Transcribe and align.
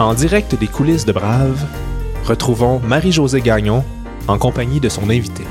En 0.00 0.14
direct 0.14 0.54
des 0.54 0.66
coulisses 0.66 1.04
de 1.04 1.12
Brave, 1.12 1.62
retrouvons 2.24 2.80
Marie-Josée 2.80 3.42
Gagnon 3.42 3.84
en 4.28 4.38
compagnie 4.38 4.80
de 4.80 4.88
son 4.88 5.10
invité. 5.10 5.44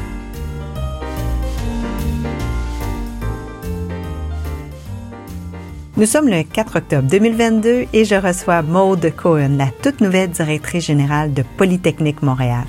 Nous 5.98 6.08
sommes 6.08 6.30
le 6.30 6.42
4 6.42 6.78
octobre 6.78 7.08
2022 7.08 7.86
et 7.94 8.06
je 8.06 8.16
reçois 8.16 8.64
Maude 8.64 9.14
Cohen, 9.16 9.56
la 9.56 9.68
toute 9.84 10.02
nouvelle 10.02 10.32
directrice 10.32 10.86
générale 10.86 11.32
de 11.32 11.44
Polytechnique 11.56 12.24
Montréal. 12.24 12.66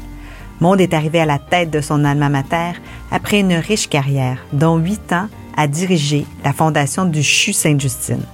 Maude 0.61 0.83
est 0.83 0.93
arrivée 0.93 1.21
à 1.21 1.27
la 1.27 1.39
tête 1.39 1.71
de 1.71 1.81
son 1.81 2.05
alma 2.05 2.29
mater 2.29 2.73
après 3.11 3.41
une 3.41 3.55
riche 3.55 3.89
carrière, 3.89 4.45
dont 4.53 4.77
huit 4.77 5.15
ans 5.15 5.29
à 5.57 5.67
diriger 5.67 6.27
la 6.45 6.53
fondation 6.53 7.07
du 7.07 7.23
CHU 7.23 7.55
Sainte-Justine. 7.55 8.27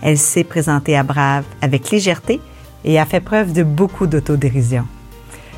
Elle 0.00 0.16
s'est 0.16 0.44
présentée 0.44 0.96
à 0.96 1.02
Brave 1.02 1.44
avec 1.60 1.90
légèreté 1.90 2.40
et 2.86 2.98
a 2.98 3.04
fait 3.04 3.20
preuve 3.20 3.52
de 3.52 3.62
beaucoup 3.62 4.06
d'autodérision. 4.06 4.86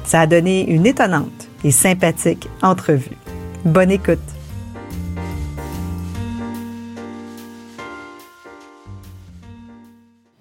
Ça 0.04 0.20
a 0.20 0.26
donné 0.26 0.68
une 0.68 0.86
étonnante 0.86 1.48
et 1.62 1.70
sympathique 1.70 2.48
entrevue. 2.62 3.16
Bonne 3.64 3.90
écoute. 3.90 4.18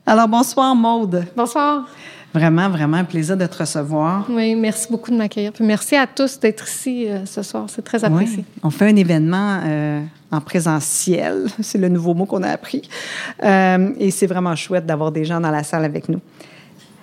Alors 0.05 0.29
bonsoir 0.29 0.73
Maude. 0.73 1.25
Bonsoir. 1.35 1.85
Vraiment, 2.33 2.69
vraiment 2.69 2.97
un 2.97 3.03
plaisir 3.03 3.35
de 3.35 3.45
te 3.45 3.57
recevoir. 3.57 4.25
Oui, 4.29 4.55
merci 4.55 4.87
beaucoup 4.89 5.11
de 5.11 5.17
m'accueillir. 5.17 5.51
merci 5.59 5.95
à 5.95 6.05
tous 6.05 6.39
d'être 6.39 6.67
ici 6.67 7.09
euh, 7.09 7.25
ce 7.25 7.41
soir. 7.41 7.65
C'est 7.67 7.81
très 7.81 8.03
apprécié. 8.03 8.45
On 8.63 8.69
fait 8.69 8.85
un 8.85 8.95
événement 8.95 9.59
euh, 9.65 10.01
en 10.31 10.39
présentiel. 10.39 11.47
C'est 11.61 11.77
le 11.77 11.89
nouveau 11.89 12.13
mot 12.13 12.25
qu'on 12.25 12.43
a 12.43 12.49
appris. 12.49 12.87
Euh, 13.43 13.91
et 13.97 14.11
c'est 14.11 14.27
vraiment 14.27 14.55
chouette 14.55 14.85
d'avoir 14.85 15.11
des 15.11 15.25
gens 15.25 15.39
dans 15.39 15.51
la 15.51 15.63
salle 15.63 15.83
avec 15.83 16.09
nous. 16.09 16.19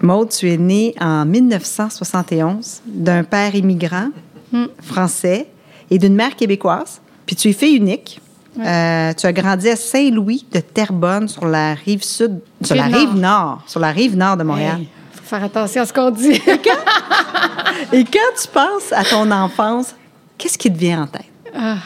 Maude, 0.05 0.29
tu 0.29 0.51
es 0.51 0.59
née 0.59 0.95
en 1.01 1.25
1971 1.25 2.83
d'un 2.87 3.25
père 3.25 3.55
immigrant 3.55 4.11
hmm. 4.53 4.67
français 4.83 5.49
et 5.91 5.99
d'une 5.99 6.15
mère 6.15 6.37
québécoise. 6.37 7.01
Puis 7.27 7.35
tu 7.35 7.49
es 7.49 7.53
fille 7.53 7.77
unique. 7.77 8.21
tu 8.57 8.63
as 8.63 9.33
grandi 9.33 9.71
à 9.71 9.77
Saint-Louis 9.77 10.45
de 10.53 10.61
Terrebonne 10.61 11.27
sur 11.27 11.47
la 11.47 11.75
rive 11.75 12.05
sud, 12.05 12.41
sur 12.63 12.77
la 12.77 12.85
rive 12.85 13.15
nord, 13.15 13.63
sur 13.67 13.81
la 13.81 13.91
rive 13.91 14.17
nord 14.17 14.37
de 14.37 14.45
Montréal. 14.45 14.83
faut 15.13 15.23
faire 15.25 15.45
attention 15.45 15.83
à 15.83 15.87
ce 15.87 15.93
qu'on 15.93 16.11
dit. 16.11 16.33
et, 17.93 18.05
quand, 18.05 18.33
tu 18.41 18.49
penses 18.53 18.93
à 18.93 19.05
ton 19.05 19.31
enfance, 19.31 19.95
qu'est-ce 20.37 20.59
qui 20.59 20.71
te 20.71 20.79
vient 20.79 21.03
en 21.03 21.07
tête? 21.07 21.25
Ah. 21.57 21.79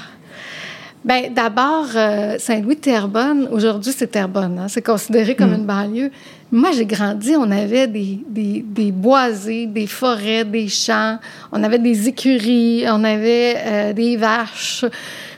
Bien, 1.05 1.31
d'abord, 1.31 1.87
euh, 1.95 2.37
Saint-Louis-Terrebonne, 2.39 3.49
aujourd'hui, 3.53 3.95
c'est 3.97 4.09
Terrebonne. 4.09 4.59
Hein? 4.59 4.67
C'est 4.69 4.83
considéré 4.83 5.37
comme 5.37 5.53
hmm. 5.53 5.61
une 5.61 5.67
banlieue. 5.67 6.11
Moi, 6.51 6.71
j'ai 6.73 6.87
grandi, 6.87 7.37
on 7.37 7.51
avait 7.51 7.87
des, 7.87 8.21
des, 8.27 8.91
boisés, 8.91 9.67
des 9.67 9.87
forêts, 9.87 10.47
des 10.47 10.69
champs, 10.69 11.19
on 11.53 11.63
avait 11.63 11.79
des 11.79 12.09
écuries, 12.09 12.85
on 12.89 13.05
avait 13.05 13.57
euh, 13.59 13.93
des 13.93 14.17
vaches. 14.17 14.87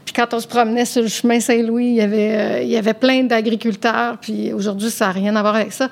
Puis 0.04 0.14
quand 0.14 0.32
on 0.34 0.38
se 0.38 0.46
promenait 0.46 0.84
sur 0.84 1.02
le 1.02 1.08
chemin 1.08 1.40
Saint-Louis, 1.40 1.96
il 1.96 2.00
euh, 2.00 2.62
il 2.62 2.68
y 2.68 2.76
avait 2.76 2.94
plein 2.94 3.24
d'agriculteurs. 3.24 4.18
Puis 4.20 4.52
aujourd'hui, 4.52 4.88
ça 4.88 5.06
n'a 5.06 5.12
rien 5.12 5.34
à 5.34 5.42
voir 5.42 5.56
avec 5.56 5.72
ça. 5.72 5.88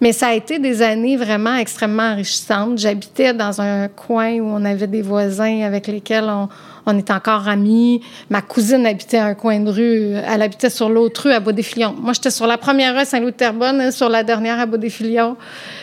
Mais 0.00 0.12
ça 0.12 0.28
a 0.28 0.34
été 0.34 0.58
des 0.58 0.80
années 0.82 1.16
vraiment 1.16 1.56
extrêmement 1.56 2.10
enrichissantes. 2.10 2.78
J'habitais 2.78 3.34
dans 3.34 3.60
un 3.60 3.88
coin 3.88 4.38
où 4.38 4.44
on 4.44 4.64
avait 4.64 4.86
des 4.86 5.02
voisins 5.02 5.62
avec 5.62 5.88
lesquels 5.88 6.28
on, 6.28 6.48
on 6.88 6.96
est 6.96 7.10
encore 7.10 7.46
amis. 7.48 8.00
Ma 8.30 8.40
cousine 8.40 8.86
habitait 8.86 9.18
un 9.18 9.34
coin 9.34 9.60
de 9.60 9.70
rue. 9.70 10.14
Elle 10.14 10.40
habitait 10.40 10.70
sur 10.70 10.88
l'autre 10.88 11.28
rue 11.28 11.32
à 11.32 11.40
Beau-des-Filions. 11.40 11.94
Moi, 12.00 12.14
j'étais 12.14 12.30
sur 12.30 12.46
la 12.46 12.56
première 12.56 12.98
rue 12.98 13.04
Saint-Louis-de-Terrebonne, 13.04 13.90
sur 13.90 14.08
la 14.08 14.24
dernière 14.24 14.58
à 14.58 14.64
Beau-des-Filions. 14.64 15.36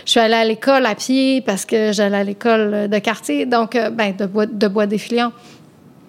Je 0.03 0.11
suis 0.11 0.19
allée 0.19 0.33
à 0.33 0.43
l'école 0.43 0.85
à 0.85 0.95
pied 0.95 1.41
parce 1.41 1.65
que 1.65 1.91
j'allais 1.91 2.17
à 2.17 2.23
l'école 2.23 2.89
de 2.89 2.97
quartier, 2.97 3.45
donc, 3.45 3.75
euh, 3.75 3.91
ben, 3.91 4.15
de, 4.17 4.25
Bois, 4.25 4.47
de 4.47 4.67
Bois-des-Filions. 4.67 5.31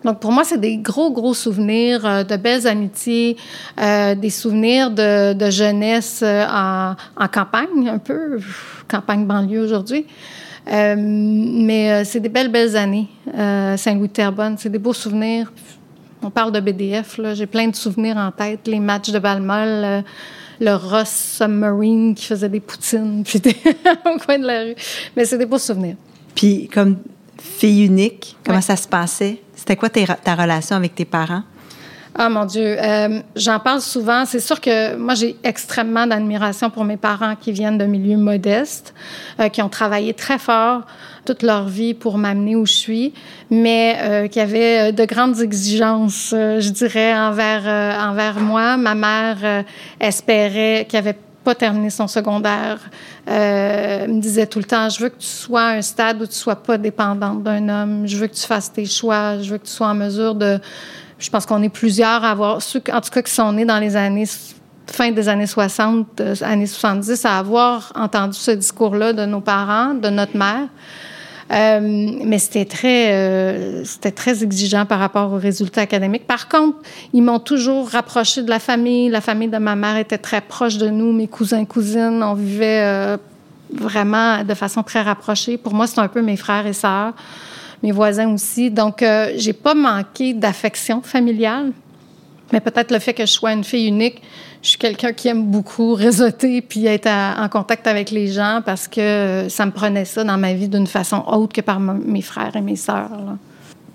Donc, 0.03 0.19
pour 0.19 0.33
moi, 0.33 0.45
c'est 0.45 0.61
des 0.61 0.79
gros, 0.79 1.11
gros 1.11 1.35
souvenirs 1.35 2.07
euh, 2.07 2.25
de 2.25 2.37
belles 2.37 2.67
amitiés, 2.67 3.37
euh, 3.79 4.15
des 4.15 4.31
souvenirs 4.31 4.91
de, 4.91 5.51
jeunesse 5.51 6.25
en, 6.25 6.95
campagne, 7.31 7.89
un 7.89 7.99
peu, 7.99 8.41
campagne 8.89 9.27
banlieue 9.27 9.63
aujourd'hui. 9.63 10.07
Euh, 10.69 10.95
mais 10.99 11.93
euh, 11.93 12.05
c'est 12.05 12.21
des 12.21 12.29
belles, 12.29 12.51
belles 12.51 12.77
années, 12.77 13.09
euh, 13.37 13.77
Saint-Louis-Terrebonne. 13.77 14.57
C'est 14.59 14.71
des 14.71 14.79
beaux 14.79 14.93
souvenirs. 14.93 15.53
On 16.23 16.31
parle 16.31 16.53
de 16.53 16.61
BDF, 16.61 17.19
là. 17.19 17.35
J'ai 17.35 17.47
plein 17.47 17.69
de 17.69 17.77
souvenirs 17.77 18.17
en 18.17 18.33
tête. 18.33 18.67
Les 18.67 18.81
matchs 18.81 19.11
de 19.11 19.19
Balmol, 19.19 20.03
le 20.61 20.75
Ross 20.75 21.37
Submarine 21.39 22.15
qui 22.15 22.25
faisait 22.25 22.49
des 22.49 22.61
poutines, 22.61 23.23
puis 23.25 23.41
au 24.05 24.19
coin 24.19 24.39
de 24.39 24.47
la 24.47 24.63
rue. 24.63 24.75
Mais 25.17 25.25
c'est 25.25 25.39
des 25.39 25.47
beaux 25.47 25.59
souvenirs. 25.59 25.97
Puis, 26.35 26.69
comme 26.73 26.97
fille 27.39 27.85
unique, 27.85 28.37
comment 28.45 28.61
ça 28.61 28.77
se 28.77 28.89
passait? 28.89 29.41
C'était 29.55 29.77
quoi 29.77 29.89
ta 29.89 30.35
relation 30.35 30.77
avec 30.77 30.95
tes 30.95 31.05
parents? 31.05 31.43
Ah 32.19 32.31
mon 32.31 32.47
Dieu, 32.47 32.77
euh, 32.81 33.21
j'en 33.35 33.59
parle 33.59 33.83
souvent. 33.83 34.25
C'est 34.25 34.41
sûr 34.41 34.59
que 34.63 34.97
moi 34.97 35.15
j'ai 35.15 35.37
extrêmement 35.45 36.07
d'admiration 36.07 36.71
pour 36.71 36.85
mes 36.85 36.97
parents 36.97 37.37
qui 37.39 37.53
viennent 37.53 37.77
de 37.77 37.85
milieux 37.85 38.17
modestes, 38.17 38.95
euh, 39.39 39.51
qui 39.51 39.61
ont 39.61 39.69
travaillé 39.69 40.15
très 40.15 40.39
fort 40.39 40.83
toute 41.27 41.43
leur 41.43 41.69
vie 41.69 41.93
pour 41.93 42.17
m'amener 42.17 42.57
où 42.57 42.65
je 42.65 42.73
suis, 42.73 43.13
mais 43.51 43.99
euh, 44.01 44.29
qui 44.29 44.41
avaient 44.41 44.93
de 44.93 45.05
grandes 45.05 45.41
exigences, 45.41 46.29
je 46.33 46.71
dirais, 46.71 47.15
envers 47.15 47.67
envers 48.01 48.41
moi. 48.41 48.79
Ma 48.79 48.95
mère 48.95 49.65
espérait 50.01 50.87
qu'elle 50.89 51.01
avait 51.01 51.19
pas 51.45 51.55
terminé 51.55 51.91
son 51.91 52.07
secondaire, 52.07 52.79
me 53.27 54.21
disait 54.21 54.47
tout 54.47 54.61
le 54.61 54.65
temps, 54.65 54.89
je 54.89 55.03
veux 55.03 55.09
que 55.11 55.19
tu 55.19 55.27
sois 55.27 55.63
à 55.63 55.73
un 55.73 55.83
stade 55.83 56.23
où 56.23 56.27
tu 56.27 56.35
sois 56.35 56.57
pas 56.57 56.79
dépendante 56.79 57.43
d'un 57.43 57.69
homme, 57.69 58.07
je 58.07 58.17
veux 58.17 58.29
que 58.29 58.35
tu 58.35 58.47
fasses 58.47 58.73
tes 58.73 58.87
choix, 58.87 59.43
je 59.43 59.51
veux 59.51 59.59
que 59.59 59.67
tu 59.67 59.73
sois 59.73 59.89
en 59.89 59.95
mesure 59.95 60.35
de 60.35 60.61
je 61.19 61.31
pense 61.31 61.47
qu'on 61.47 61.63
est 61.63 61.69
plusieurs 61.69 62.25
à 62.25 62.31
avoir, 62.31 62.63
ceux, 62.63 62.83
en 62.93 63.01
tout 63.01 63.11
cas 63.11 63.23
qui 63.23 63.33
sont 63.33 63.53
nés 63.53 63.65
dans 63.65 63.79
les 63.79 63.97
années 63.97 64.27
fin 64.91 65.11
des 65.11 65.29
années 65.29 65.47
60, 65.47 66.21
euh, 66.21 66.35
années 66.43 66.67
70, 66.67 67.25
à 67.25 67.39
avoir 67.39 67.93
entendu 67.95 68.39
ce 68.39 68.53
discours-là 68.53 69.13
de 69.13 69.25
nos 69.27 69.41
parents, 69.41 69.95
de 69.95 70.09
notre 70.09 70.37
mère. 70.37 70.69
Euh, 71.53 71.81
mais 72.25 72.39
c'était 72.39 72.65
très, 72.65 73.13
euh, 73.13 73.85
c'était 73.85 74.11
très 74.11 74.43
exigeant 74.43 74.85
par 74.85 74.99
rapport 74.99 75.33
aux 75.33 75.39
résultats 75.39 75.83
académiques. 75.83 76.27
Par 76.27 76.49
contre, 76.49 76.79
ils 77.13 77.23
m'ont 77.23 77.39
toujours 77.39 77.89
rapproché 77.89 78.43
de 78.43 78.51
la 78.51 78.59
famille. 78.59 79.09
La 79.11 79.21
famille 79.21 79.49
de 79.49 79.59
ma 79.59 79.77
mère 79.77 79.97
était 79.97 80.19
très 80.19 80.41
proche 80.41 80.77
de 80.77 80.89
nous. 80.89 81.13
Mes 81.13 81.29
cousins, 81.29 81.65
cousines, 81.65 82.21
on 82.23 82.35
vivait 82.35 83.17
vraiment 83.73 84.43
de 84.43 84.55
façon 84.55 84.83
très 84.83 85.03
rapprochée. 85.03 85.57
Pour 85.57 85.73
moi, 85.73 85.87
c'est 85.87 86.01
un 86.01 86.09
peu 86.09 86.21
mes 86.21 86.37
frères 86.37 86.67
et 86.67 86.73
sœurs 86.73 87.13
mes 87.83 87.93
voisins 87.93 88.33
aussi. 88.33 88.71
Donc, 88.71 89.03
euh, 89.03 89.33
j'ai 89.37 89.53
pas 89.53 89.75
manqué 89.75 90.33
d'affection 90.33 91.03
familiale, 91.03 91.73
mais 92.53 92.61
peut-être 92.61 92.91
le 92.91 92.99
fait 92.99 93.15
que 93.15 93.27
je 93.27 93.33
sois 93.33 93.53
une 93.53 93.65
fille 93.65 93.89
unique, 93.89 94.23
je 94.63 94.71
suis 94.71 94.79
quelqu'un 94.79 95.13
qui 95.13 95.29
aime 95.29 95.45
beaucoup 95.45 95.95
réseauter 95.95 96.61
puis 96.61 96.87
être 96.87 97.09
en 97.09 97.49
contact 97.49 97.87
avec 97.87 98.11
les 98.11 98.29
gens 98.29 98.63
parce 98.65 98.89
que 98.89 99.47
ça 99.49 99.67
me 99.67 99.71
prenait 99.71 100.05
ça 100.05 100.25
dans 100.25 100.39
ma 100.39 100.55
vie 100.55 100.69
d'une 100.69 100.87
façon 100.87 101.23
autre 101.27 101.53
que 101.53 101.61
par 101.61 101.79
mes 101.79 102.23
frères 102.23 102.57
et 102.57 102.61
mes 102.61 102.77
sœurs. 102.77 103.11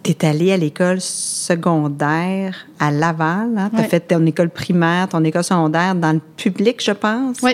Tu 0.04 0.12
es 0.12 0.26
allée 0.26 0.52
à 0.52 0.58
l'école 0.58 1.00
secondaire 1.00 2.56
à 2.80 2.90
Laval. 2.90 3.52
Hein? 3.58 3.70
Tu 3.74 3.82
as 3.82 3.84
fait 3.84 4.00
ton 4.00 4.26
école 4.26 4.50
primaire, 4.50 5.10
ton 5.10 5.24
école 5.24 5.44
secondaire 5.44 5.94
dans 5.94 6.14
le 6.14 6.22
public, 6.38 6.82
je 6.84 6.92
pense? 6.92 7.38
Oui. 7.44 7.52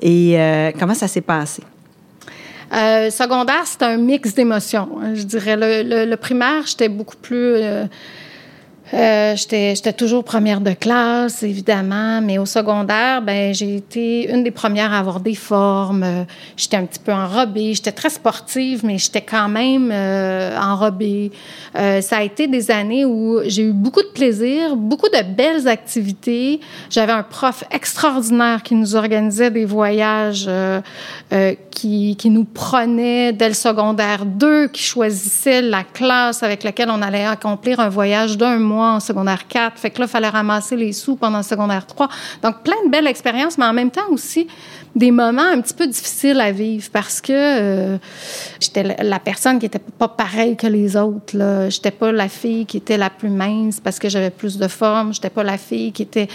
Et 0.00 0.40
euh, 0.40 0.72
comment 0.78 0.94
ça 0.94 1.08
s'est 1.08 1.20
passé? 1.20 1.62
Euh, 2.72 3.10
secondaire, 3.10 3.62
c'est 3.64 3.82
un 3.82 3.96
mix 3.96 4.34
d'émotions. 4.34 4.88
Je 5.14 5.22
dirais 5.22 5.56
le, 5.56 6.04
le, 6.04 6.16
primaire, 6.16 6.66
j'étais 6.66 6.88
beaucoup 6.88 7.16
plus 7.16 7.56
euh, 8.94 9.34
j'étais 9.34 9.92
toujours 9.92 10.22
première 10.22 10.60
de 10.60 10.70
classe, 10.70 11.42
évidemment, 11.42 12.20
mais 12.20 12.38
au 12.38 12.46
secondaire, 12.46 13.20
ben 13.20 13.52
j'ai 13.52 13.76
été 13.76 14.32
une 14.32 14.44
des 14.44 14.52
premières 14.52 14.92
à 14.92 14.98
avoir 14.98 15.18
des 15.18 15.34
formes. 15.34 16.04
Euh, 16.04 16.22
j'étais 16.56 16.76
un 16.76 16.84
petit 16.84 17.00
peu 17.00 17.12
enrobée. 17.12 17.74
J'étais 17.74 17.90
très 17.90 18.10
sportive, 18.10 18.84
mais 18.84 18.98
j'étais 18.98 19.22
quand 19.22 19.48
même 19.48 19.90
euh, 19.92 20.56
enrobée. 20.56 21.32
Euh, 21.76 22.00
ça 22.00 22.18
a 22.18 22.22
été 22.22 22.46
des 22.46 22.70
années 22.70 23.04
où 23.04 23.40
j'ai 23.46 23.62
eu 23.62 23.72
beaucoup 23.72 24.02
de 24.02 24.12
plaisir, 24.14 24.76
beaucoup 24.76 25.08
de 25.08 25.22
belles 25.34 25.66
activités. 25.66 26.60
J'avais 26.88 27.12
un 27.12 27.24
prof 27.24 27.64
extraordinaire 27.72 28.62
qui 28.62 28.76
nous 28.76 28.94
organisait 28.94 29.50
des 29.50 29.64
voyages, 29.64 30.48
qui, 31.72 32.16
qui 32.16 32.30
nous 32.30 32.44
prenait 32.44 33.32
dès 33.32 33.48
le 33.48 33.54
secondaire 33.54 34.24
2, 34.24 34.68
qui 34.68 34.82
choisissait 34.82 35.60
la 35.60 35.82
classe 35.82 36.44
avec 36.44 36.62
laquelle 36.62 36.90
on 36.90 37.02
allait 37.02 37.26
accomplir 37.26 37.80
un 37.80 37.88
voyage 37.88 38.38
d'un 38.38 38.58
mois 38.58 38.75
en 38.80 39.00
secondaire 39.00 39.46
4. 39.46 39.78
Fait 39.78 39.90
que 39.90 40.00
là, 40.00 40.06
il 40.06 40.10
fallait 40.10 40.28
ramasser 40.28 40.76
les 40.76 40.92
sous 40.92 41.16
pendant 41.16 41.42
secondaire 41.42 41.86
3. 41.86 42.08
Donc, 42.42 42.62
plein 42.62 42.76
de 42.84 42.90
belles 42.90 43.06
expériences, 43.06 43.58
mais 43.58 43.64
en 43.64 43.72
même 43.72 43.90
temps 43.90 44.08
aussi 44.10 44.46
des 44.96 45.10
moments 45.10 45.42
un 45.42 45.60
petit 45.60 45.74
peu 45.74 45.86
difficiles 45.86 46.40
à 46.40 46.50
vivre 46.50 46.88
parce 46.90 47.20
que 47.20 47.32
euh, 47.32 47.98
j'étais 48.58 48.96
la 49.02 49.18
personne 49.18 49.58
qui 49.58 49.66
était 49.66 49.78
pas 49.78 50.08
pareille 50.08 50.56
que 50.56 50.66
les 50.66 50.96
autres. 50.96 51.36
J'étais 51.68 51.90
pas 51.90 52.10
la 52.12 52.30
fille 52.30 52.64
qui 52.64 52.78
était 52.78 52.96
la 52.96 53.10
plus 53.10 53.28
mince 53.28 53.78
parce 53.78 53.98
que 53.98 54.08
j'avais 54.08 54.30
plus 54.30 54.56
de 54.56 54.66
forme. 54.68 55.12
J'étais 55.12 55.28
pas 55.28 55.44
la 55.44 55.58
fille 55.58 55.92
qui 55.92 56.02
était 56.02 56.28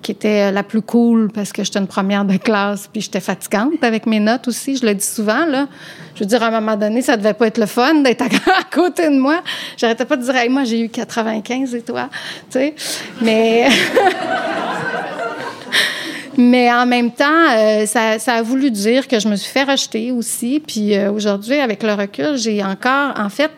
qui 0.00 0.12
était 0.12 0.50
la 0.50 0.62
plus 0.62 0.80
cool 0.80 1.30
parce 1.30 1.52
que 1.52 1.62
j'étais 1.62 1.78
une 1.78 1.86
première 1.86 2.24
de 2.24 2.38
classe 2.38 2.88
puis 2.90 3.02
j'étais 3.02 3.20
fatigante 3.20 3.82
avec 3.82 4.06
mes 4.06 4.20
notes 4.20 4.48
aussi. 4.48 4.76
Je 4.76 4.86
le 4.86 4.94
dis 4.94 5.04
souvent. 5.04 5.44
Je 6.14 6.20
veux 6.20 6.26
dire 6.26 6.42
à 6.42 6.46
un 6.46 6.60
moment 6.60 6.76
donné, 6.76 7.02
ça 7.02 7.18
devait 7.18 7.34
pas 7.34 7.48
être 7.48 7.58
le 7.58 7.66
fun 7.66 7.96
d'être 7.96 8.22
à, 8.58 8.64
côté 8.74 9.10
de 9.10 9.18
moi. 9.18 9.42
J'arrêtais 9.76 10.06
pas 10.06 10.16
de 10.16 10.22
dire 10.22 10.36
hey, 10.36 10.48
moi 10.48 10.64
j'ai 10.64 10.80
eu 10.80 10.88
95 10.88 11.74
et 11.74 11.82
toi, 11.86 12.08
tu 12.50 12.58
sais. 12.58 12.74
Mais 13.22 13.68
Mais 16.38 16.70
en 16.70 16.84
même 16.84 17.10
temps, 17.12 17.24
euh, 17.50 17.86
ça, 17.86 18.18
ça, 18.18 18.34
a 18.34 18.42
voulu 18.42 18.70
dire 18.70 19.08
que 19.08 19.18
je 19.18 19.28
me 19.28 19.36
suis 19.36 19.50
fait 19.50 19.64
rejeter 19.64 20.12
aussi. 20.12 20.60
Puis 20.60 20.94
euh, 20.94 21.10
aujourd'hui, 21.10 21.54
avec 21.54 21.82
le 21.82 21.94
recul, 21.94 22.36
j'ai 22.36 22.62
encore, 22.62 23.14
en 23.18 23.30
fait, 23.30 23.50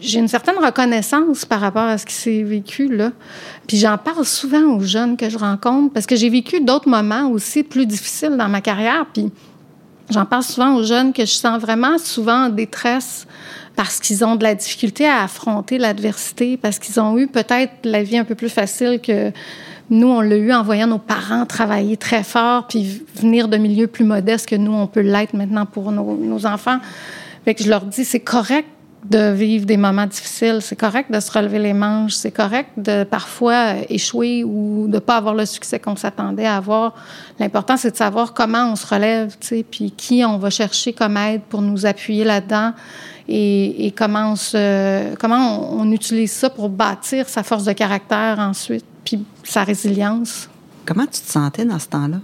j'ai 0.00 0.18
une 0.20 0.28
certaine 0.28 0.58
reconnaissance 0.58 1.44
par 1.44 1.60
rapport 1.60 1.82
à 1.82 1.98
ce 1.98 2.06
qui 2.06 2.14
s'est 2.14 2.42
vécu 2.42 2.88
là. 2.88 3.10
Puis 3.66 3.78
j'en 3.78 3.98
parle 3.98 4.24
souvent 4.24 4.62
aux 4.76 4.80
jeunes 4.80 5.16
que 5.16 5.28
je 5.28 5.38
rencontre 5.38 5.92
parce 5.92 6.06
que 6.06 6.16
j'ai 6.16 6.28
vécu 6.28 6.60
d'autres 6.60 6.88
moments 6.88 7.28
aussi 7.30 7.62
plus 7.62 7.86
difficiles 7.86 8.36
dans 8.36 8.48
ma 8.48 8.60
carrière. 8.60 9.06
Puis 9.12 9.30
j'en 10.10 10.24
parle 10.24 10.42
souvent 10.42 10.74
aux 10.74 10.84
jeunes 10.84 11.12
que 11.12 11.24
je 11.24 11.32
sens 11.32 11.60
vraiment 11.60 11.98
souvent 11.98 12.46
en 12.46 12.48
détresse 12.48 13.26
parce 13.76 14.00
qu'ils 14.00 14.24
ont 14.24 14.36
de 14.36 14.42
la 14.42 14.54
difficulté 14.54 15.06
à 15.06 15.22
affronter 15.22 15.78
l'adversité, 15.78 16.56
parce 16.56 16.78
qu'ils 16.78 17.00
ont 17.00 17.18
eu 17.18 17.26
peut-être 17.26 17.72
la 17.84 18.02
vie 18.02 18.18
un 18.18 18.24
peu 18.24 18.34
plus 18.34 18.48
facile 18.48 19.00
que 19.00 19.32
nous, 19.90 20.06
on 20.06 20.20
l'a 20.20 20.36
eu 20.36 20.52
en 20.52 20.62
voyant 20.62 20.86
nos 20.86 20.98
parents 20.98 21.44
travailler 21.46 21.96
très 21.96 22.22
fort, 22.22 22.68
puis 22.68 23.02
venir 23.16 23.48
de 23.48 23.56
milieux 23.56 23.88
plus 23.88 24.04
modestes 24.04 24.48
que 24.48 24.54
nous, 24.54 24.72
on 24.72 24.86
peut 24.86 25.00
l'être 25.00 25.34
maintenant 25.34 25.66
pour 25.66 25.90
nos, 25.90 26.46
enfants. 26.46 26.78
Fait 27.44 27.54
que 27.54 27.64
je 27.64 27.68
leur 27.68 27.84
dis, 27.84 28.04
c'est 28.04 28.20
correct 28.20 28.68
de 29.04 29.32
vivre 29.32 29.64
des 29.64 29.78
moments 29.78 30.06
difficiles, 30.06 30.58
c'est 30.60 30.76
correct 30.76 31.10
de 31.10 31.18
se 31.18 31.32
relever 31.32 31.58
les 31.58 31.72
manches, 31.72 32.12
c'est 32.12 32.30
correct 32.30 32.68
de 32.76 33.02
parfois 33.02 33.76
échouer 33.88 34.44
ou 34.44 34.86
de 34.88 34.98
pas 34.98 35.16
avoir 35.16 35.34
le 35.34 35.46
succès 35.46 35.80
qu'on 35.80 35.96
s'attendait 35.96 36.46
à 36.46 36.56
avoir. 36.56 36.94
L'important, 37.38 37.76
c'est 37.76 37.90
de 37.90 37.96
savoir 37.96 38.34
comment 38.34 38.70
on 38.70 38.76
se 38.76 38.86
relève, 38.86 39.36
tu 39.40 39.48
sais, 39.48 39.64
puis 39.68 39.90
qui 39.90 40.22
on 40.24 40.36
va 40.36 40.50
chercher 40.50 40.92
comme 40.92 41.16
aide 41.16 41.40
pour 41.48 41.62
nous 41.62 41.86
appuyer 41.86 42.24
là-dedans 42.24 42.74
et, 43.30 43.86
et 43.86 43.90
comment, 43.92 44.32
on, 44.32 44.36
se, 44.36 45.14
comment 45.14 45.72
on, 45.72 45.82
on 45.82 45.92
utilise 45.92 46.32
ça 46.32 46.50
pour 46.50 46.68
bâtir 46.68 47.28
sa 47.28 47.42
force 47.42 47.64
de 47.64 47.72
caractère 47.72 48.38
ensuite 48.38 48.84
puis 49.04 49.24
sa 49.44 49.64
résilience. 49.64 50.48
Comment 50.84 51.06
tu 51.06 51.20
te 51.20 51.30
sentais 51.30 51.64
dans 51.64 51.78
ce 51.78 51.88
temps-là? 51.88 52.18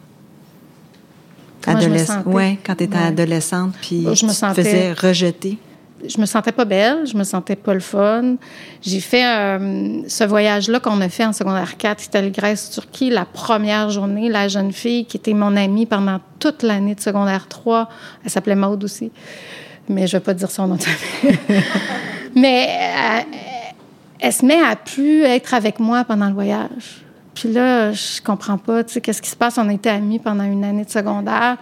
Oui, 2.27 2.59
quand 2.65 2.77
tu 2.77 2.85
étais 2.85 2.97
adolescente, 2.97 3.75
puis 3.81 4.07
je 4.15 4.27
me 4.27 4.33
sentais... 4.33 4.63
te 4.63 4.69
faisais 4.69 4.93
rejeter. 4.93 5.59
Je 6.07 6.21
me 6.21 6.27
sentais 6.27 6.53
pas 6.53 6.65
belle, 6.65 7.07
je 7.07 7.17
me 7.17 7.25
sentais 7.25 7.57
pas 7.57 7.75
le 7.75 7.81
fun. 7.81 8.37
J'ai 8.83 9.01
fait 9.01 9.25
euh, 9.25 10.03
ce 10.07 10.25
voyage-là 10.25 10.79
qu'on 10.79 11.01
a 11.01 11.09
fait 11.09 11.25
en 11.25 11.33
secondaire 11.33 11.77
4, 11.77 12.05
Italie, 12.05 12.31
Grèce, 12.31 12.71
Turquie, 12.71 13.11
la 13.11 13.25
première 13.25 13.91
journée. 13.91 14.29
La 14.29 14.47
jeune 14.47 14.73
fille 14.73 15.07
qui 15.07 15.17
était 15.17 15.33
mon 15.33 15.57
amie 15.57 15.87
pendant 15.87 16.21
toute 16.39 16.63
l'année 16.63 16.95
de 16.95 17.01
secondaire 17.01 17.49
3, 17.49 17.89
elle 18.25 18.31
s'appelait 18.31 18.55
Maude 18.55 18.85
aussi, 18.85 19.11
mais 19.89 20.07
je 20.07 20.17
vais 20.17 20.23
pas 20.23 20.35
dire 20.35 20.51
son 20.51 20.67
nom 20.67 20.77
de 20.77 20.83
Mais 22.35 22.69
euh, 22.69 23.21
elle 24.21 24.33
se 24.33 24.45
met 24.45 24.61
à 24.61 24.77
plus 24.77 25.23
être 25.23 25.55
avec 25.55 25.81
moi 25.81 26.05
pendant 26.05 26.29
le 26.29 26.35
voyage. 26.35 27.05
Puis 27.35 27.53
là, 27.53 27.93
je 27.93 28.21
comprends 28.23 28.59
pas, 28.59 28.83
tu 28.85 28.95
sais, 28.95 29.01
qu'est-ce 29.01 29.21
qui 29.21 29.31
se 29.31 29.37
passe? 29.37 29.59
On 29.59 29.69
été 29.69 29.91
amis 29.91 30.19
pendant 30.19 30.45
une 30.45 30.65
année 30.65 30.85
de 30.85 30.91
secondaire. 30.91 31.59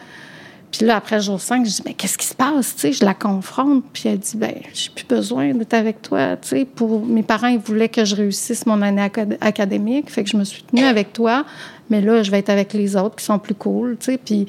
Puis 0.70 0.86
là, 0.86 0.96
après 0.96 1.20
jour 1.20 1.40
5, 1.40 1.64
je 1.64 1.70
dis, 1.70 1.82
mais 1.84 1.94
qu'est-ce 1.94 2.18
qui 2.18 2.26
se 2.26 2.34
passe? 2.34 2.74
Tu 2.74 2.80
sais, 2.80 2.92
je 2.92 3.04
la 3.04 3.14
confronte. 3.14 3.84
Puis 3.92 4.08
elle 4.08 4.18
dit, 4.18 4.36
ben, 4.36 4.54
j'ai 4.72 4.90
plus 4.90 5.04
besoin 5.04 5.52
d'être 5.54 5.74
avec 5.74 6.02
toi. 6.02 6.36
Tu 6.36 6.48
sais, 6.48 6.64
pour 6.64 7.04
mes 7.04 7.22
parents, 7.22 7.46
ils 7.46 7.60
voulaient 7.60 7.88
que 7.88 8.04
je 8.04 8.16
réussisse 8.16 8.66
mon 8.66 8.82
année 8.82 9.08
académique. 9.40 10.10
Fait 10.10 10.24
que 10.24 10.30
je 10.30 10.36
me 10.36 10.42
suis 10.42 10.64
tenue 10.64 10.84
avec 10.84 11.12
toi. 11.12 11.44
Mais 11.90 12.00
là, 12.00 12.22
je 12.24 12.30
vais 12.30 12.38
être 12.38 12.50
avec 12.50 12.72
les 12.72 12.96
autres 12.96 13.16
qui 13.16 13.24
sont 13.24 13.38
plus 13.38 13.54
cool. 13.54 13.96
Tu 13.98 14.12
sais, 14.12 14.18
puis 14.18 14.46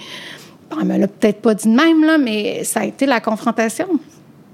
elle 0.80 0.88
me 0.88 0.98
l'a 0.98 1.07
peut-être 1.07 1.42
pas 1.42 1.54
dit 1.54 1.68
de 1.68 1.75
même, 1.75 2.04
là, 2.04 2.18
mais 2.18 2.63
ça 2.63 2.81
a 2.81 2.86
été 2.86 3.06
la 3.06 3.19
confrontation. 3.19 3.88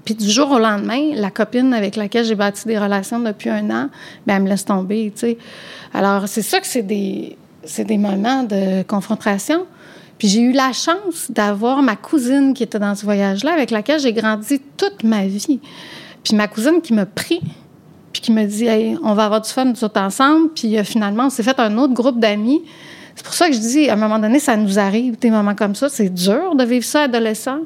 Puis 0.04 0.14
du 0.14 0.28
jour 0.28 0.50
au 0.50 0.58
lendemain, 0.58 1.14
la 1.14 1.30
copine 1.30 1.72
avec 1.74 1.96
laquelle 1.96 2.24
j'ai 2.24 2.34
bâti 2.34 2.66
des 2.66 2.78
relations 2.78 3.20
depuis 3.20 3.50
un 3.50 3.70
an, 3.70 3.88
ben 4.26 4.36
elle 4.36 4.42
me 4.42 4.48
laisse 4.48 4.64
tomber. 4.64 5.12
Alors, 5.94 6.26
c'est 6.26 6.42
ça 6.42 6.60
que 6.60 6.66
c'est 6.66 6.82
des, 6.82 7.36
c'est 7.64 7.84
des 7.84 7.98
moments 7.98 8.42
de 8.42 8.82
confrontation. 8.82 9.66
Puis 10.18 10.28
j'ai 10.28 10.40
eu 10.40 10.52
la 10.52 10.72
chance 10.72 11.30
d'avoir 11.30 11.82
ma 11.82 11.96
cousine 11.96 12.54
qui 12.54 12.62
était 12.62 12.78
dans 12.78 12.94
ce 12.94 13.04
voyage-là, 13.04 13.52
avec 13.52 13.70
laquelle 13.70 14.00
j'ai 14.00 14.12
grandi 14.12 14.60
toute 14.76 15.04
ma 15.04 15.26
vie. 15.26 15.60
Puis 16.22 16.36
ma 16.36 16.48
cousine 16.48 16.80
qui 16.80 16.92
m'a 16.94 17.06
pris, 17.06 17.40
puis 18.12 18.22
qui 18.22 18.32
me 18.32 18.44
dit 18.44 18.66
hey, 18.66 18.96
on 19.02 19.14
va 19.14 19.24
avoir 19.24 19.40
du 19.40 19.50
fun 19.50 19.70
autres 19.70 20.00
ensemble. 20.00 20.50
Puis 20.54 20.78
euh, 20.78 20.84
finalement, 20.84 21.26
on 21.26 21.30
s'est 21.30 21.42
fait 21.42 21.58
un 21.58 21.76
autre 21.78 21.94
groupe 21.94 22.18
d'amis. 22.20 22.62
C'est 23.14 23.24
pour 23.24 23.34
ça 23.34 23.48
que 23.48 23.54
je 23.54 23.60
dis, 23.60 23.90
à 23.90 23.94
un 23.94 23.96
moment 23.96 24.18
donné, 24.18 24.38
ça 24.38 24.56
nous 24.56 24.78
arrive, 24.78 25.18
des 25.18 25.30
moments 25.30 25.54
comme 25.54 25.74
ça. 25.74 25.88
C'est 25.88 26.08
dur 26.08 26.54
de 26.54 26.64
vivre 26.64 26.84
ça 26.84 27.02
adolescent. 27.02 27.60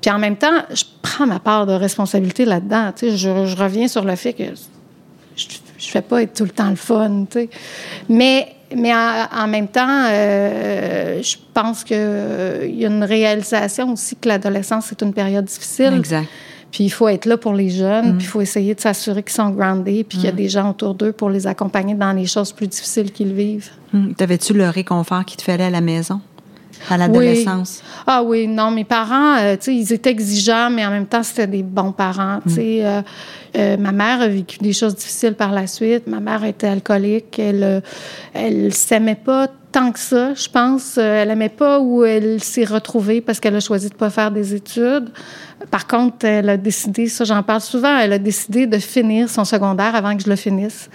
Puis 0.00 0.10
en 0.10 0.18
même 0.18 0.36
temps, 0.36 0.64
je 0.72 0.84
prends 1.02 1.26
ma 1.26 1.38
part 1.38 1.66
de 1.66 1.72
responsabilité 1.72 2.44
là-dedans. 2.44 2.92
Tu 2.96 3.10
sais, 3.10 3.16
je, 3.16 3.56
reviens 3.56 3.88
sur 3.88 4.04
le 4.04 4.16
fait 4.16 4.32
que 4.32 4.44
je, 5.36 5.46
je 5.78 5.88
fais 5.88 6.02
pas 6.02 6.22
être 6.22 6.34
tout 6.34 6.44
le 6.44 6.50
temps 6.50 6.70
le 6.70 6.76
fun. 6.76 7.26
Tu 7.30 7.40
sais. 7.40 7.50
Mais 8.08 8.54
mais 8.74 8.92
en, 8.94 9.48
même 9.48 9.68
temps, 9.68 10.06
euh, 10.08 11.20
je 11.22 11.36
pense 11.52 11.82
qu'il 11.82 11.96
euh, 11.98 12.68
y 12.70 12.84
a 12.84 12.88
une 12.88 13.02
réalisation 13.02 13.92
aussi 13.92 14.16
que 14.16 14.28
l'adolescence 14.28 14.92
est 14.92 15.02
une 15.02 15.12
période 15.12 15.44
difficile. 15.44 15.94
Exact. 15.94 16.28
Puis 16.70 16.84
il 16.84 16.90
faut 16.90 17.08
être 17.08 17.26
là 17.26 17.36
pour 17.36 17.52
les 17.52 17.70
jeunes, 17.70 18.12
mm. 18.12 18.16
puis 18.16 18.26
il 18.26 18.28
faut 18.28 18.40
essayer 18.40 18.74
de 18.74 18.80
s'assurer 18.80 19.22
qu'ils 19.22 19.32
sont 19.32 19.50
groundés, 19.50 20.04
puis 20.04 20.18
qu'il 20.18 20.26
y 20.26 20.28
a 20.28 20.32
mm. 20.32 20.36
des 20.36 20.48
gens 20.48 20.70
autour 20.70 20.94
d'eux 20.94 21.12
pour 21.12 21.30
les 21.30 21.46
accompagner 21.46 21.94
dans 21.94 22.12
les 22.12 22.26
choses 22.26 22.52
plus 22.52 22.68
difficiles 22.68 23.10
qu'ils 23.12 23.32
vivent. 23.32 23.70
Mm. 23.92 24.12
T'avais-tu 24.12 24.52
le 24.52 24.68
réconfort 24.68 25.24
qu'il 25.24 25.36
te 25.36 25.42
fallait 25.42 25.64
à 25.64 25.70
la 25.70 25.80
maison? 25.80 26.20
À 26.88 26.96
l'adolescence? 26.96 27.82
Oui. 27.82 28.02
Ah 28.06 28.22
oui, 28.22 28.46
non, 28.46 28.70
mes 28.70 28.84
parents, 28.84 29.36
euh, 29.38 29.56
tu 29.56 29.64
sais, 29.64 29.74
ils 29.74 29.92
étaient 29.92 30.10
exigeants, 30.10 30.70
mais 30.70 30.84
en 30.84 30.90
même 30.90 31.06
temps, 31.06 31.22
c'était 31.22 31.46
des 31.46 31.62
bons 31.62 31.92
parents. 31.92 32.40
Tu 32.46 32.54
sais, 32.54 32.80
mm. 32.82 32.86
euh, 32.86 33.02
euh, 33.56 33.76
ma 33.76 33.92
mère 33.92 34.20
a 34.20 34.28
vécu 34.28 34.58
des 34.58 34.72
choses 34.72 34.94
difficiles 34.94 35.34
par 35.34 35.52
la 35.52 35.66
suite. 35.66 36.06
Ma 36.06 36.20
mère 36.20 36.44
était 36.44 36.68
alcoolique. 36.68 37.38
Elle, 37.38 37.82
elle 38.32 38.72
s'aimait 38.72 39.16
pas 39.22 39.48
tant 39.72 39.92
que 39.92 39.98
ça, 39.98 40.34
je 40.34 40.48
pense. 40.48 40.98
Elle 40.98 41.30
aimait 41.30 41.48
pas 41.48 41.80
où 41.80 42.04
elle 42.04 42.42
s'est 42.42 42.64
retrouvée 42.64 43.20
parce 43.20 43.38
qu'elle 43.38 43.54
a 43.54 43.60
choisi 43.60 43.88
de 43.88 43.94
pas 43.94 44.10
faire 44.10 44.30
des 44.30 44.54
études. 44.54 45.10
Par 45.70 45.86
contre, 45.86 46.24
elle 46.24 46.48
a 46.48 46.56
décidé, 46.56 47.06
ça 47.06 47.24
j'en 47.24 47.42
parle 47.42 47.60
souvent, 47.60 47.98
elle 47.98 48.14
a 48.14 48.18
décidé 48.18 48.66
de 48.66 48.78
finir 48.78 49.28
son 49.28 49.44
secondaire 49.44 49.94
avant 49.94 50.16
que 50.16 50.22
je 50.24 50.30
le 50.30 50.36
finisse. 50.36 50.88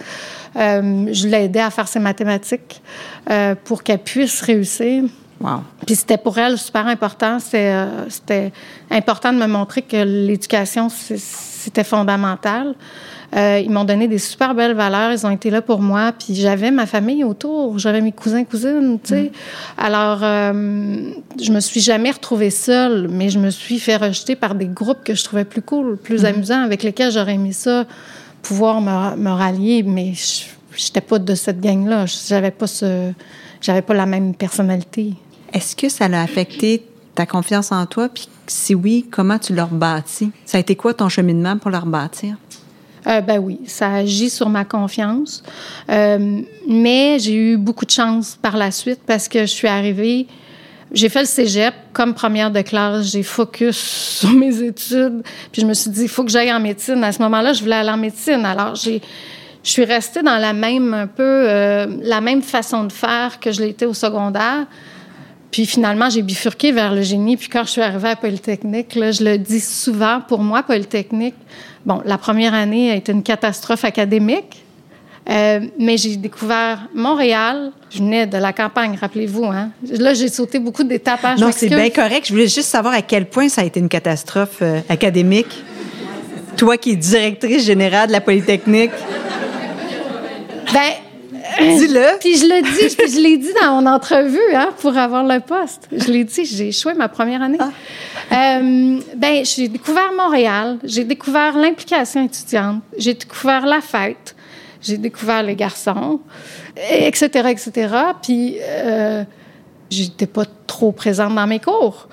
je 0.54 1.28
l'ai 1.28 1.44
aidée 1.44 1.60
à 1.60 1.70
faire 1.70 1.88
ses 1.88 2.00
mathématiques 2.00 2.82
pour 3.64 3.82
qu'elle 3.82 4.00
puisse 4.00 4.42
réussir. 4.42 5.04
Puis 5.84 5.96
c'était 5.96 6.18
pour 6.18 6.38
elle 6.38 6.58
super 6.58 6.86
important. 6.86 7.38
Euh, 7.54 8.04
c'était 8.08 8.52
important 8.90 9.32
de 9.32 9.38
me 9.38 9.46
montrer 9.46 9.82
que 9.82 9.96
l'éducation, 9.96 10.88
c'était 10.88 11.84
fondamental. 11.84 12.74
Euh, 13.34 13.60
ils 13.62 13.70
m'ont 13.70 13.84
donné 13.84 14.08
des 14.08 14.18
super 14.18 14.54
belles 14.54 14.74
valeurs. 14.74 15.12
Ils 15.12 15.26
ont 15.26 15.30
été 15.30 15.50
là 15.50 15.60
pour 15.60 15.80
moi. 15.80 16.12
Puis 16.12 16.34
j'avais 16.34 16.70
ma 16.70 16.86
famille 16.86 17.24
autour. 17.24 17.78
J'avais 17.78 18.00
mes 18.00 18.12
cousins, 18.12 18.44
cousines, 18.44 18.98
tu 19.02 19.08
sais. 19.08 19.22
Mm. 19.24 19.30
Alors, 19.78 20.20
euh, 20.22 21.10
je 21.40 21.52
me 21.52 21.60
suis 21.60 21.80
jamais 21.80 22.10
retrouvée 22.10 22.50
seule, 22.50 23.08
mais 23.10 23.28
je 23.28 23.38
me 23.38 23.50
suis 23.50 23.78
fait 23.78 23.96
rejeter 23.96 24.36
par 24.36 24.54
des 24.54 24.66
groupes 24.66 25.02
que 25.04 25.14
je 25.14 25.24
trouvais 25.24 25.44
plus 25.44 25.62
cool, 25.62 25.96
plus 25.96 26.22
mm. 26.22 26.26
amusants, 26.26 26.62
avec 26.62 26.82
lesquels 26.82 27.10
j'aurais 27.10 27.34
aimé 27.34 27.52
ça, 27.52 27.84
pouvoir 28.42 28.80
me, 28.80 29.16
me 29.16 29.30
rallier. 29.30 29.82
Mais 29.82 30.12
je 30.14 30.84
n'étais 30.84 31.00
pas 31.00 31.18
de 31.18 31.34
cette 31.34 31.60
gang-là. 31.60 32.06
J'avais 32.06 32.52
pas 32.52 32.66
ce... 32.66 33.12
J'avais 33.60 33.82
pas 33.82 33.94
la 33.94 34.06
même 34.06 34.34
personnalité. 34.34 35.14
Est-ce 35.56 35.74
que 35.74 35.88
ça 35.88 36.06
l'a 36.06 36.20
affecté 36.20 36.82
ta 37.14 37.24
confiance 37.24 37.72
en 37.72 37.86
toi? 37.86 38.10
Puis 38.10 38.28
si 38.46 38.74
oui, 38.74 39.06
comment 39.10 39.38
tu 39.38 39.54
l'as 39.54 39.64
rebâti? 39.64 40.30
Ça 40.44 40.58
a 40.58 40.60
été 40.60 40.76
quoi 40.76 40.92
ton 40.92 41.08
cheminement 41.08 41.56
pour 41.56 41.70
la 41.70 41.80
rebâtir? 41.80 42.36
Euh, 43.06 43.22
ben 43.22 43.38
oui, 43.38 43.60
ça 43.64 43.90
agit 43.90 44.28
sur 44.28 44.50
ma 44.50 44.66
confiance. 44.66 45.42
Euh, 45.88 46.42
mais 46.68 47.18
j'ai 47.18 47.34
eu 47.34 47.56
beaucoup 47.56 47.86
de 47.86 47.90
chance 47.90 48.36
par 48.42 48.58
la 48.58 48.70
suite 48.70 49.00
parce 49.06 49.28
que 49.28 49.40
je 49.40 49.46
suis 49.46 49.66
arrivée, 49.66 50.26
j'ai 50.92 51.08
fait 51.08 51.20
le 51.20 51.26
cégep 51.26 51.72
comme 51.94 52.12
première 52.12 52.50
de 52.50 52.60
classe, 52.60 53.10
j'ai 53.10 53.22
focus 53.22 53.78
sur 54.20 54.32
mes 54.32 54.60
études, 54.60 55.22
puis 55.52 55.62
je 55.62 55.66
me 55.66 55.72
suis 55.72 55.88
dit, 55.88 56.02
il 56.02 56.08
faut 56.10 56.24
que 56.24 56.30
j'aille 56.30 56.52
en 56.52 56.60
médecine. 56.60 57.02
À 57.02 57.12
ce 57.12 57.22
moment-là, 57.22 57.54
je 57.54 57.62
voulais 57.62 57.76
aller 57.76 57.88
en 57.88 57.96
médecine. 57.96 58.44
Alors, 58.44 58.74
j'ai, 58.74 59.00
je 59.64 59.70
suis 59.70 59.86
restée 59.86 60.22
dans 60.22 60.36
la 60.36 60.52
même, 60.52 60.92
un 60.92 61.06
peu, 61.06 61.22
euh, 61.22 61.86
la 62.02 62.20
même 62.20 62.42
façon 62.42 62.84
de 62.84 62.92
faire 62.92 63.40
que 63.40 63.52
je 63.52 63.62
l'étais 63.62 63.86
au 63.86 63.94
secondaire. 63.94 64.66
Puis 65.50 65.66
finalement, 65.66 66.10
j'ai 66.10 66.22
bifurqué 66.22 66.72
vers 66.72 66.94
le 66.94 67.02
génie. 67.02 67.36
Puis 67.36 67.48
quand 67.48 67.64
je 67.64 67.70
suis 67.70 67.82
arrivée 67.82 68.08
à 68.08 68.16
Polytechnique, 68.16 68.94
là, 68.94 69.10
je 69.12 69.24
le 69.24 69.38
dis 69.38 69.60
souvent, 69.60 70.20
pour 70.20 70.40
moi, 70.40 70.62
Polytechnique, 70.62 71.34
bon, 71.84 72.02
la 72.04 72.18
première 72.18 72.54
année 72.54 72.90
a 72.90 72.94
été 72.94 73.12
une 73.12 73.22
catastrophe 73.22 73.84
académique. 73.84 74.62
Euh, 75.28 75.60
mais 75.78 75.96
j'ai 75.96 76.16
découvert 76.16 76.88
Montréal. 76.94 77.72
Je 77.90 77.98
venais 77.98 78.26
de 78.26 78.36
la 78.36 78.52
campagne, 78.52 78.96
rappelez-vous. 79.00 79.44
Hein? 79.44 79.70
Là, 79.90 80.14
j'ai 80.14 80.28
sauté 80.28 80.58
beaucoup 80.60 80.84
d'étapes. 80.84 81.24
Hein, 81.24 81.34
non, 81.38 81.50
c'est 81.52 81.68
bien 81.68 81.90
correct. 81.90 82.26
Je 82.26 82.32
voulais 82.32 82.46
juste 82.46 82.68
savoir 82.68 82.94
à 82.94 83.02
quel 83.02 83.26
point 83.26 83.48
ça 83.48 83.62
a 83.62 83.64
été 83.64 83.80
une 83.80 83.88
catastrophe 83.88 84.58
euh, 84.62 84.80
académique. 84.88 85.64
Toi 86.56 86.76
qui 86.78 86.92
es 86.92 86.96
directrice 86.96 87.64
générale 87.64 88.06
de 88.06 88.12
la 88.12 88.20
Polytechnique. 88.20 88.92
Ben, 90.72 90.92
Dis-le. 91.58 92.18
Puis 92.20 92.36
je 92.36 92.44
le 92.44 92.62
dis, 92.62 92.96
puis 92.96 93.10
je 93.10 93.20
l'ai 93.20 93.36
dit 93.36 93.52
dans 93.60 93.80
mon 93.80 93.86
entrevue 93.86 94.38
hein, 94.54 94.70
pour 94.78 94.96
avoir 94.96 95.24
le 95.24 95.40
poste. 95.40 95.88
Je 95.92 96.10
l'ai 96.10 96.24
dit, 96.24 96.44
j'ai 96.44 96.68
échoué 96.68 96.94
ma 96.94 97.08
première 97.08 97.42
année. 97.42 97.58
Ah. 97.60 97.70
Euh, 98.32 98.98
ben, 99.16 99.44
j'ai 99.44 99.68
découvert 99.68 100.12
Montréal, 100.16 100.78
j'ai 100.84 101.04
découvert 101.04 101.56
l'implication 101.56 102.24
étudiante, 102.24 102.82
j'ai 102.98 103.14
découvert 103.14 103.66
la 103.66 103.80
fête, 103.80 104.34
j'ai 104.80 104.98
découvert 104.98 105.42
les 105.42 105.54
garçons, 105.54 106.20
etc., 106.76 107.48
etc. 107.50 107.88
Puis 108.22 108.56
euh, 108.60 109.24
j'étais 109.90 110.26
pas 110.26 110.44
trop 110.66 110.92
présente 110.92 111.34
dans 111.34 111.46
mes 111.46 111.60
cours. 111.60 112.08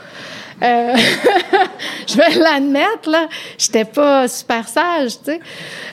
Euh, 0.62 0.96
je 2.08 2.16
vais 2.16 2.40
l'admettre, 2.40 3.10
là, 3.10 3.28
j'étais 3.58 3.86
pas 3.86 4.28
super 4.28 4.68
sage, 4.68 5.20
tu 5.20 5.32
sais. 5.32 5.40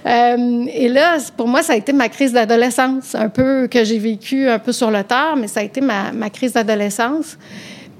Euh, 0.06 0.66
et 0.72 0.88
là, 0.88 1.18
pour 1.36 1.48
moi, 1.48 1.62
ça 1.62 1.74
a 1.74 1.76
été 1.76 1.92
ma 1.92 2.08
crise 2.08 2.32
d'adolescence, 2.32 3.14
un 3.14 3.28
peu 3.28 3.68
que 3.68 3.84
j'ai 3.84 3.98
vécu 3.98 4.48
un 4.48 4.58
peu 4.58 4.72
sur 4.72 4.90
le 4.90 5.02
tard, 5.02 5.36
mais 5.36 5.48
ça 5.48 5.60
a 5.60 5.62
été 5.62 5.80
ma, 5.80 6.30
crise 6.30 6.52
d'adolescence. 6.52 7.38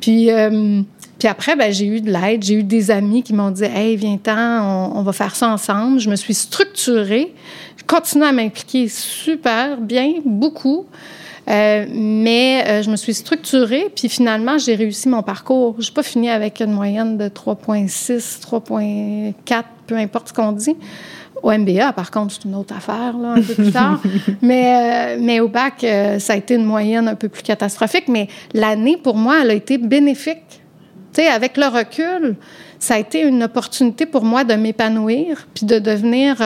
Puis, 0.00 0.30
euh, 0.30 0.82
puis 1.18 1.28
après, 1.28 1.56
ben, 1.56 1.72
j'ai 1.72 1.86
eu 1.86 2.00
de 2.00 2.10
l'aide, 2.10 2.42
j'ai 2.42 2.54
eu 2.54 2.62
des 2.62 2.90
amis 2.90 3.22
qui 3.22 3.34
m'ont 3.34 3.50
dit, 3.50 3.64
hey, 3.64 3.96
viens-t'en, 3.96 4.62
on, 4.62 4.98
on, 4.98 5.02
va 5.02 5.12
faire 5.12 5.36
ça 5.36 5.48
ensemble. 5.48 6.00
Je 6.00 6.08
me 6.08 6.16
suis 6.16 6.34
structurée, 6.34 7.34
je 7.76 7.84
continue 7.84 8.24
à 8.24 8.32
m'impliquer 8.32 8.88
super 8.88 9.76
bien, 9.76 10.14
beaucoup. 10.24 10.86
Euh, 11.48 11.86
mais 11.90 12.64
euh, 12.66 12.82
je 12.82 12.90
me 12.90 12.96
suis 12.96 13.14
structurée, 13.14 13.88
puis 13.94 14.08
finalement, 14.08 14.58
j'ai 14.58 14.74
réussi 14.74 15.08
mon 15.08 15.22
parcours. 15.22 15.76
Je 15.78 15.88
n'ai 15.88 15.94
pas 15.94 16.02
fini 16.02 16.28
avec 16.28 16.60
une 16.60 16.72
moyenne 16.72 17.16
de 17.16 17.28
3,6, 17.28 18.40
3,4, 18.42 19.64
peu 19.86 19.96
importe 19.96 20.28
ce 20.28 20.32
qu'on 20.32 20.52
dit. 20.52 20.76
Au 21.42 21.50
MBA, 21.50 21.94
par 21.94 22.10
contre, 22.10 22.34
c'est 22.34 22.44
une 22.44 22.54
autre 22.54 22.74
affaire, 22.76 23.16
là, 23.16 23.32
un 23.32 23.42
peu 23.42 23.54
plus 23.54 23.72
tard. 23.72 24.00
mais, 24.42 25.16
euh, 25.16 25.18
mais 25.20 25.40
au 25.40 25.48
bac, 25.48 25.86
ça 26.18 26.34
a 26.34 26.36
été 26.36 26.54
une 26.54 26.66
moyenne 26.66 27.08
un 27.08 27.14
peu 27.14 27.28
plus 27.28 27.42
catastrophique. 27.42 28.08
Mais 28.08 28.28
l'année, 28.52 28.98
pour 28.98 29.16
moi, 29.16 29.38
elle 29.42 29.50
a 29.50 29.54
été 29.54 29.78
bénéfique. 29.78 30.44
Tu 31.12 31.22
sais, 31.22 31.28
avec 31.28 31.56
le 31.56 31.66
recul, 31.66 32.36
ça 32.78 32.94
a 32.94 32.98
été 32.98 33.22
une 33.22 33.42
opportunité 33.42 34.04
pour 34.04 34.22
moi 34.22 34.44
de 34.44 34.54
m'épanouir, 34.54 35.48
puis 35.54 35.64
de 35.64 35.78
devenir 35.78 36.36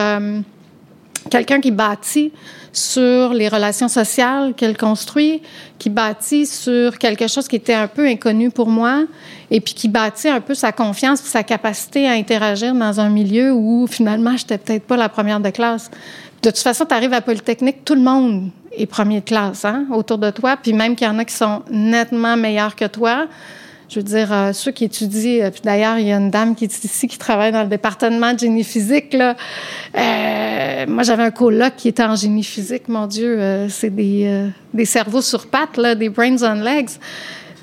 quelqu'un 1.29 1.59
qui 1.59 1.71
bâtit 1.71 2.31
sur 2.75 3.33
les 3.33 3.47
relations 3.47 3.87
sociales 3.87 4.53
qu'elle 4.53 4.77
construit, 4.77 5.41
qui 5.79 5.89
bâtit 5.89 6.45
sur 6.45 6.97
quelque 6.97 7.27
chose 7.27 7.47
qui 7.47 7.55
était 7.55 7.73
un 7.73 7.87
peu 7.87 8.05
inconnu 8.05 8.51
pour 8.51 8.67
moi, 8.67 9.03
et 9.49 9.61
puis 9.61 9.73
qui 9.73 9.87
bâtit 9.87 10.27
un 10.27 10.41
peu 10.41 10.53
sa 10.53 10.71
confiance 10.71 11.21
sa 11.21 11.43
capacité 11.43 12.07
à 12.07 12.11
interagir 12.11 12.73
dans 12.73 12.99
un 12.99 13.09
milieu 13.09 13.53
où 13.53 13.87
finalement, 13.87 14.35
j'étais 14.35 14.57
peut-être 14.57 14.85
pas 14.85 14.97
la 14.97 15.09
première 15.09 15.39
de 15.39 15.49
classe. 15.49 15.89
De 16.41 16.49
toute 16.49 16.59
façon, 16.59 16.85
tu 16.85 16.93
arrives 16.93 17.13
à 17.13 17.21
Polytechnique, 17.21 17.85
tout 17.85 17.95
le 17.95 18.01
monde 18.01 18.49
est 18.77 18.85
premier 18.85 19.21
de 19.21 19.25
classe 19.25 19.63
hein, 19.63 19.85
autour 19.91 20.17
de 20.17 20.29
toi, 20.29 20.57
puis 20.61 20.73
même 20.73 20.95
qu'il 20.95 21.07
y 21.07 21.09
en 21.09 21.17
a 21.17 21.25
qui 21.25 21.33
sont 21.33 21.63
nettement 21.71 22.35
meilleurs 22.35 22.75
que 22.75 22.85
toi 22.85 23.27
je 23.89 23.99
veux 23.99 24.03
dire, 24.03 24.31
euh, 24.31 24.53
ceux 24.53 24.71
qui 24.71 24.85
étudient, 24.85 25.45
euh, 25.45 25.51
puis 25.51 25.61
d'ailleurs, 25.63 25.97
il 25.99 26.07
y 26.07 26.11
a 26.11 26.17
une 26.17 26.31
dame 26.31 26.55
qui 26.55 26.65
est 26.65 26.83
ici 26.83 27.07
qui 27.07 27.17
travaille 27.17 27.51
dans 27.51 27.63
le 27.63 27.69
département 27.69 28.33
de 28.33 28.39
génie 28.39 28.63
physique. 28.63 29.13
Là. 29.13 29.35
Euh, 29.97 30.85
moi, 30.87 31.03
j'avais 31.03 31.23
un 31.23 31.31
colloque 31.31 31.75
qui 31.77 31.87
était 31.87 32.03
en 32.03 32.15
génie 32.15 32.43
physique. 32.43 32.87
Mon 32.87 33.07
Dieu, 33.07 33.39
c'est 33.69 33.93
des, 33.95 34.49
des 34.73 34.85
cerveaux 34.85 35.21
sur 35.21 35.47
pattes, 35.47 35.77
là, 35.77 35.95
des 35.95 36.09
brains 36.09 36.41
on 36.41 36.61
legs. 36.61 36.89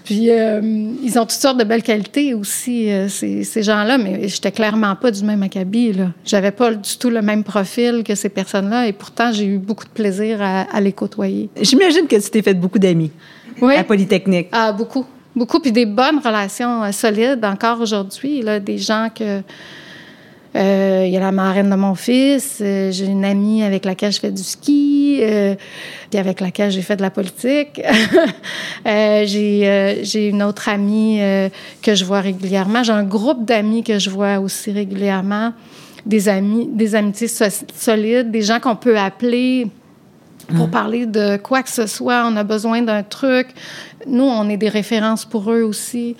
Puis 0.05 0.31
ils 0.31 1.19
ont 1.19 1.23
toutes 1.23 1.31
sortes 1.31 1.59
de 1.59 1.65
belles 1.65 1.83
qualités 1.83 2.35
aussi, 2.35 2.89
ces, 3.09 3.45
ces 3.45 3.63
gens-là, 3.63 3.99
mais 3.99 4.27
j'étais 4.27 4.51
clairement 4.51 4.97
pas 4.97 5.13
du 5.13 5.23
même 5.23 5.43
acabit. 5.45 5.93
Là. 5.93 6.09
J'avais 6.25 6.51
pas 6.51 6.75
du 6.75 6.97
tout 6.99 7.11
le 7.11 7.23
même 7.23 7.45
profil 7.45 8.03
que 8.05 8.15
ces 8.17 8.29
personnes-là, 8.29 8.89
et 8.89 8.93
pourtant 8.93 9.31
j'ai 9.33 9.47
eu 9.47 9.59
beaucoup 9.59 9.85
de 9.85 9.91
plaisir 9.91 10.43
à, 10.43 10.63
à 10.63 10.81
les 10.81 10.93
côtoyer. 10.93 11.51
J'imagine 11.61 12.09
que 12.09 12.17
tu 12.17 12.31
t'es 12.31 12.43
fait 12.43 12.55
beaucoup 12.55 12.81
d'amis 12.81 13.13
oui. 13.61 13.77
à 13.77 13.85
Polytechnique. 13.85 14.49
Ah, 14.51 14.73
beaucoup. 14.73 15.07
Beaucoup, 15.35 15.61
puis 15.61 15.73
des 15.73 15.87
bonnes 15.87 16.19
relations 16.19 16.83
euh, 16.83 16.93
solides 16.93 17.43
encore 17.45 17.81
aujourd'hui. 17.81 18.43
Là, 18.43 18.61
des 18.61 18.79
gens 18.79 19.09
que. 19.15 19.43
Euh, 20.55 21.05
il 21.07 21.11
y 21.11 21.17
a 21.17 21.21
la 21.21 21.33
marraine 21.33 21.71
de 21.71 21.75
mon 21.77 21.95
fils, 21.95 22.59
euh, 22.61 22.93
j'ai 22.93 23.07
une 23.07 23.25
amie 23.25 23.63
avec 23.63 23.87
laquelle 23.87 24.13
je 24.13 24.21
fais 24.21 24.31
du 24.31 24.43
ski, 24.43 25.23
puis 26.11 26.21
avec 26.21 26.43
laquelle 26.43 26.71
j'ai 26.71 26.83
fait 26.83 26.97
de 26.97 27.01
la 27.01 27.09
politique. 27.09 27.81
j'ai, 28.85 30.29
une 30.29 30.43
autre 30.43 30.69
amie 30.69 31.21
que 31.81 31.95
je 31.95 32.05
vois 32.05 32.21
régulièrement. 32.21 32.83
J'ai 32.83 32.93
un 32.93 33.03
groupe 33.03 33.47
d'amis 33.47 33.83
que 33.83 33.99
je 33.99 34.11
vois 34.11 34.41
aussi 34.41 34.73
régulièrement. 34.73 35.55
Des 36.05 36.29
amis, 36.29 36.69
des 36.71 36.95
amitiés 36.97 37.29
solides, 37.75 38.31
des 38.31 38.43
gens 38.43 38.61
qu'on 38.61 38.77
peut 38.77 38.99
appeler 38.99 39.69
pour 40.47 40.69
mm. 40.69 40.71
parler 40.71 41.07
de 41.07 41.37
quoi 41.37 41.63
que 41.63 41.71
ce 41.71 41.87
soit. 41.87 42.25
On 42.27 42.37
a 42.37 42.45
besoin 42.45 42.83
d'un 42.83 43.03
truc. 43.03 43.49
Nous, 44.07 44.25
on 44.25 44.49
est 44.49 44.57
des 44.57 44.69
références 44.69 45.25
pour 45.25 45.51
eux 45.51 45.63
aussi. 45.63 46.17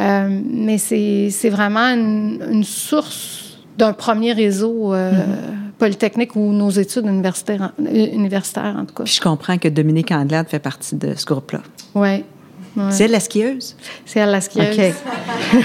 Euh, 0.00 0.40
mais 0.50 0.78
c'est 0.78 1.50
vraiment 1.50 1.88
une, 1.88 2.64
source 2.64 3.58
d'un 3.76 3.92
premier 3.92 4.32
réseau 4.32 4.94
euh, 4.94 5.10
mm-hmm. 5.10 5.78
polytechnique 5.78 6.36
ou 6.36 6.52
nos 6.52 6.70
études 6.70 7.06
universitaires, 7.06 7.72
universitaires, 7.78 8.76
en 8.78 8.84
tout 8.84 8.94
cas. 8.94 9.04
Puis 9.04 9.14
je 9.14 9.20
comprends 9.20 9.58
que 9.58 9.68
Dominique 9.68 10.12
Anglade 10.12 10.48
fait 10.48 10.58
partie 10.58 10.94
de 10.94 11.14
ce 11.16 11.24
groupe-là. 11.24 11.60
Oui. 11.94 12.24
C'est 12.90 13.04
elle 13.04 13.10
la 13.10 13.18
skieuse? 13.18 13.74
C'est 14.06 14.20
elle 14.20 14.30
la 14.30 14.40
skieuse. 14.40 14.78
OK. 14.78 14.94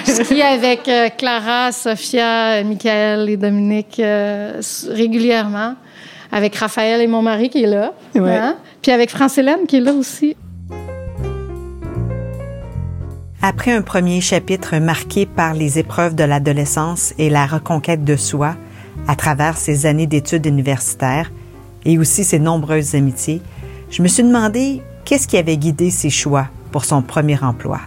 je 0.08 0.24
skie 0.24 0.42
avec 0.42 0.88
euh, 0.88 1.10
Clara, 1.16 1.72
Sophia, 1.72 2.64
Michael 2.64 3.30
et 3.30 3.38
Dominique 3.38 4.02
régulièrement 4.90 5.76
avec 6.34 6.56
Raphaël 6.56 7.00
et 7.00 7.08
mon 7.08 7.22
mari 7.22 7.50
qui 7.50 7.64
est 7.64 7.68
là. 7.68 7.94
Hein? 8.16 8.58
Puis 8.82 8.92
avec 8.92 9.12
France-Hélène 9.12 9.68
qui 9.68 9.78
est 9.78 9.82
là 9.82 9.94
aussi. 9.94 10.36
Après 13.42 13.72
un 13.72 13.84
premier 13.84 14.20
chapitre 14.20 14.78
marqué 14.78 15.28
par 15.28 15.54
les 15.54 15.78
épreuves 15.78 16.16
de 16.16 16.24
l'adolescence 16.24 17.14
et 17.20 17.30
la 17.30 17.46
reconquête 17.46 18.04
de 18.04 18.16
soi 18.16 18.56
à 19.08 19.16
travers 19.16 19.58
ses 19.58 19.86
années 19.86 20.08
d'études 20.08 20.46
universitaires 20.46 21.32
et 21.86 22.00
aussi 22.00 22.24
ses 22.24 22.40
nombreuses 22.40 22.96
amitiés, 22.96 23.42
je 23.92 24.02
me 24.02 24.08
suis 24.08 24.24
demandé 24.24 24.82
qu'est-ce 25.06 25.28
qui 25.28 25.38
avait 25.38 25.58
guidé 25.58 25.92
ses 25.92 26.10
choix 26.10 26.48
pour 26.72 26.86
son 26.86 27.04
premier 27.04 27.38
emploi. 27.44 27.82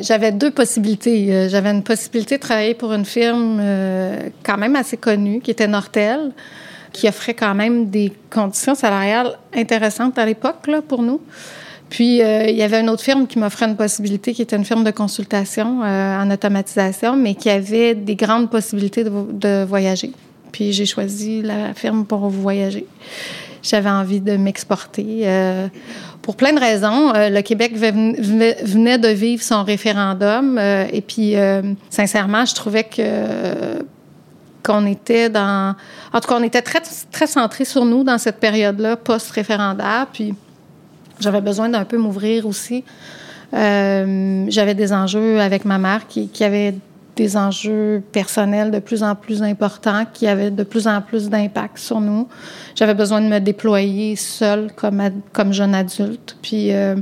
J'avais 0.00 0.32
deux 0.32 0.50
possibilités. 0.50 1.32
Euh, 1.32 1.48
j'avais 1.48 1.70
une 1.70 1.84
possibilité 1.84 2.36
de 2.36 2.42
travailler 2.42 2.74
pour 2.74 2.92
une 2.92 3.04
firme 3.04 3.58
euh, 3.60 4.28
quand 4.42 4.58
même 4.58 4.74
assez 4.74 4.96
connue, 4.96 5.40
qui 5.40 5.52
était 5.52 5.68
Nortel, 5.68 6.32
qui 6.92 7.08
offrait 7.08 7.34
quand 7.34 7.54
même 7.54 7.88
des 7.88 8.12
conditions 8.28 8.74
salariales 8.74 9.38
intéressantes 9.54 10.18
à 10.18 10.26
l'époque 10.26 10.66
là, 10.66 10.82
pour 10.82 11.02
nous. 11.02 11.20
Puis, 11.90 12.20
euh, 12.22 12.46
il 12.48 12.56
y 12.56 12.62
avait 12.62 12.80
une 12.80 12.90
autre 12.90 13.02
firme 13.02 13.26
qui 13.26 13.38
m'offrait 13.38 13.66
une 13.66 13.76
possibilité, 13.76 14.34
qui 14.34 14.42
était 14.42 14.56
une 14.56 14.64
firme 14.64 14.84
de 14.84 14.90
consultation 14.90 15.80
en 15.80 16.30
automatisation, 16.30 17.16
mais 17.16 17.34
qui 17.34 17.48
avait 17.48 17.94
des 17.94 18.14
grandes 18.14 18.50
possibilités 18.50 19.04
de, 19.04 19.10
de 19.32 19.64
voyager. 19.64 20.12
Puis, 20.52 20.72
j'ai 20.72 20.84
choisi 20.84 21.40
la 21.40 21.72
firme 21.72 22.04
pour 22.04 22.28
voyager. 22.28 22.84
J'avais 23.62 23.90
envie 23.90 24.20
de 24.20 24.36
m'exporter 24.36 25.26
pour 26.28 26.36
plein 26.36 26.52
de 26.52 26.60
raisons. 26.60 27.14
Euh, 27.14 27.30
le 27.30 27.40
Québec 27.40 27.74
venait 27.74 28.98
de 28.98 29.08
vivre 29.08 29.42
son 29.42 29.64
référendum 29.64 30.58
euh, 30.58 30.84
et 30.92 31.00
puis, 31.00 31.34
euh, 31.36 31.62
sincèrement, 31.88 32.44
je 32.44 32.54
trouvais 32.54 32.84
que 32.84 33.82
qu'on 34.62 34.84
était 34.84 35.30
dans... 35.30 35.74
En 36.12 36.20
tout 36.20 36.28
cas, 36.28 36.36
on 36.38 36.42
était 36.42 36.60
très, 36.60 36.82
très 37.10 37.26
centré 37.26 37.64
sur 37.64 37.86
nous 37.86 38.04
dans 38.04 38.18
cette 38.18 38.40
période-là, 38.40 38.96
post-référendaire. 38.96 40.08
Puis 40.12 40.34
j'avais 41.18 41.40
besoin 41.40 41.70
d'un 41.70 41.86
peu 41.86 41.96
m'ouvrir 41.96 42.46
aussi. 42.46 42.84
j'avais 43.50 44.74
des 44.74 44.92
enjeux 44.92 45.40
avec 45.40 45.64
ma 45.64 45.78
mère 45.78 46.06
qui 46.08 46.44
avait 46.44 46.74
des 47.18 47.36
enjeux 47.36 48.02
personnels 48.12 48.70
de 48.70 48.78
plus 48.78 49.02
en 49.02 49.16
plus 49.16 49.42
importants 49.42 50.04
qui 50.12 50.28
avaient 50.28 50.52
de 50.52 50.62
plus 50.62 50.86
en 50.86 51.02
plus 51.02 51.28
d'impact 51.28 51.76
sur 51.78 52.00
nous. 52.00 52.28
J'avais 52.76 52.94
besoin 52.94 53.20
de 53.20 53.26
me 53.26 53.40
déployer 53.40 54.14
seule 54.14 54.70
comme, 54.74 55.52
jeune 55.52 55.74
adulte. 55.74 56.36
Puis 56.40 56.72
euh, 56.72 56.94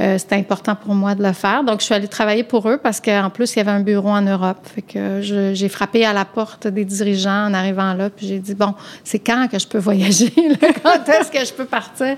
euh, 0.00 0.16
c'était 0.16 0.36
important 0.36 0.74
pour 0.74 0.94
moi 0.94 1.14
de 1.14 1.22
le 1.22 1.32
faire. 1.32 1.62
Donc, 1.62 1.80
je 1.80 1.84
suis 1.84 1.94
allée 1.94 2.08
travailler 2.08 2.42
pour 2.42 2.68
eux 2.70 2.78
parce 2.82 3.02
qu'en 3.02 3.28
plus, 3.28 3.54
il 3.54 3.58
y 3.58 3.60
avait 3.60 3.70
un 3.70 3.80
bureau 3.80 4.08
en 4.08 4.22
Europe. 4.22 4.66
Fait 4.74 4.82
que 4.82 5.20
j'ai 5.20 5.68
frappé 5.68 6.06
à 6.06 6.14
la 6.14 6.24
porte 6.24 6.66
des 6.66 6.86
dirigeants 6.86 7.46
en 7.46 7.54
arrivant 7.54 7.92
là. 7.92 8.08
Puis 8.08 8.26
j'ai 8.26 8.38
dit, 8.38 8.54
bon, 8.54 8.74
c'est 9.04 9.18
quand 9.18 9.46
que 9.52 9.58
je 9.58 9.68
peux 9.68 9.78
voyager? 9.78 10.32
quand 10.82 11.08
est-ce 11.08 11.30
que 11.30 11.44
je 11.44 11.52
peux 11.52 11.66
partir? 11.66 12.16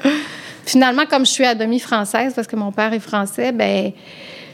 Finalement, 0.65 1.07
comme 1.11 1.27
je 1.27 1.33
suis 1.33 1.45
à 1.45 1.57
demi 1.57 1.81
française 1.81 2.33
parce 2.35 2.47
que 2.47 2.57
mon 2.57 2.71
père 2.71 2.93
est 2.93 3.01
français, 3.01 3.51
ben 3.51 3.93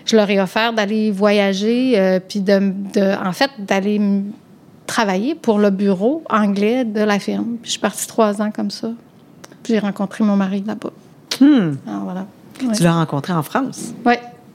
je 0.05 0.17
leur 0.17 0.29
ai 0.31 0.41
offert 0.41 0.73
d'aller 0.73 1.11
voyager, 1.11 1.99
euh, 1.99 2.21
puis 2.21 2.41
de, 2.41 2.73
de, 2.95 3.27
en 3.27 3.33
fait, 3.33 3.51
d'aller 3.59 4.01
travailler 4.87 5.35
pour 5.35 5.59
le 5.59 5.71
bureau 5.71 6.23
anglais 6.31 6.85
de 6.85 7.01
la 7.01 7.19
firme. 7.19 7.57
Puis 7.63 7.67
je 7.67 7.71
suis 7.73 7.81
partie 7.81 8.07
trois 8.07 8.43
ans 8.43 8.51
comme 8.51 8.71
ça. 8.71 8.91
Puis 9.63 9.75
j'ai 9.75 9.79
rencontré 9.79 10.25
mon 10.25 10.37
mari 10.37 10.63
là-bas. 10.67 10.91
Hmm. 11.41 11.77
Alors, 11.87 12.03
voilà. 12.05 12.27
Tu 12.59 12.83
l'as 12.83 12.95
rencontré 12.95 13.33
en 13.33 13.43
France? 13.43 13.95
Oui. 14.05 14.15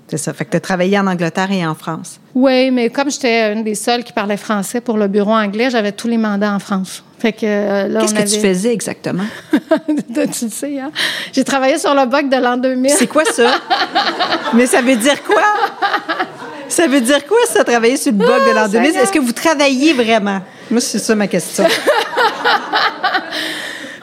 C'est 0.10 0.18
ça. 0.18 0.34
Fait 0.34 0.46
que 0.46 0.52
tu 0.52 0.58
as 0.58 0.62
travaillé 0.62 0.98
en 0.98 1.06
Angleterre 1.08 1.52
et 1.52 1.66
en 1.66 1.76
France. 1.76 2.20
Oui, 2.34 2.72
mais 2.72 2.90
comme 2.90 3.12
j'étais 3.12 3.52
une 3.52 3.64
des 3.64 3.76
seules 3.76 4.04
qui 4.04 4.14
parlait 4.14 4.38
français 4.38 4.80
pour 4.80 4.98
le 4.98 5.08
bureau 5.08 5.34
anglais, 5.34 5.70
j'avais 5.70 5.92
tous 5.92 6.08
les 6.08 6.18
mandats 6.18 6.54
en 6.54 6.60
France. 6.60 7.04
Fait 7.20 7.34
que 7.34 7.46
euh, 7.46 7.88
là, 7.88 8.00
Qu'est-ce 8.02 8.14
que 8.14 8.20
avait... 8.20 8.30
tu 8.30 8.40
faisais 8.40 8.74
exactement? 8.74 9.26
tu 9.52 10.46
le 10.46 10.50
sais, 10.52 10.80
hein? 10.80 10.92
J'ai 11.34 11.44
travaillé 11.44 11.78
sur 11.78 11.94
le 11.94 12.06
bug 12.06 12.30
de 12.30 12.38
l'an 12.38 12.58
2000. 12.58 12.92
C'est 12.92 13.08
quoi 13.08 13.26
ça? 13.26 13.60
mais 14.54 14.66
ça 14.66 14.82
veut 14.82 14.96
dire 14.96 15.22
quoi? 15.24 15.42
Ça 16.70 16.88
veut 16.88 17.02
dire 17.02 17.26
quoi, 17.26 17.38
ça, 17.48 17.64
travailler 17.64 17.98
sur 17.98 18.12
le 18.12 18.20
bug 18.20 18.48
de 18.48 18.54
l'an 18.54 18.64
Ah, 18.66 18.68
2000? 18.68 18.86
Seigneur. 18.88 19.04
Est-ce 19.04 19.12
que 19.12 19.20
vous 19.20 19.32
travaillez 19.34 19.94
vraiment? 19.94 20.42
Moi, 20.70 20.80
c'est 20.80 21.00
ça 21.00 21.16
ma 21.16 21.28
question. 21.28 21.66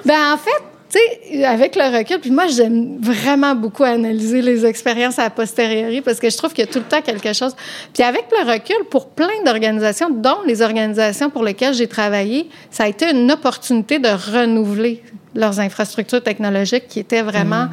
Ben 0.04 0.34
en 0.34 0.36
fait, 0.36 0.62
tu 0.94 1.00
sais, 1.32 1.44
avec 1.44 1.76
le 1.76 1.96
recul, 1.96 2.20
puis 2.20 2.30
moi 2.30 2.46
j'aime 2.46 2.98
vraiment 3.00 3.54
beaucoup 3.54 3.82
analyser 3.82 4.42
les 4.42 4.64
expériences 4.64 5.18
à 5.18 5.28
posteriori 5.30 6.00
parce 6.00 6.20
que 6.20 6.30
je 6.30 6.36
trouve 6.36 6.52
qu'il 6.52 6.64
y 6.64 6.68
a 6.68 6.70
tout 6.70 6.78
le 6.78 6.84
temps 6.84 7.00
quelque 7.00 7.32
chose. 7.32 7.54
Puis 7.92 8.02
avec 8.02 8.26
le 8.30 8.50
recul, 8.50 8.84
pour 8.90 9.08
plein 9.08 9.42
d'organisations, 9.44 10.10
dont 10.10 10.42
les 10.46 10.62
organisations 10.62 11.30
pour 11.30 11.42
lesquelles 11.42 11.74
j'ai 11.74 11.88
travaillé, 11.88 12.48
ça 12.70 12.84
a 12.84 12.88
été 12.88 13.10
une 13.10 13.30
opportunité 13.32 13.98
de 13.98 14.08
renouveler 14.08 15.02
leurs 15.34 15.60
infrastructures 15.60 16.22
technologiques 16.22 16.88
qui 16.88 17.00
étaient 17.00 17.22
vraiment 17.22 17.68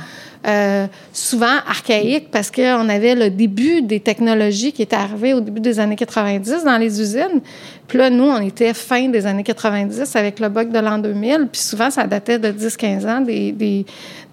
euh, 0.48 0.88
souvent 1.14 1.58
archaïques 1.68 2.32
parce 2.32 2.50
qu'on 2.50 2.90
avait 2.90 3.14
le 3.14 3.30
début 3.30 3.84
des 3.84 4.00
technologies 4.00 4.72
qui 4.72 4.82
étaient 4.82 4.96
arrivées 4.96 5.36
au 5.36 5.40
début 5.40 5.60
des 5.60 5.80
années 5.80 5.96
90 5.96 6.64
dans 6.64 6.78
les 6.78 7.00
usines. 7.00 7.42
Puis 7.88 8.00
là, 8.00 8.10
nous, 8.10 8.24
on 8.24 8.42
était 8.42 8.74
fin 8.74 9.10
des 9.10 9.28
années 9.28 9.44
90 9.44 10.16
avec 10.16 10.40
le 10.40 10.50
bug 10.50 10.72
de 10.72 10.80
l'an 10.80 10.98
2000. 10.98 11.50
Puis 11.52 11.62
souvent, 11.62 11.92
ça 11.92 12.08
datait 12.08 12.40
de 12.40 12.52
10-15 12.52 13.08
ans 13.08 13.22
des, 13.22 13.52
des, 13.52 13.86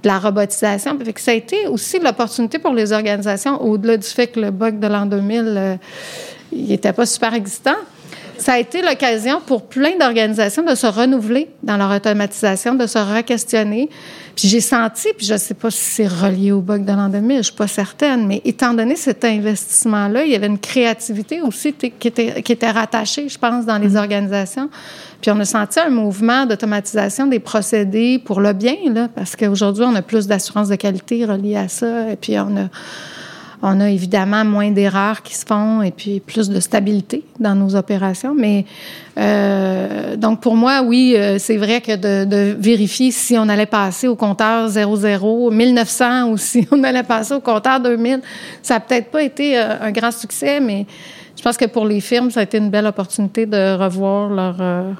de 0.03 0.09
la 0.09 0.19
robotisation. 0.19 0.99
Fait 0.99 1.13
que 1.13 1.21
ça 1.21 1.33
a 1.33 1.35
été 1.35 1.67
aussi 1.67 1.99
l'opportunité 1.99 2.59
pour 2.59 2.73
les 2.73 2.93
organisations, 2.93 3.63
au-delà 3.63 3.99
du 3.99 4.07
fait 4.07 4.29
que 4.29 4.41
le 4.41 4.51
bug 4.51 4.79
de 4.79 4.87
l'an 4.87 5.05
2000, 5.05 5.45
euh, 5.47 5.77
il 6.53 6.69
n'était 6.69 6.95
pas 6.95 7.05
super 7.05 7.35
existant. 7.35 7.77
Ça 8.39 8.53
a 8.53 8.59
été 8.59 8.83
l'occasion 8.83 9.41
pour 9.45 9.63
plein 9.67 9.99
d'organisations 9.99 10.63
de 10.63 10.75
se 10.77 10.87
renouveler 10.87 11.49
dans 11.65 11.77
leur 11.77 11.91
automatisation, 11.91 12.75
de 12.75 12.87
se 12.87 12.99
re-questionner. 12.99 13.91
Puis 14.37 14.47
j'ai 14.47 14.61
senti, 14.61 15.09
puis 15.17 15.27
je 15.27 15.33
ne 15.33 15.39
sais 15.39 15.55
pas 15.55 15.73
si 15.73 15.79
c'est 15.81 16.07
relié 16.07 16.53
au 16.53 16.61
bug 16.61 16.85
de 16.85 16.93
l'an 16.93 17.09
2000, 17.09 17.39
je 17.39 17.43
suis 17.43 17.53
pas 17.53 17.67
certaine, 17.67 18.29
mais 18.29 18.41
étant 18.45 18.73
donné 18.73 18.95
cet 18.95 19.25
investissement-là, 19.25 20.25
il 20.25 20.31
y 20.31 20.37
avait 20.37 20.47
une 20.47 20.61
créativité 20.61 21.41
aussi 21.41 21.73
qui 21.73 22.07
était, 22.07 22.41
qui 22.43 22.53
était 22.53 22.71
rattachée, 22.71 23.29
je 23.29 23.39
pense, 23.39 23.67
dans 23.67 23.79
les 23.79 23.97
organisations. 23.97 24.71
Puis 25.21 25.33
on 25.33 25.41
a 25.41 25.45
senti 25.45 25.81
un 25.81 25.91
mouvement 25.91 26.47
d'automatisation 26.47 27.27
des 27.27 27.41
procédés 27.41 28.21
pour 28.25 28.41
le 28.41 28.53
bien, 28.53 28.77
là, 28.95 29.09
parce 29.13 29.35
qu'aujourd'hui, 29.35 29.83
on 29.85 29.95
a 29.97 30.03
plus 30.03 30.29
d'assurance 30.29 30.69
de 30.69 30.77
qualité 30.77 31.25
reliée 31.25 31.57
à 31.57 31.67
ça, 31.67 32.13
et 32.13 32.17
puis 32.17 32.39
on 32.39 32.57
a 32.57 32.69
on 33.63 33.81
a 33.81 33.91
évidemment 33.91 34.45
moins 34.45 34.71
d'erreurs 34.71 35.23
qui 35.23 35.35
se 35.35 35.45
font 35.45 35.83
et 35.83 35.91
puis 35.91 36.21
plus 36.21 36.49
de 36.49 36.61
stabilité 36.61 37.25
dans 37.41 37.55
nos 37.55 37.75
opérations. 37.75 38.35
Mais 38.35 38.65
euh, 39.19 40.17
donc 40.17 40.41
pour 40.41 40.55
moi, 40.55 40.83
oui, 40.83 41.15
euh, 41.17 41.39
c'est 41.39 41.57
vrai 41.57 41.81
que 41.81 41.97
de, 41.97 42.25
de, 42.25 42.57
vérifier 42.59 43.11
si 43.11 43.37
on 43.37 43.49
allait 43.49 43.67
passer 43.67 44.07
au 44.07 44.15
compteur 44.15 44.69
00, 44.69 45.51
1900 45.51 46.31
ou 46.31 46.37
si 46.37 46.69
on 46.71 46.85
allait 46.85 47.03
passer 47.03 47.35
au 47.35 47.41
compteur 47.41 47.81
2000, 47.81 48.21
ça 48.63 48.75
n'a 48.75 48.81
peut-être 48.81 49.11
pas 49.11 49.23
été 49.23 49.59
euh, 49.59 49.81
un 49.81 49.91
grand 49.91 50.13
succès, 50.13 50.61
mais 50.61 50.87
je 51.37 51.43
pense 51.43 51.57
que 51.57 51.67
pour 51.67 51.87
les 51.87 52.01
firmes, 52.01 52.31
ça 52.31 52.41
a 52.41 52.43
été 52.45 52.59
une 52.59 52.71
belle 52.71 52.87
opportunité 52.87 53.47
de 53.47 53.77
revoir 53.77 54.29
leur, 54.29 54.57
euh, 54.61 54.93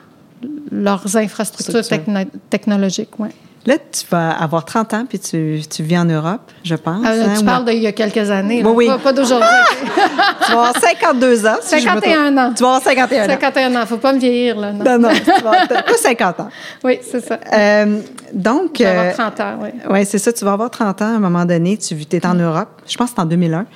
leurs 0.73 1.17
infrastructures 1.17 1.87
techno 1.87 2.21
technologiques. 2.51 3.19
Ouais. 3.19 3.31
Là, 3.67 3.75
tu 3.77 4.07
vas 4.11 4.31
avoir 4.31 4.65
30 4.65 4.95
ans, 4.95 5.05
puis 5.07 5.19
tu, 5.19 5.61
tu 5.69 5.83
vis 5.83 5.99
en 5.99 6.05
Europe, 6.07 6.41
je 6.65 6.75
pense. 6.75 7.05
Euh, 7.05 7.27
hein, 7.27 7.35
tu 7.35 7.43
ou- 7.43 7.45
parles 7.45 7.65
d'il 7.67 7.79
y 7.83 7.87
a 7.87 7.93
quelques 7.93 8.31
années, 8.31 8.63
là, 8.63 8.69
Oui, 8.71 8.75
oui. 8.77 8.87
pas, 8.87 8.99
pas 8.99 9.13
d'aujourd'hui. 9.13 9.49
Tu 10.47 10.53
vas 10.55 10.59
avoir 10.69 10.79
52 10.81 11.47
ans. 11.47 11.57
si 11.61 11.79
je 11.81 11.85
me 11.87 11.95
51 12.01 12.25
trompe. 12.25 12.39
ans. 12.39 12.53
Tu 12.57 12.63
vas 12.63 12.69
avoir 12.69 12.83
51 12.83 13.25
ans. 13.25 13.29
51 13.29 13.77
ans, 13.83 13.87
faut 13.87 13.97
pas 13.99 14.13
me 14.15 14.19
vieillir, 14.19 14.57
là. 14.59 14.73
Non, 14.73 14.85
Non, 14.85 14.99
non, 14.99 15.09
tu 15.15 15.25
vas 15.25 15.37
avoir 15.51 15.69
pas 15.69 15.83
50 16.01 16.41
ans. 16.41 16.49
Oui, 16.85 16.99
c'est 17.03 17.21
ça. 17.23 17.39
Euh, 17.53 18.01
donc, 18.33 18.71
Je 18.79 18.85
vais 18.85 18.89
avoir 18.91 19.07
euh, 19.07 19.13
30 19.13 19.41
ans, 19.41 19.59
oui. 19.63 19.69
Oui, 19.91 20.07
c'est 20.07 20.19
ça. 20.19 20.33
Tu 20.33 20.45
vas 20.45 20.53
avoir 20.53 20.71
30 20.71 21.03
ans 21.03 21.07
à 21.07 21.17
un 21.17 21.19
moment 21.19 21.45
donné. 21.45 21.77
Tu 21.77 21.95
es 21.95 22.19
Mm. 22.27 22.31
en 22.31 22.35
Europe. 22.35 22.69
Je 22.87 22.97
pense 22.97 23.11
que 23.11 23.17
c'est 23.17 23.23
en 23.23 23.27
2001. 23.27 23.67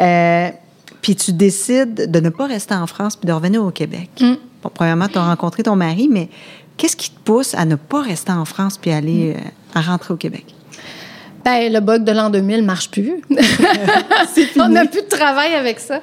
Euh, 0.00 0.48
puis 1.02 1.14
tu 1.14 1.32
décides 1.32 2.10
de 2.10 2.20
ne 2.20 2.30
pas 2.30 2.46
rester 2.46 2.74
en 2.74 2.86
France 2.88 3.14
puis 3.14 3.26
de 3.28 3.32
revenir 3.32 3.62
au 3.64 3.70
Québec. 3.70 4.10
Mm. 4.20 4.32
Bon, 4.62 4.70
premièrement, 4.74 5.06
tu 5.06 5.18
as 5.18 5.24
rencontré 5.24 5.62
ton 5.62 5.76
mari, 5.76 6.08
mais 6.10 6.28
qu'est-ce 6.78 6.96
qui 6.96 7.10
te 7.10 7.18
pousse 7.22 7.54
à 7.54 7.66
ne 7.66 7.74
pas 7.74 8.00
rester 8.00 8.32
en 8.32 8.46
France 8.46 8.78
puis 8.78 8.90
aller 8.90 9.34
Mm. 9.34 9.36
euh, 9.36 9.78
à 9.78 9.80
rentrer 9.82 10.14
au 10.14 10.16
Québec? 10.16 10.46
Ben, 11.44 11.72
le 11.72 11.80
bug 11.80 12.04
de 12.04 12.12
l'an 12.12 12.30
2000 12.30 12.62
marche 12.62 12.90
plus. 12.90 13.22
On 14.58 14.68
n'a 14.68 14.84
plus 14.86 15.02
de 15.02 15.08
travail 15.08 15.54
avec 15.54 15.78
ça. 15.78 16.00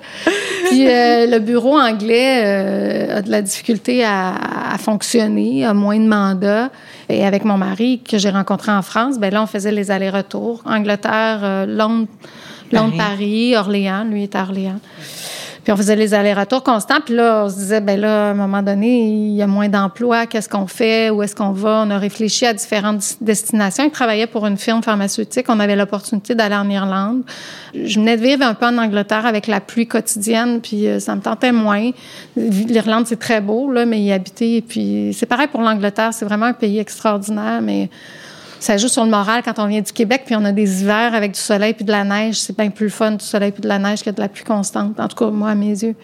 Puis 0.69 0.87
euh, 0.87 1.27
le 1.27 1.39
bureau 1.39 1.77
anglais 1.77 2.41
euh, 2.45 3.17
a 3.17 3.21
de 3.21 3.29
la 3.29 3.41
difficulté 3.41 4.03
à, 4.03 4.33
à 4.73 4.77
fonctionner, 4.77 5.65
a 5.65 5.73
moins 5.73 5.99
de 5.99 6.07
mandats. 6.07 6.69
Et 7.09 7.25
avec 7.25 7.43
mon 7.45 7.57
mari 7.57 8.01
que 8.09 8.17
j'ai 8.17 8.29
rencontré 8.29 8.71
en 8.71 8.81
France, 8.81 9.19
ben 9.19 9.31
là, 9.31 9.43
on 9.43 9.45
faisait 9.45 9.71
les 9.71 9.91
allers-retours. 9.91 10.61
Angleterre, 10.65 11.41
euh, 11.43 11.65
Londres, 11.67 12.07
Londres, 12.71 12.95
Paris, 12.97 13.55
Orléans. 13.55 14.05
Lui 14.05 14.23
est 14.23 14.35
à 14.35 14.41
Orléans. 14.43 14.79
Puis 15.65 15.73
on 15.73 15.77
faisait 15.77 15.95
les 15.95 16.13
allers-retours 16.13 16.61
constants. 16.61 16.99
Puis 17.03 17.15
là, 17.15 17.43
on 17.43 17.49
se 17.49 17.55
disait, 17.55 17.81
ben 17.81 17.99
là, 17.99 18.27
à 18.27 18.31
un 18.31 18.33
moment 18.35 18.61
donné, 18.61 18.99
il 18.99 19.33
y 19.33 19.41
a 19.41 19.47
moins 19.47 19.67
d'emplois. 19.67 20.27
Qu'est-ce 20.27 20.47
qu'on 20.47 20.67
fait? 20.67 21.09
Où 21.09 21.23
est-ce 21.23 21.35
qu'on 21.35 21.53
va? 21.53 21.83
On 21.87 21.89
a 21.89 21.97
réfléchi 21.97 22.45
à 22.45 22.53
différentes 22.53 23.15
destinations. 23.19 23.83
Il 23.83 23.89
travaillait 23.89 24.27
pour 24.27 24.45
une 24.45 24.57
firme 24.57 24.83
pharmaceutique. 24.83 25.47
On 25.49 25.59
avait 25.59 25.75
l'opportunité 25.75 26.35
d'aller 26.35 26.55
en 26.55 26.69
Irlande. 26.69 27.23
Je 27.73 27.99
venais 27.99 28.15
de 28.15 28.21
vivre 28.21 28.45
un 28.45 28.53
peu 28.53 28.67
en 28.67 28.77
Angleterre 28.77 29.25
avec 29.25 29.47
la 29.47 29.59
pluie 29.59 29.87
quotidienne, 29.87 30.61
puis 30.61 30.87
euh, 30.87 30.99
ça 30.99 31.15
me 31.15 31.21
tentait 31.21 31.51
moins. 31.51 31.89
L'Irlande, 32.37 33.07
c'est 33.07 33.19
très 33.19 33.41
beau, 33.41 33.71
là, 33.71 33.87
mais 33.87 33.99
y 33.99 34.11
habiter. 34.11 34.61
Puis 34.61 35.15
c'est 35.17 35.25
pareil 35.25 35.47
pour 35.47 35.61
l'Angleterre. 35.61 36.13
C'est 36.13 36.25
vraiment 36.25 36.45
un 36.45 36.53
pays 36.53 36.77
extraordinaire, 36.77 37.63
mais 37.63 37.89
ça 38.59 38.77
joue 38.77 38.87
sur 38.87 39.03
le 39.03 39.09
moral 39.09 39.41
quand 39.43 39.59
on 39.59 39.67
vient 39.67 39.81
du 39.81 39.91
Québec, 39.91 40.23
puis 40.25 40.35
on 40.35 40.45
a 40.45 40.51
des 40.51 40.81
hivers 40.81 41.13
avec 41.13 41.33
du 41.33 41.39
soleil 41.39 41.73
puis 41.73 41.85
de 41.85 41.91
la 41.91 42.03
neige. 42.03 42.39
C'est 42.39 42.57
bien 42.57 42.69
plus 42.69 42.85
le 42.85 42.91
fun 42.91 43.11
du 43.11 43.25
soleil 43.25 43.51
puis 43.51 43.61
de 43.61 43.67
la 43.67 43.79
neige 43.79 44.03
que 44.03 44.09
de 44.09 44.19
la 44.19 44.29
pluie 44.29 44.43
constante, 44.43 44.99
en 44.99 45.07
tout 45.07 45.15
cas, 45.15 45.29
moi, 45.29 45.51
à 45.51 45.55
mes 45.55 45.71
yeux. 45.83 45.95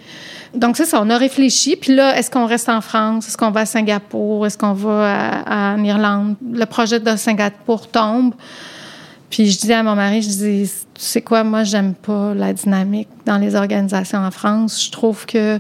Donc, 0.53 0.77
c'est 0.77 0.85
ça, 0.85 0.99
on 1.01 1.09
a 1.09 1.17
réfléchi. 1.17 1.75
Puis 1.75 1.95
là, 1.95 2.17
est-ce 2.17 2.29
qu'on 2.29 2.45
reste 2.45 2.69
en 2.69 2.81
France? 2.81 3.27
Est-ce 3.27 3.37
qu'on 3.37 3.51
va 3.51 3.61
à 3.61 3.65
Singapour? 3.65 4.45
Est-ce 4.45 4.57
qu'on 4.57 4.73
va 4.73 5.41
à, 5.45 5.73
en 5.75 5.83
Irlande? 5.83 6.35
Le 6.51 6.65
projet 6.65 6.99
de 6.99 7.15
Singapour 7.15 7.87
tombe. 7.87 8.33
Puis 9.29 9.49
je 9.49 9.59
disais 9.59 9.75
à 9.75 9.83
mon 9.83 9.95
mari, 9.95 10.21
je 10.21 10.27
dis, 10.27 10.71
tu 10.93 11.01
sais 11.01 11.21
quoi, 11.21 11.45
moi, 11.45 11.63
j'aime 11.63 11.93
pas 11.93 12.33
la 12.33 12.51
dynamique 12.51 13.07
dans 13.25 13.37
les 13.37 13.55
organisations 13.55 14.19
en 14.19 14.31
France. 14.31 14.85
Je 14.85 14.91
trouve 14.91 15.25
que 15.25 15.57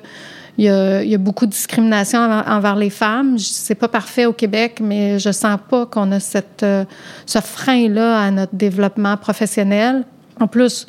il 0.61 1.09
y, 1.09 1.15
a, 1.15 1.17
beaucoup 1.17 1.47
de 1.47 1.51
discrimination 1.51 2.19
envers, 2.19 2.75
les 2.75 2.91
femmes. 2.91 3.39
C'est 3.39 3.73
pas 3.73 3.87
parfait 3.87 4.27
au 4.27 4.33
Québec, 4.33 4.79
mais 4.79 5.17
je 5.17 5.31
sens 5.31 5.57
pas 5.67 5.87
qu'on 5.87 6.11
a 6.11 6.19
euh, 6.61 6.85
ce 7.25 7.39
frein-là 7.39 8.19
à 8.19 8.29
notre 8.29 8.53
développement 8.53 9.17
professionnel. 9.17 10.03
En 10.39 10.45
plus, 10.45 10.85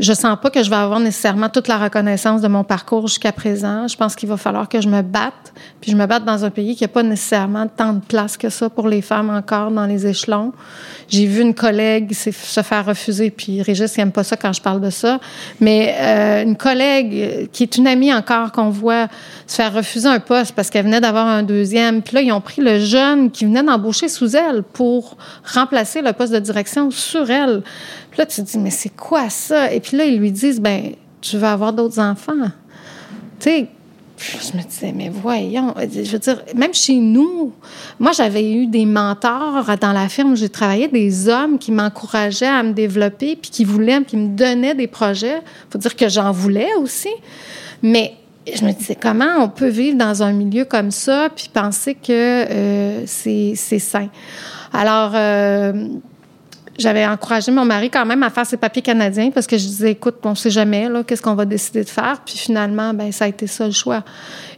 je 0.00 0.14
sens 0.14 0.36
pas 0.40 0.50
que 0.50 0.62
je 0.62 0.70
vais 0.70 0.76
avoir 0.76 0.98
nécessairement 0.98 1.50
toute 1.50 1.68
la 1.68 1.78
reconnaissance 1.78 2.40
de 2.40 2.48
mon 2.48 2.64
parcours 2.64 3.06
jusqu'à 3.06 3.32
présent. 3.32 3.86
Je 3.86 3.96
pense 3.96 4.16
qu'il 4.16 4.28
va 4.28 4.38
falloir 4.38 4.68
que 4.68 4.80
je 4.80 4.88
me 4.88 5.02
batte, 5.02 5.52
puis 5.80 5.90
je 5.90 5.96
me 5.96 6.06
batte 6.06 6.24
dans 6.24 6.44
un 6.44 6.50
pays 6.50 6.74
qui 6.74 6.84
n'a 6.84 6.88
pas 6.88 7.02
nécessairement 7.02 7.68
tant 7.68 7.92
de 7.92 8.00
place 8.00 8.38
que 8.38 8.48
ça 8.48 8.70
pour 8.70 8.88
les 8.88 9.02
femmes 9.02 9.28
encore 9.28 9.70
dans 9.70 9.84
les 9.84 10.06
échelons. 10.06 10.52
J'ai 11.08 11.26
vu 11.26 11.42
une 11.42 11.54
collègue 11.54 12.14
se 12.14 12.62
faire 12.62 12.86
refuser, 12.86 13.30
puis 13.30 13.60
Régis 13.60 13.94
il 13.96 14.00
aime 14.00 14.12
pas 14.12 14.24
ça 14.24 14.36
quand 14.36 14.52
je 14.52 14.62
parle 14.62 14.80
de 14.80 14.90
ça, 14.90 15.20
mais 15.60 15.94
euh, 15.98 16.42
une 16.44 16.56
collègue 16.56 17.50
qui 17.52 17.62
est 17.64 17.76
une 17.76 17.86
amie 17.86 18.12
encore 18.12 18.52
qu'on 18.52 18.70
voit 18.70 19.08
se 19.50 19.56
faire 19.56 19.74
refuser 19.74 20.06
un 20.06 20.20
poste 20.20 20.52
parce 20.54 20.70
qu'elle 20.70 20.84
venait 20.84 21.00
d'avoir 21.00 21.26
un 21.26 21.42
deuxième. 21.42 22.02
Puis 22.02 22.14
là, 22.14 22.22
ils 22.22 22.30
ont 22.30 22.40
pris 22.40 22.62
le 22.62 22.78
jeune 22.78 23.32
qui 23.32 23.44
venait 23.44 23.64
d'embaucher 23.64 24.08
sous 24.08 24.36
elle 24.36 24.62
pour 24.62 25.16
remplacer 25.44 26.02
le 26.02 26.12
poste 26.12 26.32
de 26.32 26.38
direction 26.38 26.92
sur 26.92 27.28
elle. 27.28 27.62
Puis 28.12 28.18
là, 28.18 28.26
tu 28.26 28.36
te 28.36 28.46
dis, 28.46 28.58
mais 28.58 28.70
c'est 28.70 28.94
quoi 28.94 29.28
ça? 29.28 29.72
Et 29.72 29.80
puis 29.80 29.96
là, 29.96 30.04
ils 30.04 30.20
lui 30.20 30.30
disent, 30.30 30.60
ben, 30.60 30.92
tu 31.20 31.36
veux 31.36 31.48
avoir 31.48 31.72
d'autres 31.72 31.98
enfants. 31.98 32.32
Tu 33.40 33.50
sais, 33.50 33.66
je 34.18 34.56
me 34.56 34.62
disais, 34.62 34.92
mais 34.94 35.08
voyons, 35.08 35.74
je 35.80 36.12
veux 36.12 36.18
dire, 36.20 36.44
même 36.54 36.72
chez 36.72 36.98
nous, 36.98 37.52
moi, 37.98 38.12
j'avais 38.12 38.52
eu 38.52 38.68
des 38.68 38.86
mentors 38.86 39.64
dans 39.80 39.92
la 39.92 40.08
firme 40.08 40.30
où 40.30 40.36
j'ai 40.36 40.48
travaillé, 40.48 40.86
des 40.86 41.28
hommes 41.28 41.58
qui 41.58 41.72
m'encourageaient 41.72 42.46
à 42.46 42.62
me 42.62 42.72
développer, 42.72 43.34
puis 43.34 43.50
qui 43.50 43.64
voulaient, 43.64 44.00
qui 44.04 44.16
me 44.16 44.28
donnaient 44.28 44.76
des 44.76 44.86
projets. 44.86 45.40
faut 45.70 45.78
dire 45.78 45.96
que 45.96 46.08
j'en 46.08 46.30
voulais 46.30 46.72
aussi. 46.80 47.10
Mais 47.82 48.14
je 48.56 48.64
me 48.64 48.72
disais, 48.72 48.96
comment 49.00 49.38
on 49.38 49.48
peut 49.48 49.68
vivre 49.68 49.96
dans 49.96 50.22
un 50.22 50.32
milieu 50.32 50.64
comme 50.64 50.90
ça, 50.90 51.28
puis 51.34 51.50
penser 51.52 51.94
que 51.94 52.12
euh, 52.12 53.02
c'est 53.06 53.54
sain? 53.54 54.08
Alors, 54.72 55.12
euh, 55.14 55.72
j'avais 56.80 57.06
encouragé 57.06 57.52
mon 57.52 57.64
mari 57.64 57.90
quand 57.90 58.06
même 58.06 58.22
à 58.22 58.30
faire 58.30 58.46
ses 58.46 58.56
papiers 58.56 58.82
canadiens 58.82 59.30
parce 59.30 59.46
que 59.46 59.56
je 59.56 59.64
disais, 59.64 59.92
écoute, 59.92 60.16
on 60.24 60.34
sait 60.34 60.50
jamais, 60.50 60.88
là, 60.88 61.02
qu'est-ce 61.04 61.22
qu'on 61.22 61.34
va 61.34 61.44
décider 61.44 61.84
de 61.84 61.88
faire. 61.88 62.22
Puis 62.24 62.38
finalement, 62.38 62.94
ben, 62.94 63.12
ça 63.12 63.26
a 63.26 63.28
été 63.28 63.46
ça 63.46 63.66
le 63.66 63.72
choix. 63.72 64.02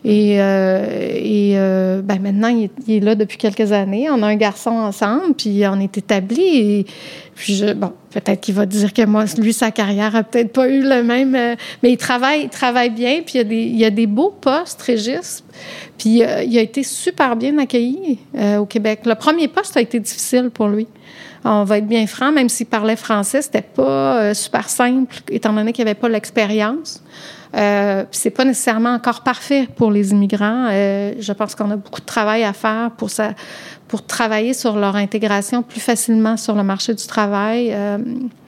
Et, 0.04 0.40
euh, 0.40 0.85
et 1.14 1.52
euh, 1.56 2.00
ben, 2.02 2.20
maintenant, 2.20 2.48
il 2.48 2.70
est, 2.88 3.00
là 3.00 3.14
depuis 3.14 3.38
quelques 3.38 3.72
années. 3.72 4.08
On 4.11 4.22
a 4.22 4.26
un 4.26 4.37
garçon 4.37 4.70
ensemble, 4.70 5.35
puis 5.35 5.62
on 5.66 5.80
est 5.80 5.98
établi. 5.98 6.87
Bon, 7.76 7.92
peut-être 8.11 8.40
qu'il 8.40 8.54
va 8.54 8.66
dire 8.66 8.92
que 8.92 9.04
moi, 9.04 9.24
lui, 9.38 9.52
sa 9.52 9.70
carrière 9.70 10.14
a 10.14 10.22
peut-être 10.22 10.52
pas 10.52 10.68
eu 10.68 10.82
le 10.82 11.02
même, 11.02 11.35
euh, 11.35 11.56
mais 11.82 11.92
il 11.92 11.96
travaille, 11.96 12.42
il 12.44 12.48
travaille 12.50 12.90
bien. 12.90 13.20
Puis 13.24 13.35
il 13.35 13.38
y 13.38 13.40
a 13.40 13.44
des, 13.44 13.62
il 13.62 13.78
y 13.78 13.85
a 13.85 13.90
des 13.90 14.06
beaux 14.06 14.35
postes, 14.40 14.80
Régis. 14.82 15.42
Puis 15.98 16.20
il 16.20 16.58
a 16.58 16.62
été 16.62 16.82
super 16.82 17.37
bien 17.37 17.58
accueilli 17.58 18.18
au 18.58 18.66
Québec. 18.66 19.00
Le 19.04 19.14
premier 19.14 19.46
poste 19.46 19.76
a 19.76 19.80
été 19.80 20.00
difficile 20.00 20.50
pour 20.52 20.66
lui. 20.66 20.88
On 21.44 21.64
va 21.64 21.79
être 21.79 21.88
bien 21.88 22.07
franc, 22.07 22.31
même 22.33 22.48
s'il 22.48 22.66
parlait 22.66 22.96
français, 22.96 23.42
c'était 23.42 23.62
pas 23.62 24.33
super 24.33 24.68
simple, 24.68 25.16
étant 25.29 25.53
donné 25.53 25.72
qu'il 25.72 25.83
avait 25.83 25.94
pas 25.94 26.09
l'expérience. 26.09 27.03
Euh, 27.55 28.05
c'est 28.11 28.31
pas 28.31 28.44
nécessairement 28.44 28.94
encore 28.94 29.22
parfait 29.22 29.68
pour 29.77 29.90
les 29.90 30.11
immigrants. 30.11 30.68
Euh, 30.70 31.12
je 31.18 31.33
pense 31.33 31.55
qu'on 31.55 31.70
a 31.70 31.77
beaucoup 31.77 32.01
de 32.01 32.07
travail 32.07 32.44
à 32.44 32.53
faire 32.53 32.90
pour 32.92 33.11
ça, 33.11 33.35
pour 33.88 34.07
travailler 34.07 34.55
sur 34.55 34.77
leur 34.77 34.96
intégration 34.96 35.62
plus 35.62 35.81
facilement 35.81 36.37
sur 36.37 36.55
le 36.55 36.62
marché 36.62 36.94
du 36.94 37.07
travail. 37.07 37.70
Euh, 37.72 37.98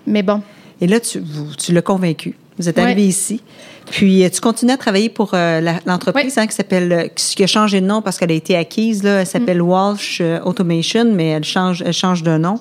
mais 0.06 0.22
bon. 0.22 0.40
Et 0.80 0.86
là, 0.86 1.00
tu, 1.00 1.22
tu 1.58 1.72
l'as 1.72 1.82
convaincu. 1.82 2.34
Vous 2.58 2.68
êtes 2.68 2.78
arrivé 2.78 3.06
ici. 3.06 3.42
Puis, 3.90 4.28
tu 4.30 4.40
continues 4.40 4.72
à 4.72 4.76
travailler 4.76 5.08
pour 5.08 5.32
euh, 5.34 5.60
l'entreprise 5.86 6.36
hein, 6.38 6.46
qui 6.46 6.54
s'appelle, 6.54 7.10
qui 7.14 7.42
a 7.42 7.46
changé 7.46 7.80
de 7.80 7.86
nom 7.86 8.02
parce 8.02 8.18
qu'elle 8.18 8.32
a 8.32 8.34
été 8.34 8.56
acquise. 8.56 9.02
Là, 9.02 9.20
elle 9.20 9.26
s'appelle 9.26 9.58
mm. 9.58 9.68
Walsh 9.68 10.22
Automation, 10.44 11.12
mais 11.12 11.28
elle 11.28 11.44
change, 11.44 11.82
elle 11.84 11.92
change 11.92 12.22
de 12.22 12.36
nom. 12.36 12.58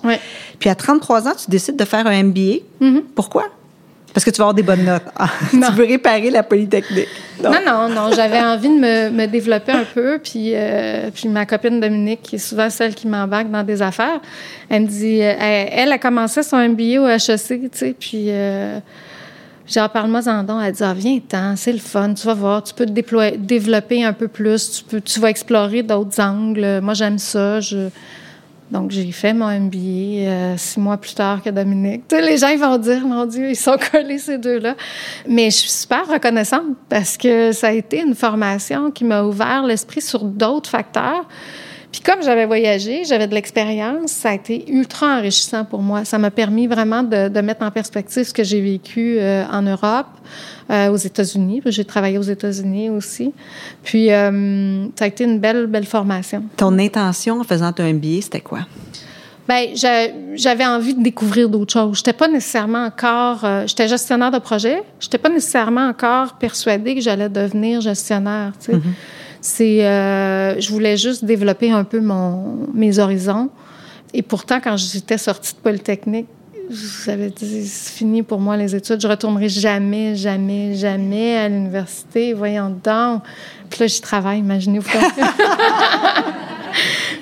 Puis, 0.60 0.70
à 0.70 0.76
33 0.76 1.28
ans, 1.28 1.34
tu 1.42 1.50
décides 1.50 1.78
de 1.78 1.86
faire 1.86 2.06
un 2.08 2.24
MBA. 2.24 2.60
Mm-hmm. 2.82 3.02
Pourquoi? 3.16 3.46
Parce 4.14 4.24
que 4.24 4.30
tu 4.30 4.38
vas 4.38 4.44
avoir 4.44 4.54
des 4.54 4.64
bonnes 4.64 4.86
notes. 4.86 5.04
Ah, 5.16 5.30
tu 5.50 5.58
veux 5.58 5.86
réparer 5.86 6.30
la 6.30 6.44
Polytechnique. 6.44 7.08
Non, 7.44 7.52
non, 7.66 7.90
non. 7.90 8.12
J'avais 8.16 8.40
envie 8.40 8.70
de 8.70 8.80
me, 8.80 9.10
me, 9.10 9.26
développer 9.26 9.72
un 9.72 9.86
peu. 9.86 10.20
Puis, 10.24 10.52
euh, 10.54 11.10
puis 11.14 11.30
ma 11.30 11.48
copine 11.48 11.80
Dominique, 11.80 12.22
qui 12.22 12.36
est 12.36 12.40
souvent 12.40 12.70
celle 12.70 12.94
qui 12.94 13.08
m'embarque 13.08 13.50
dans 13.50 13.64
des 13.64 13.82
affaires, 13.82 14.22
elle 14.70 14.84
me 14.84 14.88
dit... 14.88 15.20
Euh, 15.22 15.34
elle, 15.40 15.92
a 15.92 15.98
commencé 15.98 16.44
son 16.44 16.58
MBA 16.58 17.02
au 17.02 17.08
HEC, 17.08 17.48
tu 17.48 17.70
sais, 17.72 17.96
puis... 18.00 18.26
Euh, 18.28 18.80
Genre, 19.66 19.90
parle-moi 19.90 20.28
en 20.28 20.44
don. 20.44 20.60
Elle 20.60 20.74
dit, 20.74 20.84
ah, 20.84 20.94
viens, 20.94 21.20
ten 21.20 21.56
c'est 21.56 21.72
le 21.72 21.80
fun, 21.80 22.14
tu 22.14 22.26
vas 22.28 22.34
voir, 22.34 22.64
tu 22.64 22.74
peux 22.74 22.86
te 22.86 22.92
développer 22.92 24.04
un 24.04 24.14
peu 24.14 24.28
plus, 24.28 24.86
tu, 25.06 25.20
vas 25.20 25.30
explorer 25.30 25.84
d'autres 25.84 26.20
angles. 26.22 26.82
Moi, 26.82 26.94
j'aime 26.94 27.18
ça. 27.18 27.60
Donc, 28.72 28.90
j'ai 28.90 29.12
fait 29.12 29.34
mon 29.34 29.48
MBA 29.48 29.78
euh, 29.78 30.56
six 30.58 30.80
mois 30.80 30.98
plus 30.98 31.14
tard 31.14 31.44
que 31.44 31.50
Dominique. 31.52 32.04
Les 32.12 32.38
gens 32.38 32.48
ils 32.48 32.60
vont 32.60 32.78
dire, 32.78 33.06
mon 33.06 33.26
Dieu, 33.26 33.52
ils 33.52 33.56
sont 33.56 33.78
collés 33.92 34.18
ces 34.18 34.38
deux-là. 34.38 34.76
Mais 35.28 35.52
je 35.52 35.58
suis 35.58 35.70
super 35.70 36.08
reconnaissante 36.08 36.76
parce 36.90 37.16
que 37.16 37.52
ça 37.52 37.68
a 37.68 37.72
été 37.72 38.02
une 38.02 38.16
formation 38.16 38.90
qui 38.90 39.04
m'a 39.04 39.24
ouvert 39.24 39.64
l'esprit 39.64 40.02
sur 40.02 40.24
d'autres 40.24 40.70
facteurs. 40.70 41.28
Puis 41.94 42.02
comme 42.02 42.24
j'avais 42.24 42.48
voyagé, 42.48 43.04
j'avais 43.06 43.28
de 43.28 43.36
l'expérience, 43.36 44.12
ça 44.12 44.32
a 44.32 44.34
été 44.34 44.70
ultra 44.70 45.20
enrichissant 45.20 45.64
pour 45.64 45.84
moi. 45.84 46.04
Ça 46.06 46.18
m'a 46.18 46.32
permis 46.32 46.66
vraiment 46.66 47.04
de, 47.04 47.30
de, 47.30 47.42
mettre 47.42 47.64
en 47.64 47.70
perspective 47.70 48.24
ce 48.24 48.34
que 48.34 48.44
j'ai 48.44 48.62
vécu 48.62 49.18
euh, 49.20 49.46
en 49.52 49.62
Europe, 49.62 50.08
euh, 50.72 50.90
aux 50.90 50.98
États-Unis. 50.98 51.62
J'ai 51.68 51.86
travaillé 51.86 52.18
aux 52.18 52.24
États-Unis 52.24 52.90
aussi. 52.90 53.32
Puis 53.84 54.12
euh, 54.12 54.88
ça 54.96 55.06
a 55.06 55.08
été 55.08 55.24
une 55.24 55.38
belle, 55.40 55.68
belle 55.68 55.86
formation. 55.86 56.44
Ton 56.58 56.80
intention 56.80 57.42
en 57.42 57.44
faisant 57.44 57.72
ton 57.72 57.84
MBA, 57.84 58.24
c'était 58.24 58.42
quoi? 58.42 58.62
Bien, 59.48 59.68
j'avais 60.36 60.66
envie 60.66 60.96
de 60.96 61.04
découvrir 61.04 61.50
d'autres 61.50 61.74
choses. 61.74 61.98
J'étais 61.98 62.14
pas 62.14 62.28
nécessairement 62.28 62.86
encore, 62.86 63.44
euh, 63.44 63.68
j'étais 63.68 63.88
gestionnaire 63.88 64.32
de 64.32 64.40
projet. 64.40 64.82
J'étais 65.00 65.20
pas 65.20 65.30
nécessairement 65.30 65.90
encore 65.90 66.34
persuadée 66.40 66.96
que 66.96 67.02
j'allais 67.02 67.30
devenir 67.30 67.82
gestionnaire. 67.82 68.54
Tu 68.60 68.72
sais. 68.72 68.78
Mm-hmm. 68.78 68.94
C'est, 69.44 69.86
euh, 69.86 70.58
je 70.58 70.70
voulais 70.70 70.96
juste 70.96 71.26
développer 71.26 71.70
un 71.70 71.84
peu 71.84 72.00
mon, 72.00 72.66
mes 72.74 72.98
horizons. 72.98 73.50
Et 74.14 74.22
pourtant, 74.22 74.62
quand 74.64 74.78
j'étais 74.78 75.18
sortie 75.18 75.54
de 75.54 75.58
Polytechnique, 75.60 76.28
j'avais 77.06 77.30
dit, 77.30 77.68
c'est 77.68 77.92
fini 77.92 78.24
pour 78.24 78.40
moi 78.40 78.56
les 78.56 78.74
études. 78.74 79.02
Je 79.02 79.08
retournerai 79.08 79.50
jamais, 79.50 80.16
jamais, 80.16 80.76
jamais 80.76 81.36
à 81.36 81.50
l'université. 81.50 82.32
Voyons 82.32 82.70
donc. 82.70 83.24
Puis 83.70 83.82
là, 83.82 83.88
j'y 83.88 84.00
travaille, 84.00 84.40
imaginez-vous. 84.40 84.90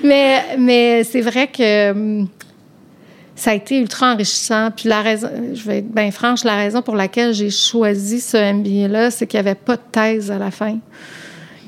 mais 0.04 0.44
mais 0.58 1.02
c'est 1.02 1.22
vrai 1.22 1.48
que 1.48 1.90
hum, 1.90 2.28
ça 3.34 3.50
a 3.50 3.54
été 3.54 3.80
ultra 3.80 4.12
enrichissant. 4.12 4.70
Puis 4.70 4.88
la 4.88 5.02
raison, 5.02 5.28
je 5.54 5.62
vais 5.64 5.78
être 5.78 5.92
bien 5.92 6.12
franche, 6.12 6.44
la 6.44 6.54
raison 6.54 6.82
pour 6.82 6.94
laquelle 6.94 7.34
j'ai 7.34 7.50
choisi 7.50 8.20
ce 8.20 8.52
MBA-là, 8.52 9.10
c'est 9.10 9.26
qu'il 9.26 9.40
n'y 9.40 9.48
avait 9.48 9.56
pas 9.56 9.74
de 9.74 9.82
thèse 9.90 10.30
à 10.30 10.38
la 10.38 10.52
fin. 10.52 10.78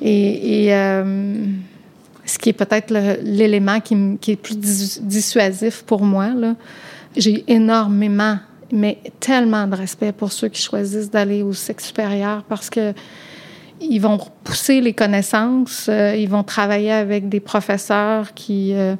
Et, 0.02 0.68
euh, 0.74 1.46
ce 2.26 2.38
qui 2.38 2.48
est 2.48 2.54
peut-être 2.54 2.90
l'élément 3.22 3.80
qui, 3.80 4.32
est 4.32 4.36
plus 4.36 4.56
dissuasif 4.56 5.82
pour 5.82 6.02
moi, 6.02 6.28
j'ai 7.16 7.44
énormément, 7.48 8.38
mais 8.72 8.98
tellement 9.20 9.66
de 9.66 9.76
respect 9.76 10.12
pour 10.12 10.32
ceux 10.32 10.48
qui 10.48 10.62
choisissent 10.62 11.10
d'aller 11.10 11.42
au 11.42 11.52
sexe 11.52 11.86
supérieur 11.86 12.42
parce 12.44 12.70
que 12.70 12.94
ils 13.80 13.98
vont 13.98 14.18
pousser 14.44 14.80
les 14.80 14.94
connaissances, 14.94 15.86
euh, 15.88 16.14
ils 16.16 16.28
vont 16.28 16.42
travailler 16.42 16.92
avec 16.92 17.28
des 17.28 17.40
professeurs 17.40 18.32
qui, 18.32 18.72
euh, 18.72 18.94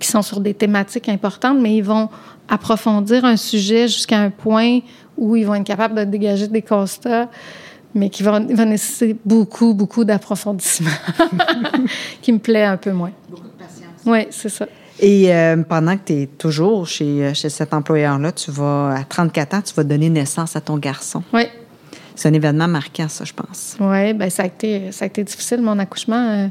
qui 0.00 0.08
sont 0.08 0.22
sur 0.22 0.40
des 0.40 0.54
thématiques 0.54 1.08
importantes, 1.08 1.58
mais 1.60 1.76
ils 1.76 1.84
vont 1.84 2.08
approfondir 2.48 3.24
un 3.24 3.36
sujet 3.36 3.86
jusqu'à 3.86 4.18
un 4.18 4.30
point 4.30 4.80
où 5.16 5.36
ils 5.36 5.46
vont 5.46 5.54
être 5.54 5.64
capables 5.64 5.94
de 5.94 6.04
dégager 6.04 6.48
des 6.48 6.62
constats 6.62 7.28
mais 7.94 8.10
qui 8.10 8.22
va, 8.22 8.40
va 8.40 8.64
nécessiter 8.64 9.16
beaucoup, 9.24 9.74
beaucoup 9.74 10.04
d'approfondissement, 10.04 10.90
qui 12.22 12.32
me 12.32 12.38
plaît 12.38 12.64
un 12.64 12.76
peu 12.76 12.92
moins. 12.92 13.12
Beaucoup 13.28 13.48
de 13.48 13.52
patience. 13.52 14.02
Oui, 14.06 14.26
c'est 14.30 14.48
ça. 14.48 14.66
Et 15.00 15.34
euh, 15.34 15.62
pendant 15.62 15.96
que 15.96 16.02
tu 16.06 16.12
es 16.12 16.26
toujours 16.26 16.86
chez, 16.86 17.34
chez 17.34 17.48
cet 17.48 17.74
employeur-là, 17.74 18.32
tu 18.32 18.50
vas, 18.50 18.94
à 18.96 19.04
34 19.04 19.54
ans, 19.54 19.62
tu 19.62 19.74
vas 19.74 19.84
donner 19.84 20.08
naissance 20.08 20.54
à 20.56 20.60
ton 20.60 20.78
garçon. 20.78 21.22
Oui. 21.32 21.46
C'est 22.14 22.28
un 22.28 22.32
événement 22.32 22.68
marquant, 22.68 23.08
ça, 23.08 23.24
je 23.24 23.32
pense. 23.32 23.76
Oui, 23.80 24.14
bien, 24.14 24.30
ça 24.30 24.44
a 24.44 24.46
été, 24.46 24.92
ça 24.92 25.04
a 25.04 25.08
été 25.08 25.24
difficile, 25.24 25.60
mon 25.62 25.78
accouchement. 25.80 26.30
Euh, 26.30 26.48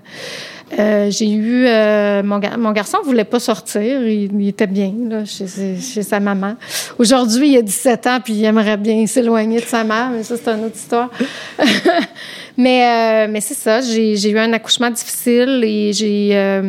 euh, 0.80 1.12
j'ai 1.12 1.30
eu 1.32 1.66
euh, 1.68 2.24
mon, 2.24 2.40
mon 2.58 2.72
garçon 2.72 2.98
voulait 3.04 3.26
pas 3.26 3.40
sortir, 3.40 4.08
il, 4.08 4.48
était 4.48 4.68
bien 4.68 4.92
là, 5.08 5.26
chez, 5.26 5.46
chez, 5.48 6.02
sa 6.02 6.20
maman. 6.20 6.56
Aujourd'hui, 6.98 7.52
il 7.52 7.58
a 7.58 7.62
17 7.62 8.08
ans 8.08 8.20
puis 8.24 8.34
il 8.34 8.46
aimerait 8.46 8.78
bien 8.78 9.06
s'éloigner 9.06 9.60
de 9.60 9.66
sa 9.66 9.84
mère, 9.84 10.10
mais 10.12 10.24
ça 10.24 10.36
c'est 10.36 10.50
une 10.50 10.66
autre 10.66 10.76
histoire. 10.76 11.12
mais 12.58 12.86
euh, 12.86 13.28
mais 13.30 13.42
c'est 13.42 13.54
ça, 13.54 13.82
j'ai 13.82 14.30
eu 14.30 14.40
un 14.40 14.52
accouchement 14.54 14.90
difficile 14.90 15.62
et 15.64 15.94
j'ai 15.94 16.64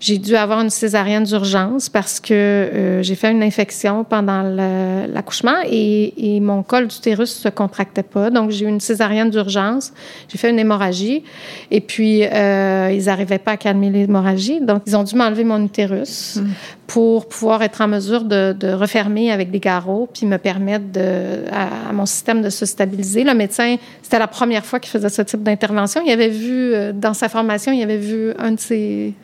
j'ai 0.00 0.18
dû 0.18 0.36
avoir 0.36 0.60
une 0.60 0.70
césarienne 0.70 1.24
d'urgence 1.24 1.88
parce 1.88 2.20
que 2.20 3.00
j'ai 3.00 3.14
fait 3.14 3.30
une 3.30 3.42
infection 3.42 4.04
pendant 4.04 4.42
l'accouchement 4.42 5.56
et, 5.64 6.36
et, 6.36 6.40
mon 6.40 6.62
col 6.62 6.88
d'utérus 6.88 7.30
se 7.30 7.48
contractait 7.48 8.02
pas, 8.02 8.30
donc 8.30 8.50
j'ai 8.50 8.66
eu 8.66 8.68
une 8.68 8.80
césarienne 8.80 9.30
d'urgence. 9.30 9.92
J'ai 10.28 10.38
fait 10.38 10.50
une 10.50 10.58
hémorragie 10.58 11.24
et 11.70 11.80
puis 11.80 12.20
ils 12.20 13.08
arrivaient 13.08 13.38
pas 13.46 13.52
à 13.52 13.56
calmer 13.56 13.90
l'hémorragie. 13.90 14.60
Donc, 14.60 14.82
ils 14.86 14.96
ont 14.96 15.04
dû 15.04 15.14
m'enlever 15.14 15.44
mon 15.44 15.64
utérus 15.64 16.36
mm. 16.36 16.48
pour 16.88 17.28
pouvoir 17.28 17.62
être 17.62 17.80
en 17.80 17.86
mesure 17.86 18.24
de, 18.24 18.72
refermer 18.72 19.30
avec 19.30 19.52
des 19.52 19.60
garrots 19.60 20.08
puis 20.12 20.26
me 20.26 20.36
permettre 20.36 20.90
de, 20.92 21.44
à, 21.52 21.92
mon 21.92 22.06
système 22.06 22.42
de 22.42 22.50
se 22.50 22.66
stabiliser. 22.66 23.22
Le 23.22 23.34
médecin, 23.34 23.76
c'était 24.02 24.18
la 24.18 24.26
première 24.26 24.66
fois 24.66 24.80
qu'il 24.80 24.90
faisait 24.90 25.08
ce 25.08 25.22
type 25.22 25.44
d'intervention. 25.44 26.02
Il 26.04 26.10
avait 26.10 26.28
vu, 26.28 26.74
euh, 26.74 26.92
dans 26.92 27.14
sa 27.14 27.28
formation, 27.28 27.70
il 27.70 27.80
avait 27.82 27.98
vu 27.98 28.32
un 28.36 28.50
de 28.50 28.60
ses, 28.60 29.14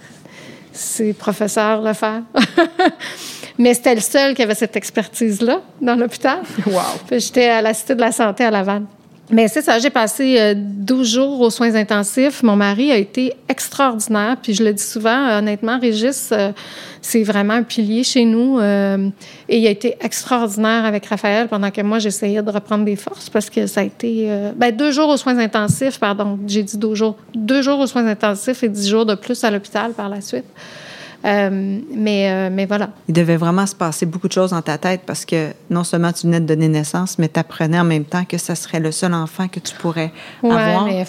ses 0.70 1.12
professeurs 1.12 1.82
le 1.82 1.92
faire. 1.92 2.22
Mais 3.58 3.74
c'était 3.74 3.96
le 3.96 4.00
seul 4.00 4.35
qui 4.35 4.42
avait 4.42 4.54
cette 4.54 4.76
expertise-là 4.76 5.62
dans 5.80 5.96
l'hôpital. 5.96 6.38
Wow! 6.64 6.80
J'étais 7.11 7.48
à 7.48 7.61
la 7.61 7.74
Cité 7.74 7.96
de 7.96 8.00
la 8.00 8.12
Santé 8.12 8.44
à 8.44 8.52
Laval. 8.52 8.85
Mais 9.30 9.48
c'est 9.48 9.62
ça, 9.62 9.78
j'ai 9.78 9.90
passé 9.90 10.54
12 10.54 11.00
euh, 11.00 11.04
jours 11.04 11.40
aux 11.40 11.50
soins 11.50 11.74
intensifs. 11.74 12.42
Mon 12.42 12.56
mari 12.56 12.90
a 12.90 12.96
été 12.96 13.35
extraordinaire. 13.48 14.37
Puis 14.42 14.52
je 14.52 14.64
le 14.64 14.72
dis 14.72 14.82
souvent, 14.82 15.38
honnêtement, 15.38 15.78
Régis, 15.78 16.30
euh, 16.32 16.50
c'est 17.00 17.22
vraiment 17.22 17.54
un 17.54 17.62
pilier 17.62 18.02
chez 18.02 18.24
nous. 18.24 18.58
Euh, 18.58 19.08
et 19.48 19.58
il 19.58 19.66
a 19.66 19.70
été 19.70 19.96
extraordinaire 20.00 20.85
avec 20.85 21.06
Raphaël 21.06 21.48
pendant 21.48 21.70
que 21.70 21.80
moi, 21.80 21.98
j'essayais 21.98 22.42
de 22.42 22.50
reprendre 22.50 22.85
des 22.85 22.96
forces 22.96 23.30
parce 23.30 23.48
que 23.48 23.66
ça 23.66 23.80
a 23.80 23.85
été... 23.85 24.28
ben, 24.56 24.74
deux 24.74 24.90
jours 24.90 25.08
aux 25.08 25.16
soins 25.16 25.38
intensifs, 25.38 25.98
pardon, 25.98 26.38
j'ai 26.46 26.64
dit 26.64 26.76
deux 26.76 26.94
jours. 26.94 27.16
Deux 27.35 27.62
jours 27.62 27.78
aux 27.78 27.87
soins 27.87 28.06
intensifs 28.06 28.62
et 28.62 28.68
dix 28.68 28.88
jours 28.88 29.06
de 29.06 29.14
plus 29.14 29.42
à 29.44 29.50
l'hôpital 29.50 29.92
par 29.92 30.08
la 30.08 30.20
suite. 30.20 30.44
Euh, 31.24 31.80
mais, 31.94 32.30
euh, 32.30 32.50
mais 32.52 32.66
voilà. 32.66 32.90
Il 33.08 33.14
devait 33.14 33.37
vraiment 33.37 33.66
se 33.66 33.74
passer 33.74 34.06
beaucoup 34.06 34.28
de 34.28 34.32
choses 34.32 34.50
dans 34.50 34.62
ta 34.62 34.78
tête 34.78 35.02
parce 35.06 35.24
que 35.24 35.52
non 35.70 35.85
seulement 35.85 36.12
tu 36.12 36.26
venais 36.26 36.40
de 36.40 36.46
donner 36.46 36.68
naissance, 36.68 37.18
mais 37.18 37.28
tu 37.28 37.38
apprenais 37.38 37.78
en 37.78 37.85
même 37.85 38.04
temps 38.04 38.24
que 38.24 38.38
ça 38.38 38.54
serait 38.54 38.80
le 38.80 38.90
seul 38.90 39.14
enfant 39.14 39.48
que 39.48 39.61
tu 39.61 39.74
pourrais 39.76 40.12
ouais, 40.42 40.50
avoir. 40.50 40.87
mais 40.87 41.04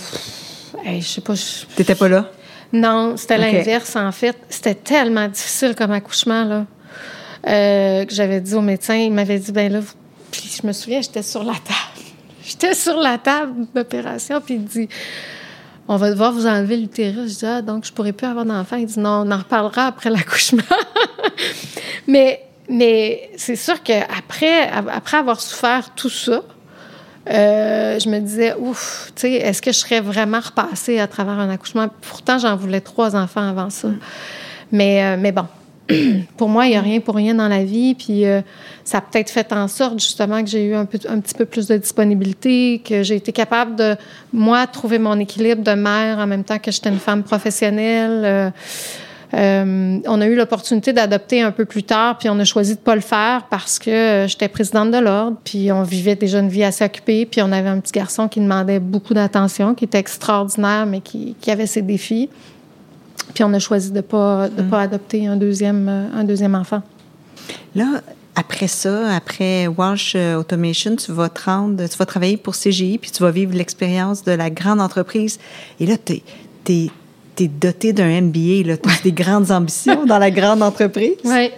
je 1.00 1.06
sais 1.06 1.22
pas. 1.22 1.34
T'étais 1.76 1.96
pas 1.96 2.08
là? 2.08 2.30
Non, 2.72 3.16
c'était 3.18 3.38
l'inverse 3.38 3.96
en 3.96 4.12
fait. 4.12 4.38
C'était 4.50 4.76
tellement 4.76 5.28
difficile 5.28 5.76
comme 5.76 5.92
accouchement 5.92 6.44
là. 6.44 6.66
que 7.44 8.14
j'avais 8.14 8.42
dit 8.42 8.54
au 8.54 8.62
médecin. 8.62 8.96
Il 8.96 9.14
m'avait 9.14 9.40
dit, 9.40 9.52
ben 9.52 9.72
là, 9.72 9.80
puis 10.32 10.50
je 10.62 10.66
me 10.66 10.74
souviens, 10.74 11.02
j'étais 11.02 11.24
sur 11.24 11.44
la 11.44 11.54
table. 11.54 12.06
J'étais 12.46 12.74
sur 12.74 12.98
la 12.98 13.18
table 13.18 13.68
d'opération, 13.74 14.42
puis 14.42 14.56
il 14.56 14.66
dit 14.66 14.90
on 15.88 15.98
va 15.98 16.10
devoir 16.10 16.32
vous 16.32 16.48
enlever 16.48 16.78
l'utérus. 16.78 17.34
Je 17.34 17.40
dis, 17.40 17.46
ah, 17.46 17.62
donc 17.62 17.86
je 17.86 17.92
pourrais 17.92 18.14
plus 18.14 18.28
avoir 18.28 18.46
d'enfant. 18.46 18.78
Il 18.78 18.86
dit, 18.86 19.00
non, 19.00 19.24
on 19.26 19.32
en 19.32 19.38
reparlera 19.38 19.88
après 19.88 20.10
l'accouchement. 20.10 20.64
mais 22.08 22.42
mais 22.70 23.30
c'est 23.36 23.58
sûr 23.58 23.84
qu'après 23.84 24.70
après 24.70 25.18
avoir 25.18 25.42
souffert 25.42 25.94
tout 25.96 26.10
ça, 26.10 26.42
euh, 27.30 28.00
je 28.00 28.10
me 28.10 28.20
disais, 28.20 28.54
ouf, 28.58 29.12
tu 29.16 29.22
sais, 29.22 29.32
est-ce 29.34 29.62
que 29.62 29.72
je 29.72 29.78
serais 29.78 30.02
vraiment 30.02 30.40
repassée 30.40 31.00
à 31.00 31.08
travers 31.08 31.40
un 31.40 31.50
accouchement? 31.50 31.88
Pourtant, 32.02 32.38
j'en 32.38 32.56
voulais 32.56 32.82
trois 32.82 33.16
enfants 33.16 33.48
avant 33.48 33.70
ça. 33.70 33.90
Mais, 34.72 35.04
euh, 35.04 35.18
mais 35.20 35.32
bon, 35.32 35.46
pour 36.38 36.50
moi, 36.50 36.66
il 36.66 36.70
n'y 36.70 36.76
a 36.76 36.82
rien 36.82 37.00
pour 37.00 37.16
rien 37.16 37.36
dans 37.36 37.48
la 37.48 37.64
vie. 37.64 37.96
Puis 37.96 38.26
euh, 38.26 38.42
ça 38.84 39.00
a 39.00 39.02
peut-être 39.02 39.30
fait 39.30 39.52
en 39.54 39.68
sorte 39.68 40.00
justement 40.00 40.44
que 40.44 40.50
j'ai 40.50 40.66
eu 40.66 40.76
un, 40.76 40.86
petit 40.86 41.36
peu 41.36 41.46
plus 41.46 41.68
de 41.68 41.78
disponibilité, 41.78 42.82
que 42.84 43.04
j'ai 43.04 43.16
été 43.16 43.32
capable 43.32 43.76
de, 43.76 43.96
moi, 44.32 44.66
trouver 44.68 45.00
mon 45.00 45.20
équilibre 45.20 45.64
de 45.64 45.74
mère 45.74 46.20
en 46.20 46.28
même 46.28 46.44
temps 46.44 46.60
que 46.60 46.72
j'étais 46.72 46.90
une 46.90 47.00
femme 47.00 47.24
professionnelle. 47.24 48.22
Euh, 48.24 48.50
euh, 49.36 49.98
on 50.06 50.22
a 50.22 50.28
eu 50.28 50.36
l'opportunité 50.36 50.94
d'adopter 50.94 51.42
un 51.42 51.52
peu 51.52 51.66
plus 51.66 51.82
tard, 51.82 52.20
puis 52.20 52.30
on 52.30 52.38
a 52.38 52.44
choisi 52.44 52.76
de 52.76 52.80
pas 52.80 52.94
le 52.94 53.02
faire 53.02 53.48
parce 53.50 53.80
que 53.80 54.26
j'étais 54.28 54.48
présidente 54.48 54.92
de 54.92 55.00
l'ordre, 55.00 55.38
puis 55.44 55.72
on 55.72 55.82
vivait 55.82 56.16
déjà 56.16 56.38
une 56.38 56.50
vie 56.50 56.64
assez 56.64 56.86
occupée, 56.86 57.26
puis 57.26 57.42
on 57.42 57.52
avait 57.52 57.70
un 57.70 57.80
petit 57.80 57.94
garçon 57.94 58.28
qui 58.28 58.40
demandait 58.40 58.80
beaucoup 58.80 59.16
d'attention, 59.16 59.74
qui 59.74 59.86
était 59.86 59.98
extraordinaire, 59.98 60.86
mais 60.86 61.02
qui 61.02 61.36
avait 61.48 61.66
ses 61.66 61.82
défis. 61.82 62.30
Puis 63.34 63.44
on 63.44 63.54
a 63.54 63.60
choisi 63.60 63.92
de 63.92 63.98
ne 63.98 64.02
pas, 64.02 64.50
de 64.50 64.62
pas 64.62 64.80
mm. 64.80 64.84
adopter 64.84 65.28
un 65.28 65.36
deuxième, 65.36 65.88
euh, 65.90 66.08
un 66.14 66.24
deuxième 66.24 66.56
enfant. 66.56 66.82
Là, 67.76 68.02
après 68.36 68.68
ça, 68.68 69.16
après 69.16 69.68
Walsh 69.68 70.14
euh, 70.16 70.36
Automation, 70.36 70.96
tu 70.96 71.12
vas 71.12 71.30
te 71.30 71.44
rendre, 71.44 71.88
tu 71.88 71.98
vas 71.98 72.06
travailler 72.06 72.38
pour 72.38 72.56
CGI, 72.56 72.98
puis 72.98 73.12
tu 73.12 73.22
vas 73.22 73.32
vivre 73.32 73.54
l'expérience 73.54 74.24
de 74.24 74.32
la 74.32 74.50
grande 74.50 74.82
entreprise. 74.82 75.40
Et 75.80 75.86
là, 75.86 75.96
tu 76.04 76.22
es, 76.70 76.90
es, 77.40 77.48
doté 77.48 77.94
d'un 77.94 78.22
MBA, 78.22 78.64
tu 78.64 78.90
as 78.90 79.04
des 79.04 79.12
grandes 79.12 79.52
ambitions 79.52 80.06
dans 80.08 80.20
la 80.20 80.32
grande 80.32 80.64
entreprise. 80.64 81.18
Oui. 81.24 81.52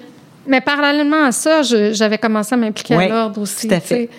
Mais 0.48 0.62
parallèlement 0.62 1.26
à 1.26 1.32
ça, 1.32 1.62
j'avais 1.64 2.18
commencé 2.18 2.54
à 2.54 2.58
m'impliquer 2.58 2.96
à 2.96 3.08
l'ordre 3.08 3.42
aussi. 3.42 3.68
Tout 3.68 3.74
à 3.74 3.80
fait. 3.80 4.10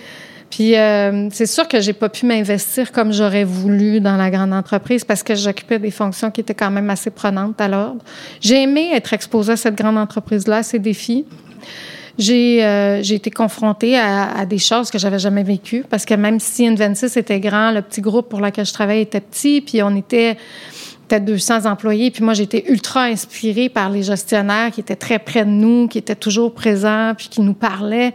Puis 0.57 0.75
euh, 0.75 1.29
c'est 1.33 1.45
sûr 1.45 1.69
que 1.69 1.83
j'ai 1.83 1.93
pas 1.93 2.09
pu 2.09 2.25
m'investir 2.25 2.91
comme 2.91 3.13
j'aurais 3.13 3.45
voulu 3.45 4.01
dans 4.01 4.17
la 4.17 4.31
grande 4.31 4.55
entreprise 4.55 5.05
parce 5.05 5.23
que 5.23 5.35
j'occupais 5.35 5.79
des 5.79 5.91
fonctions 5.91 6.31
qui 6.31 6.41
étaient 6.41 6.55
quand 6.55 6.71
même 6.71 6.89
assez 6.89 7.11
prenantes 7.11 7.61
à 7.61 7.69
l'ordre. 7.69 8.03
J'ai 8.41 8.63
aimé 8.63 8.89
être 8.95 9.13
exposée 9.13 9.53
à 9.53 9.57
cette 9.59 9.75
grande 9.75 9.99
entreprise-là, 9.99 10.57
à 10.57 10.63
ces 10.63 10.79
défis. 10.79 11.27
J'ai 12.17 12.65
euh, 12.65 13.03
été 13.03 13.31
confrontée 13.31 13.99
à, 13.99 14.47
des 14.47 14.57
choses 14.57 14.91
que 14.91 14.99
j'avais 14.99 15.19
jamais 15.19 15.43
vécues 15.43 15.85
parce 15.91 16.07
que 16.07 16.15
même 16.15 16.41
si 16.41 16.67
Inventis 16.67 17.19
était 17.19 17.39
grand, 17.39 17.71
le 17.71 17.83
petit 17.83 18.01
groupe 18.01 18.31
pour 18.31 18.41
lequel 18.41 18.65
je 18.65 18.73
travaillais 18.73 19.03
était 19.03 19.21
petit, 19.21 19.61
puis 19.61 19.83
on 19.83 19.95
était 19.95 20.39
peut-être 21.07 21.27
200 21.27 21.67
employés. 21.67 22.11
Puis 22.11 22.25
moi, 22.25 22.33
j'étais 22.33 22.65
ultra 22.67 23.03
inspirée 23.03 23.69
par 23.69 23.91
les 23.91 24.05
gestionnaires 24.05 24.71
qui 24.71 24.81
étaient 24.81 24.97
très 24.97 25.19
près 25.19 25.45
de 25.45 25.51
nous, 25.51 25.87
qui 25.87 25.99
étaient 25.99 26.15
toujours 26.15 26.55
présents, 26.55 27.13
puis 27.15 27.29
qui 27.29 27.43
nous 27.43 27.53
parlaient 27.53 28.15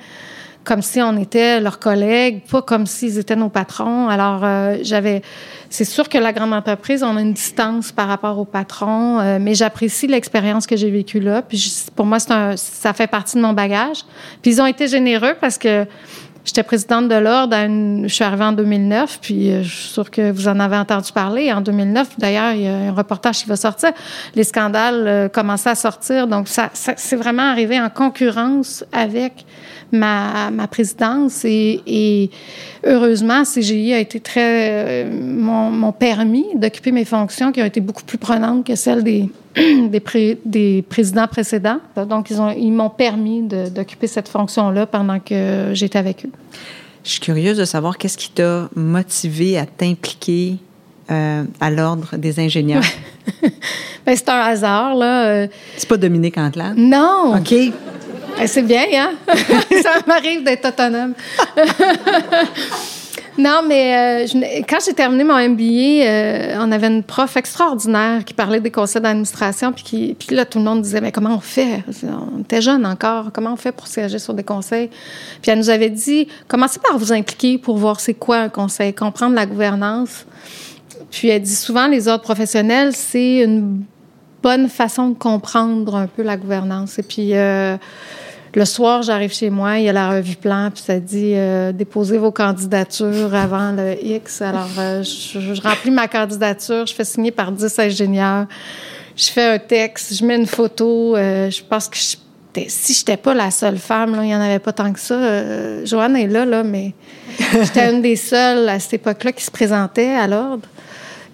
comme 0.63 0.81
si 0.81 1.01
on 1.01 1.17
était 1.17 1.59
leurs 1.59 1.79
collègues, 1.79 2.43
pas 2.49 2.61
comme 2.61 2.85
s'ils 2.85 3.17
étaient 3.17 3.35
nos 3.35 3.49
patrons. 3.49 4.09
Alors, 4.09 4.41
euh, 4.43 4.77
j'avais... 4.81 5.21
C'est 5.69 5.85
sûr 5.85 6.09
que 6.09 6.17
la 6.17 6.33
grande 6.33 6.53
entreprise, 6.53 7.01
on 7.01 7.15
a 7.17 7.21
une 7.21 7.33
distance 7.33 7.91
par 7.91 8.07
rapport 8.07 8.37
aux 8.37 8.45
patrons, 8.45 9.19
euh, 9.19 9.37
mais 9.39 9.55
j'apprécie 9.55 10.05
l'expérience 10.05 10.67
que 10.67 10.75
j'ai 10.75 10.91
vécue 10.91 11.19
là. 11.19 11.41
Puis 11.41 11.85
pour 11.95 12.05
moi, 12.05 12.19
c'est 12.19 12.31
un, 12.31 12.57
ça 12.57 12.93
fait 12.93 13.07
partie 13.07 13.37
de 13.37 13.41
mon 13.41 13.53
bagage. 13.53 14.03
Puis 14.41 14.51
ils 14.51 14.61
ont 14.61 14.65
été 14.65 14.87
généreux 14.87 15.35
parce 15.39 15.57
que 15.57 15.85
J'étais 16.43 16.63
présidente 16.63 17.07
de 17.07 17.13
l'ordre. 17.13 17.55
Je 17.55 18.07
suis 18.07 18.23
arrivée 18.23 18.45
en 18.45 18.51
2009, 18.51 19.19
puis 19.21 19.51
euh, 19.51 19.61
je 19.61 19.69
suis 19.69 19.89
sûre 19.89 20.09
que 20.09 20.31
vous 20.31 20.47
en 20.47 20.59
avez 20.59 20.75
entendu 20.75 21.11
parler. 21.11 21.53
En 21.53 21.61
2009, 21.61 22.17
d'ailleurs, 22.17 22.53
il 22.53 22.63
y 22.63 22.67
a 22.67 22.75
un 22.75 22.93
reportage 22.93 23.43
qui 23.43 23.47
va 23.47 23.55
sortir. 23.55 23.91
Les 24.33 24.43
scandales 24.43 25.29
commençaient 25.31 25.69
à 25.69 25.75
sortir, 25.75 26.25
donc 26.25 26.47
ça, 26.47 26.71
ça 26.73 26.93
c'est 26.97 27.15
vraiment 27.15 27.43
arrivé 27.43 27.79
en 27.79 27.91
concurrence 27.91 28.83
avec 28.91 29.45
ma, 29.91 30.51
ma 30.51 30.67
présidence 30.67 31.45
et, 31.45 31.81
et, 31.85 32.29
heureusement, 32.85 33.43
CGI 33.43 33.93
a 33.93 33.99
été 33.99 34.19
très 34.19 35.03
euh, 35.05 35.11
mon, 35.11 35.91
permis 35.91 36.45
d'occuper 36.55 36.91
mes 36.91 37.05
fonctions 37.05 37.51
qui 37.51 37.61
ont 37.61 37.65
été 37.65 37.81
beaucoup 37.81 38.03
plus 38.03 38.17
prenantes 38.17 38.65
que 38.65 38.75
celles 38.75 39.03
des 39.03 39.29
des, 39.55 40.37
des, 40.45 40.81
présidents 40.81 41.27
précédents. 41.27 41.79
Donc 42.07 42.29
ils 42.29 42.39
ont 42.39 42.51
ils 42.51 42.71
m'ont 42.71 42.89
permis 42.89 43.41
d'occuper 43.43 44.07
cette 44.07 44.29
fonction-là 44.29 44.85
pendant 44.85 45.19
que 45.19 45.71
j'étais 45.73 45.99
avec 45.99 46.25
eux. 46.25 46.31
Je 47.03 47.11
suis 47.11 47.19
curieuse 47.19 47.57
de 47.57 47.65
savoir 47.65 47.97
qu'est-ce 47.97 48.17
qui 48.17 48.29
t'a 48.29 48.69
motivé 48.75 49.57
à 49.57 49.65
t'impliquer 49.65 50.57
euh, 51.09 51.43
à 51.59 51.71
l'ordre 51.71 52.15
des 52.15 52.39
ingénieurs? 52.39 52.83
ben, 54.05 54.15
c'est 54.15 54.29
un 54.29 54.39
hasard 54.39 54.95
là. 54.95 55.25
Euh. 55.25 55.47
C'est 55.77 55.89
pas 55.89 55.97
Dominique 55.97 56.37
Antoine. 56.37 56.75
Non. 56.77 57.35
Ok. 57.35 57.53
Eh, 58.41 58.47
c'est 58.47 58.63
bien, 58.63 58.85
hein? 58.93 59.11
ça 59.83 59.91
m'arrive 60.07 60.43
d'être 60.43 60.67
autonome. 60.67 61.13
non, 63.37 63.61
mais 63.67 64.25
euh, 64.25 64.61
quand 64.67 64.79
j'ai 64.83 64.93
terminé 64.93 65.23
mon 65.23 65.37
MBA, 65.37 65.63
euh, 65.63 66.55
on 66.59 66.71
avait 66.71 66.87
une 66.87 67.03
prof 67.03 67.37
extraordinaire 67.37 68.25
qui 68.25 68.33
parlait 68.33 68.59
des 68.59 68.71
conseils 68.71 69.01
d'administration, 69.01 69.71
puis, 69.71 70.15
là, 70.31 70.45
tout 70.45 70.57
le 70.57 70.65
monde 70.65 70.81
disait, 70.81 71.01
mais 71.01 71.11
comment 71.11 71.35
on 71.35 71.39
fait? 71.39 71.83
On 72.03 72.41
était 72.41 72.61
jeunes 72.61 72.85
encore, 72.85 73.31
comment 73.31 73.53
on 73.53 73.57
fait 73.57 73.71
pour 73.71 73.85
siéger 73.85 74.17
sur 74.17 74.33
des 74.33 74.43
conseils? 74.43 74.89
Puis 75.43 75.51
elle 75.51 75.59
nous 75.59 75.69
avait 75.69 75.91
dit, 75.91 76.27
commencez 76.47 76.79
par 76.79 76.97
vous 76.97 77.13
impliquer 77.13 77.59
pour 77.59 77.77
voir 77.77 77.99
c'est 77.99 78.15
quoi 78.15 78.37
un 78.37 78.49
conseil, 78.49 78.91
comprendre 78.93 79.35
la 79.35 79.45
gouvernance. 79.45 80.25
Puis 81.11 81.27
elle 81.27 81.43
dit 81.43 81.55
souvent, 81.55 81.85
les 81.85 82.07
autres 82.07 82.23
professionnels, 82.23 82.93
c'est 82.95 83.41
une 83.41 83.83
bonne 84.41 84.67
façon 84.67 85.09
de 85.09 85.13
comprendre 85.13 85.95
un 85.95 86.07
peu 86.07 86.23
la 86.23 86.37
gouvernance. 86.37 86.97
Et 86.97 87.03
puis, 87.03 87.35
euh, 87.35 87.77
le 88.53 88.65
soir, 88.65 89.01
j'arrive 89.01 89.33
chez 89.33 89.49
moi, 89.49 89.79
il 89.79 89.85
y 89.85 89.89
a 89.89 89.93
la 89.93 90.09
revue 90.09 90.35
plan, 90.35 90.69
puis 90.73 90.83
ça 90.83 90.99
dit 90.99 91.33
euh, 91.35 91.71
déposez 91.71 92.17
vos 92.17 92.31
candidatures 92.31 93.33
avant 93.33 93.71
le 93.71 93.95
X. 94.03 94.41
Alors, 94.41 94.69
euh, 94.77 95.03
je, 95.03 95.61
remplis 95.61 95.91
ma 95.91 96.07
candidature, 96.07 96.85
je 96.85 96.93
fais 96.93 97.05
signer 97.05 97.31
par 97.31 97.51
10 97.51 97.79
ingénieurs, 97.79 98.47
je 99.15 99.29
fais 99.31 99.45
un 99.45 99.59
texte, 99.59 100.15
je 100.15 100.25
mets 100.25 100.35
une 100.35 100.47
photo. 100.47 101.15
je 101.15 101.63
pense 101.63 101.87
que 101.87 101.97
je, 101.97 102.17
si 102.67 102.93
j'étais 102.93 103.17
pas 103.17 103.33
la 103.33 103.51
seule 103.51 103.77
femme, 103.77 104.15
là, 104.15 104.23
il 104.23 104.29
y 104.29 104.35
en 104.35 104.41
avait 104.41 104.59
pas 104.59 104.73
tant 104.73 104.91
que 104.91 104.99
ça. 104.99 105.85
Joanne 105.85 106.17
est 106.17 106.27
là, 106.27 106.45
là, 106.45 106.63
mais 106.63 106.93
j'étais 107.53 107.93
une 107.93 108.01
des 108.01 108.17
seules 108.17 108.67
à 108.67 108.79
cette 108.79 108.95
époque-là 108.95 109.31
qui 109.31 109.43
se 109.43 109.51
présentait 109.51 110.09
à 110.09 110.27
l'ordre. 110.27 110.67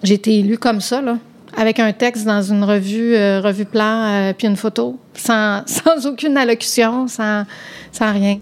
J'ai 0.04 0.14
été 0.14 0.38
élue 0.38 0.58
comme 0.58 0.80
ça, 0.80 1.00
là 1.00 1.16
avec 1.58 1.80
un 1.80 1.92
texte 1.92 2.24
dans 2.24 2.40
une 2.40 2.62
revue, 2.62 3.16
euh, 3.16 3.40
revue 3.40 3.64
plan, 3.64 4.04
euh, 4.04 4.32
puis 4.32 4.46
une 4.46 4.56
photo, 4.56 4.96
sans, 5.14 5.64
sans 5.66 6.06
aucune 6.06 6.36
allocution, 6.36 7.08
sans, 7.08 7.44
sans 7.90 8.12
rien. 8.12 8.38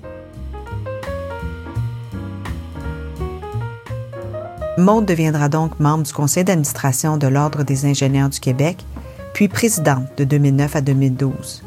Maude 4.76 5.06
deviendra 5.06 5.48
donc 5.48 5.80
membre 5.80 6.04
du 6.04 6.12
conseil 6.12 6.44
d'administration 6.44 7.16
de 7.16 7.26
l'Ordre 7.26 7.62
des 7.62 7.86
ingénieurs 7.86 8.28
du 8.28 8.38
Québec, 8.38 8.84
puis 9.32 9.48
présidente 9.48 10.04
de 10.18 10.24
2009 10.24 10.76
à 10.76 10.80
2012. 10.82 11.62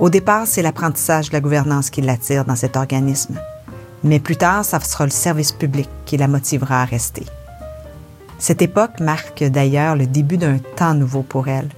Au 0.00 0.10
départ, 0.10 0.48
c'est 0.48 0.62
l'apprentissage 0.62 1.28
de 1.28 1.34
la 1.34 1.40
gouvernance 1.40 1.90
qui 1.90 2.02
l'attire 2.02 2.44
dans 2.44 2.56
cet 2.56 2.76
organisme. 2.76 3.38
Mais 4.02 4.18
plus 4.18 4.36
tard, 4.36 4.64
ça 4.64 4.80
sera 4.80 5.04
le 5.04 5.10
service 5.10 5.52
public 5.52 5.88
qui 6.06 6.16
la 6.16 6.26
motivera 6.26 6.82
à 6.82 6.84
rester. 6.84 7.22
Cette 8.38 8.62
époque 8.62 9.00
marque 9.00 9.44
d'ailleurs 9.44 9.96
le 9.96 10.06
début 10.06 10.36
d'un 10.36 10.58
temps 10.58 10.94
nouveau 10.94 11.22
pour 11.22 11.48
elle. 11.48 11.68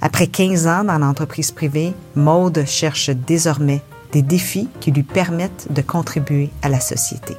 Après 0.00 0.26
15 0.26 0.66
ans 0.66 0.84
dans 0.84 0.98
l'entreprise 0.98 1.50
privée, 1.50 1.94
Maude 2.14 2.64
cherche 2.66 3.10
désormais 3.10 3.82
des 4.12 4.22
défis 4.22 4.68
qui 4.80 4.92
lui 4.92 5.02
permettent 5.02 5.68
de 5.70 5.82
contribuer 5.82 6.50
à 6.62 6.68
la 6.68 6.80
société. 6.80 7.36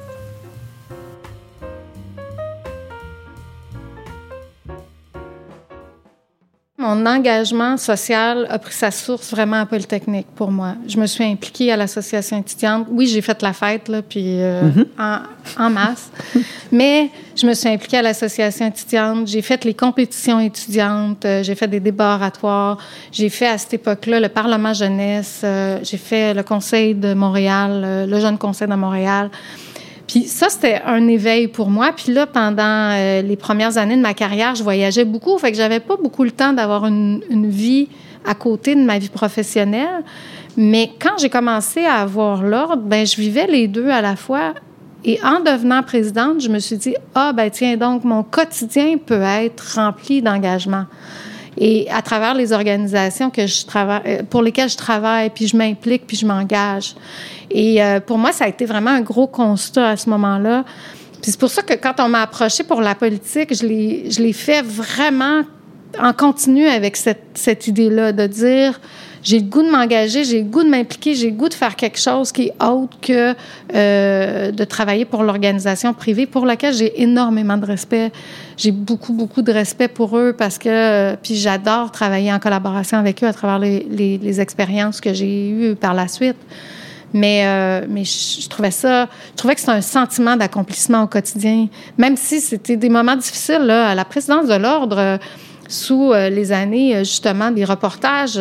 Mon 6.94 7.06
engagement 7.06 7.78
social 7.78 8.46
a 8.50 8.60
pris 8.60 8.74
sa 8.74 8.92
source 8.92 9.32
vraiment 9.32 9.62
à 9.62 9.66
Polytechnique 9.66 10.28
pour 10.36 10.52
moi. 10.52 10.76
Je 10.90 10.98
me 10.98 11.06
suis 11.06 11.24
impliquée 11.24 11.72
à 11.72 11.78
l'association 11.78 12.38
étudiante. 12.40 12.88
Oui, 12.92 13.08
j'ai 13.08 13.22
fait 13.22 13.42
la 13.42 13.54
fête, 13.54 13.88
là, 13.88 14.02
puis 14.02 14.42
euh, 14.42 14.70
en, 15.00 15.20
en, 15.58 15.70
masse. 15.70 16.12
Mais 16.72 17.10
je 17.34 17.48
me 17.48 17.54
suis 17.54 17.70
impliquée 17.70 18.00
à 18.00 18.02
l'association 18.02 18.68
étudiante. 18.68 19.26
J'ai 19.26 19.42
fait 19.42 19.64
les 19.64 19.74
compétitions 19.74 20.42
étudiantes. 20.42 21.24
Euh, 21.24 21.44
j'ai 21.44 21.56
fait 21.56 21.70
des 21.70 21.80
débats 21.80 22.16
oratoires. 22.16 22.78
J'ai 23.14 23.30
fait 23.30 23.48
à 23.48 23.58
cette 23.58 23.76
époque-là 23.76 24.20
le 24.20 24.28
Parlement 24.28 24.74
jeunesse. 24.74 25.42
Euh, 25.46 25.80
j'ai 25.84 25.98
fait 25.98 26.34
le 26.34 26.44
Conseil 26.44 26.94
de 26.94 27.14
Montréal, 27.14 28.06
le 28.10 28.20
Jeune 28.20 28.38
Conseil 28.38 28.68
de 28.68 28.76
Montréal. 28.76 29.30
Puis 30.12 30.24
ça, 30.24 30.50
c'était 30.50 30.82
un 30.86 31.08
éveil 31.08 31.48
pour 31.48 31.70
moi. 31.70 31.94
Puis 31.96 32.12
là, 32.12 32.28
pendant 32.28 32.92
euh, 32.92 33.22
les 33.22 33.38
premières 33.38 33.78
années 33.78 33.96
de 33.96 34.02
ma 34.02 34.14
carrière, 34.14 34.56
je 34.56 34.62
voyageais 34.62 35.06
beaucoup. 35.06 35.38
Fait 35.38 35.54
que 35.54 35.58
j'avais 35.58 35.80
pas 35.80 35.96
beaucoup 35.96 36.26
le 36.26 36.32
temps 36.32 36.52
d'avoir 36.52 36.86
une, 36.86 37.22
vie 37.48 37.88
à 38.26 38.36
côté 38.36 38.76
de 38.76 38.82
ma 38.82 39.00
vie 39.00 39.08
professionnelle. 39.08 40.04
Mais 40.58 40.92
quand 41.00 41.18
j'ai 41.18 41.30
commencé 41.30 41.86
à 41.86 42.02
avoir 42.02 42.44
l'ordre, 42.44 42.84
ben 42.84 43.08
je 43.08 43.16
vivais 43.16 43.48
les 43.48 43.70
deux 43.70 43.88
à 43.88 44.02
la 44.02 44.18
fois. 44.18 44.54
Et 45.06 45.18
en 45.24 45.40
devenant 45.40 45.82
présidente, 45.82 46.42
je 46.42 46.50
me 46.50 46.60
suis 46.60 46.76
dit, 46.76 46.96
ah 47.16 47.32
ben 47.32 47.50
tiens 47.50 47.78
donc, 47.78 48.04
mon 48.04 48.24
quotidien 48.24 48.98
peut 48.98 49.22
être 49.22 49.76
rempli 49.76 50.22
d'engagement. 50.22 50.88
Et 51.58 51.88
à 51.92 52.02
travers 52.02 52.34
les 52.34 52.54
organisations 52.54 53.30
que 53.30 53.46
je 53.46 53.66
travaille, 53.66 54.02
euh, 54.06 54.24
pour 54.30 54.42
lesquelles 54.42 54.70
je 54.70 54.78
travaille, 54.78 55.30
puis 55.30 55.48
je 55.48 55.58
m'implique, 55.58 56.08
puis 56.08 56.18
je 56.18 56.26
m'engage. 56.26 56.96
Et 57.50 57.84
euh, 57.84 58.00
pour 58.00 58.18
moi, 58.18 58.32
ça 58.32 58.46
a 58.46 58.48
été 58.48 58.66
vraiment 58.66 58.92
un 58.92 59.02
gros 59.02 59.28
constat 59.28 59.90
à 59.90 59.98
ce 59.98 60.10
moment-là. 60.10 60.64
Puis 61.22 61.32
c'est 61.32 61.40
pour 61.40 61.50
ça 61.50 61.62
que 61.62 61.74
quand 61.74 62.00
on 62.00 62.08
m'a 62.08 62.22
approché 62.22 62.64
pour 62.64 62.82
la 62.82 62.96
politique, 62.96 63.54
je 63.54 63.66
l'ai, 63.66 64.10
je 64.10 64.22
l'ai 64.22 64.34
fait 64.34 64.62
vraiment 64.62 65.42
en 66.00 66.14
continu 66.14 66.68
avec 66.68 66.96
cette, 66.96 67.32
cette 67.34 67.68
idée-là 67.68 68.14
de 68.14 68.28
dire 68.28 68.80
j'ai 69.24 69.40
le 69.40 69.46
goût 69.46 69.64
de 69.64 69.70
m'engager, 69.70 70.24
j'ai 70.24 70.40
le 70.42 70.50
goût 70.50 70.64
de 70.64 70.70
m'impliquer, 70.70 71.16
j'ai 71.16 71.30
le 71.30 71.36
goût 71.36 71.50
de 71.50 71.54
faire 71.54 71.76
quelque 71.76 72.00
chose 72.00 72.32
qui 72.32 72.48
est 72.48 72.64
autre 72.64 72.98
que 73.02 73.36
euh, 73.76 74.52
de 74.52 74.64
travailler 74.64 75.06
pour 75.06 75.24
l'organisation 75.24 75.94
privée 75.94 76.26
pour 76.26 76.46
laquelle 76.46 76.74
j'ai 76.74 77.02
énormément 77.02 77.58
de 77.58 77.66
respect. 77.66 78.12
J'ai 78.58 78.72
beaucoup, 78.72 79.14
beaucoup 79.14 79.42
de 79.42 79.52
respect 79.52 79.88
pour 79.88 80.18
eux 80.18 80.34
parce 80.38 80.58
que, 80.58 80.70
euh, 80.70 81.16
puis 81.22 81.36
j'adore 81.36 81.92
travailler 81.92 82.32
en 82.32 82.40
collaboration 82.40 82.98
avec 82.98 83.24
eux 83.24 83.28
à 83.28 83.34
travers 83.34 83.60
les, 83.60 83.86
les, 83.90 84.18
les 84.18 84.42
expériences 84.42 85.02
que 85.02 85.14
j'ai 85.14 85.50
eues 85.50 85.76
par 85.76 85.94
la 85.94 86.08
suite. 86.08 86.38
Mais, 87.14 87.44
euh, 87.46 87.86
mais 87.90 88.04
je, 88.06 88.48
trouvais 88.48 88.72
ça, 88.72 89.08
je 89.32 89.38
trouvais 89.38 89.56
que 89.56 89.60
c'était 89.60 89.74
un 89.74 89.82
sentiment 89.82 90.38
d'accomplissement 90.38 91.04
au 91.04 91.08
quotidien. 91.08 91.68
Même 91.98 92.16
si 92.16 92.40
c'était 92.40 92.78
des 92.78 92.90
moments 92.90 93.16
difficiles, 93.16 93.64
là, 93.64 93.90
à 93.90 93.96
la 93.96 94.06
présidence 94.06 94.48
de 94.48 94.56
l'Ordre, 94.56 94.98
euh, 94.98 95.18
sous 95.68 96.12
euh, 96.12 96.30
les 96.30 96.52
années, 96.52 97.00
justement, 97.00 97.52
des 97.52 97.66
reportages, 97.66 98.40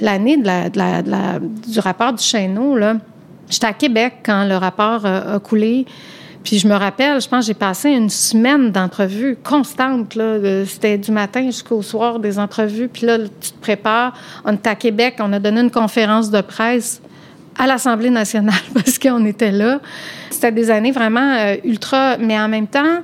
l'année 0.00 0.36
de 0.36 0.46
la, 0.46 0.70
de 0.70 0.78
la, 0.78 1.02
de 1.02 1.10
la, 1.10 1.38
du 1.40 1.78
rapport 1.80 2.12
du 2.12 2.22
Chêneau, 2.22 2.76
là, 2.76 2.96
j'étais 3.48 3.66
à 3.66 3.72
Québec 3.72 4.14
quand 4.24 4.44
le 4.44 4.56
rapport 4.56 5.04
a 5.06 5.38
coulé. 5.38 5.86
Puis 6.44 6.58
je 6.58 6.68
me 6.68 6.74
rappelle, 6.74 7.20
je 7.20 7.28
pense 7.28 7.46
j'ai 7.46 7.54
passé 7.54 7.90
une 7.90 8.08
semaine 8.08 8.70
d'entrevues 8.70 9.36
constantes. 9.42 10.16
C'était 10.66 10.96
du 10.96 11.10
matin 11.10 11.44
jusqu'au 11.44 11.82
soir 11.82 12.18
des 12.20 12.38
entrevues. 12.38 12.88
Puis 12.88 13.06
là, 13.06 13.18
tu 13.18 13.50
te 13.50 13.60
prépares. 13.60 14.14
On 14.46 14.52
est 14.52 14.66
à 14.66 14.74
Québec, 14.74 15.16
on 15.18 15.32
a 15.34 15.38
donné 15.38 15.60
une 15.60 15.70
conférence 15.70 16.30
de 16.30 16.40
presse 16.40 17.02
à 17.58 17.66
l'Assemblée 17.66 18.10
nationale 18.10 18.54
parce 18.74 18.98
qu'on 18.98 19.26
était 19.26 19.50
là. 19.50 19.80
C'était 20.30 20.52
des 20.52 20.70
années 20.70 20.92
vraiment 20.92 21.34
euh, 21.34 21.56
ultra, 21.64 22.16
mais 22.16 22.38
en 22.38 22.48
même 22.48 22.66
temps, 22.68 23.02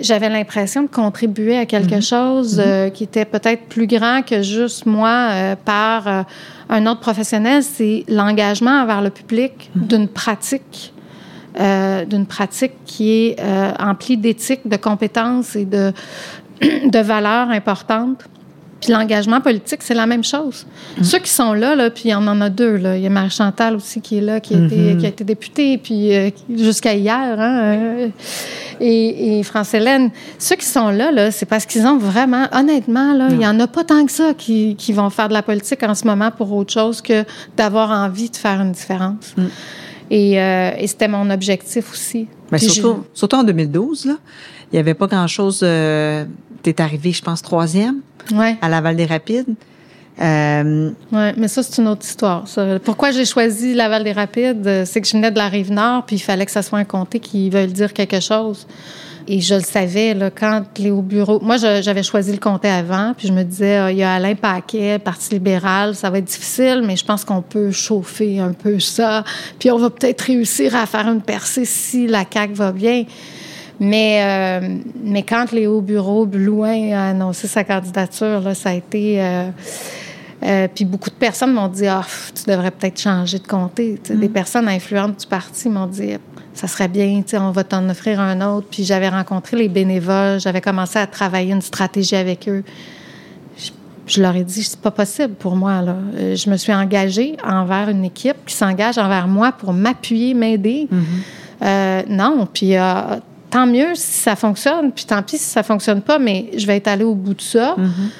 j'avais 0.00 0.28
l'impression 0.28 0.82
de 0.82 0.88
contribuer 0.88 1.56
à 1.56 1.66
quelque 1.66 1.96
mm-hmm. 1.96 2.08
chose 2.08 2.60
euh, 2.60 2.86
mm-hmm. 2.86 2.92
qui 2.92 3.04
était 3.04 3.24
peut-être 3.24 3.64
plus 3.68 3.86
grand 3.86 4.22
que 4.22 4.42
juste 4.42 4.86
moi 4.86 5.28
euh, 5.30 5.56
par 5.56 6.26
un 6.68 6.86
autre 6.86 7.00
professionnel. 7.00 7.62
C'est 7.62 8.04
l'engagement 8.08 8.82
envers 8.82 9.02
le 9.02 9.10
public 9.10 9.70
mm-hmm. 9.76 9.86
d'une 9.86 10.08
pratique. 10.08 10.92
d'une 12.10 12.26
pratique 12.26 12.74
qui 12.84 13.10
est 13.10 13.36
emplie 13.78 14.18
d'éthique, 14.18 14.68
de 14.68 14.76
compétences 14.76 15.56
et 15.56 15.64
de, 15.64 15.92
de 16.60 16.98
valeurs 16.98 17.48
importantes. 17.50 18.24
Puis 18.86 18.92
l'engagement 18.92 19.40
politique, 19.40 19.80
c'est 19.82 19.94
la 19.94 20.06
même 20.06 20.22
chose. 20.22 20.64
Mm. 20.96 21.02
Ceux 21.02 21.18
qui 21.18 21.30
sont 21.30 21.54
là, 21.54 21.74
là, 21.74 21.90
puis 21.90 22.14
on 22.14 22.18
en 22.18 22.40
a 22.40 22.48
deux. 22.48 22.76
Là. 22.76 22.96
Il 22.96 23.02
y 23.02 23.06
a 23.08 23.10
Marie 23.10 23.30
Chantal 23.30 23.74
aussi 23.74 24.00
qui 24.00 24.18
est 24.18 24.20
là, 24.20 24.38
qui, 24.38 24.54
a, 24.54 24.58
été, 24.58 24.76
mm-hmm. 24.76 24.96
qui 24.98 25.06
a 25.06 25.08
été 25.08 25.24
députée, 25.24 25.78
puis 25.78 26.14
euh, 26.14 26.30
jusqu'à 26.56 26.94
hier, 26.94 27.18
hein, 27.18 27.62
euh, 27.64 28.08
et, 28.78 29.40
et 29.40 29.42
France-Hélène. 29.42 30.10
Ceux 30.38 30.54
qui 30.54 30.66
sont 30.66 30.90
là, 30.90 31.10
là 31.10 31.32
c'est 31.32 31.46
parce 31.46 31.66
qu'ils 31.66 31.84
ont 31.84 31.98
vraiment, 31.98 32.46
honnêtement, 32.52 33.12
là, 33.12 33.26
il 33.32 33.40
y 33.40 33.46
en 33.46 33.58
a 33.58 33.66
pas 33.66 33.82
tant 33.82 34.06
que 34.06 34.12
ça 34.12 34.34
qui, 34.34 34.76
qui, 34.76 34.92
vont 34.92 35.10
faire 35.10 35.26
de 35.26 35.34
la 35.34 35.42
politique 35.42 35.82
en 35.82 35.96
ce 35.96 36.06
moment 36.06 36.30
pour 36.30 36.52
autre 36.52 36.72
chose 36.72 37.02
que 37.02 37.24
d'avoir 37.56 37.90
envie 37.90 38.30
de 38.30 38.36
faire 38.36 38.60
une 38.60 38.70
différence. 38.70 39.34
Mm. 39.36 39.46
Et, 40.12 40.40
euh, 40.40 40.70
et 40.78 40.86
c'était 40.86 41.08
mon 41.08 41.28
objectif 41.30 41.90
aussi. 41.90 42.28
Mais 42.52 42.58
surtout, 42.58 43.04
surtout 43.12 43.36
en 43.36 43.42
2012, 43.42 44.04
là, 44.04 44.14
il 44.72 44.76
n'y 44.76 44.78
avait 44.78 44.94
pas 44.94 45.06
grand-chose. 45.06 45.60
Euh, 45.62 46.24
tu 46.72 46.82
es 46.82 46.82
arrivé, 46.82 47.12
je 47.12 47.22
pense, 47.22 47.42
troisième 47.42 48.00
ouais. 48.32 48.56
à 48.60 48.68
Laval 48.68 48.96
des 48.96 49.06
Rapides. 49.06 49.54
Euh, 50.20 50.90
oui, 51.12 51.28
mais 51.36 51.48
ça, 51.48 51.62
c'est 51.62 51.80
une 51.80 51.88
autre 51.88 52.04
histoire. 52.04 52.44
Pourquoi 52.84 53.10
j'ai 53.10 53.24
choisi 53.24 53.74
Laval 53.74 54.04
des 54.04 54.12
Rapides? 54.12 54.84
C'est 54.86 55.00
que 55.00 55.06
je 55.06 55.12
venais 55.12 55.30
de 55.30 55.38
la 55.38 55.48
Rive-Nord, 55.48 56.06
puis 56.06 56.16
il 56.16 56.20
fallait 56.20 56.46
que 56.46 56.52
ça 56.52 56.62
soit 56.62 56.78
un 56.78 56.84
comté 56.84 57.20
qui 57.20 57.50
veuille 57.50 57.72
dire 57.72 57.92
quelque 57.92 58.20
chose. 58.20 58.66
Et 59.28 59.40
je 59.40 59.56
le 59.56 59.60
savais, 59.60 60.14
là, 60.14 60.30
quand 60.30 60.62
les 60.78 60.92
au 60.92 61.02
bureau. 61.02 61.40
Moi, 61.40 61.56
j'avais 61.56 62.04
choisi 62.04 62.30
le 62.30 62.38
comté 62.38 62.68
avant, 62.68 63.12
puis 63.16 63.26
je 63.26 63.32
me 63.32 63.42
disais, 63.42 63.76
ah, 63.76 63.90
il 63.90 63.98
y 63.98 64.04
a 64.04 64.14
Alain 64.14 64.36
Paquet, 64.36 65.00
Parti 65.00 65.34
libéral, 65.34 65.96
ça 65.96 66.10
va 66.10 66.18
être 66.18 66.26
difficile, 66.26 66.82
mais 66.84 66.96
je 66.96 67.04
pense 67.04 67.24
qu'on 67.24 67.42
peut 67.42 67.72
chauffer 67.72 68.38
un 68.38 68.52
peu 68.52 68.78
ça. 68.78 69.24
Puis 69.58 69.70
on 69.72 69.78
va 69.78 69.90
peut-être 69.90 70.22
réussir 70.22 70.76
à 70.76 70.86
faire 70.86 71.08
une 71.08 71.22
percée 71.22 71.64
si 71.64 72.06
la 72.06 72.24
CAQ 72.32 72.54
va 72.54 72.70
bien. 72.70 73.04
Mais, 73.78 74.22
euh, 74.22 74.78
mais 75.02 75.22
quand 75.22 75.52
Léo 75.52 75.80
Bureau, 75.80 76.26
loin, 76.26 76.92
a 76.92 77.10
annoncé 77.10 77.46
sa 77.46 77.64
candidature, 77.64 78.40
là, 78.40 78.54
ça 78.54 78.70
a 78.70 78.74
été... 78.74 79.22
Euh, 79.22 79.50
euh, 80.42 80.68
puis 80.72 80.84
beaucoup 80.84 81.08
de 81.08 81.14
personnes 81.14 81.52
m'ont 81.52 81.68
dit 81.68 81.86
Ah, 81.86 82.04
tu 82.34 82.44
devrais 82.50 82.70
peut-être 82.70 83.00
changer 83.00 83.38
de 83.38 83.46
comté. 83.46 83.98
Des 84.08 84.28
mm. 84.28 84.32
personnes 84.32 84.68
influentes 84.68 85.20
du 85.20 85.26
parti 85.26 85.68
m'ont 85.68 85.86
dit 85.86 86.12
Ça 86.52 86.68
serait 86.68 86.88
bien, 86.88 87.22
on 87.34 87.50
va 87.50 87.64
t'en 87.64 87.88
offrir 87.88 88.20
un 88.20 88.40
autre. 88.42 88.66
Puis 88.70 88.84
j'avais 88.84 89.08
rencontré 89.08 89.56
les 89.56 89.68
bénévoles, 89.68 90.38
j'avais 90.38 90.60
commencé 90.60 90.98
à 90.98 91.06
travailler 91.06 91.52
une 91.52 91.62
stratégie 91.62 92.16
avec 92.16 92.48
eux. 92.48 92.64
Je, 94.06 94.20
leur 94.20 94.36
ai 94.36 94.44
dit 94.44 94.62
C'est 94.62 94.78
pas 94.78 94.90
possible 94.90 95.34
pour 95.34 95.56
moi. 95.56 95.80
Là. 95.80 95.96
Je 96.14 96.50
me 96.50 96.56
suis 96.58 96.72
engagée 96.72 97.36
envers 97.42 97.88
une 97.88 98.04
équipe 98.04 98.44
qui 98.44 98.54
s'engage 98.54 98.98
envers 98.98 99.28
moi 99.28 99.52
pour 99.52 99.72
m'appuyer, 99.72 100.34
m'aider. 100.34 100.86
Mm-hmm. 101.62 102.10
non, 102.10 102.46
puis 102.52 102.76
tant 103.56 103.66
mieux 103.66 103.94
si 103.94 104.20
ça 104.20 104.36
fonctionne, 104.36 104.92
puis 104.92 105.06
tant 105.06 105.22
pis 105.22 105.38
si 105.38 105.44
ça 105.44 105.62
fonctionne 105.62 106.02
pas, 106.02 106.18
mais 106.18 106.50
je 106.58 106.66
vais 106.66 106.76
être 106.76 106.88
allée 106.88 107.04
au 107.04 107.14
bout 107.14 107.32
de 107.32 107.40
ça. 107.40 107.74
Mm-hmm. 107.78 108.10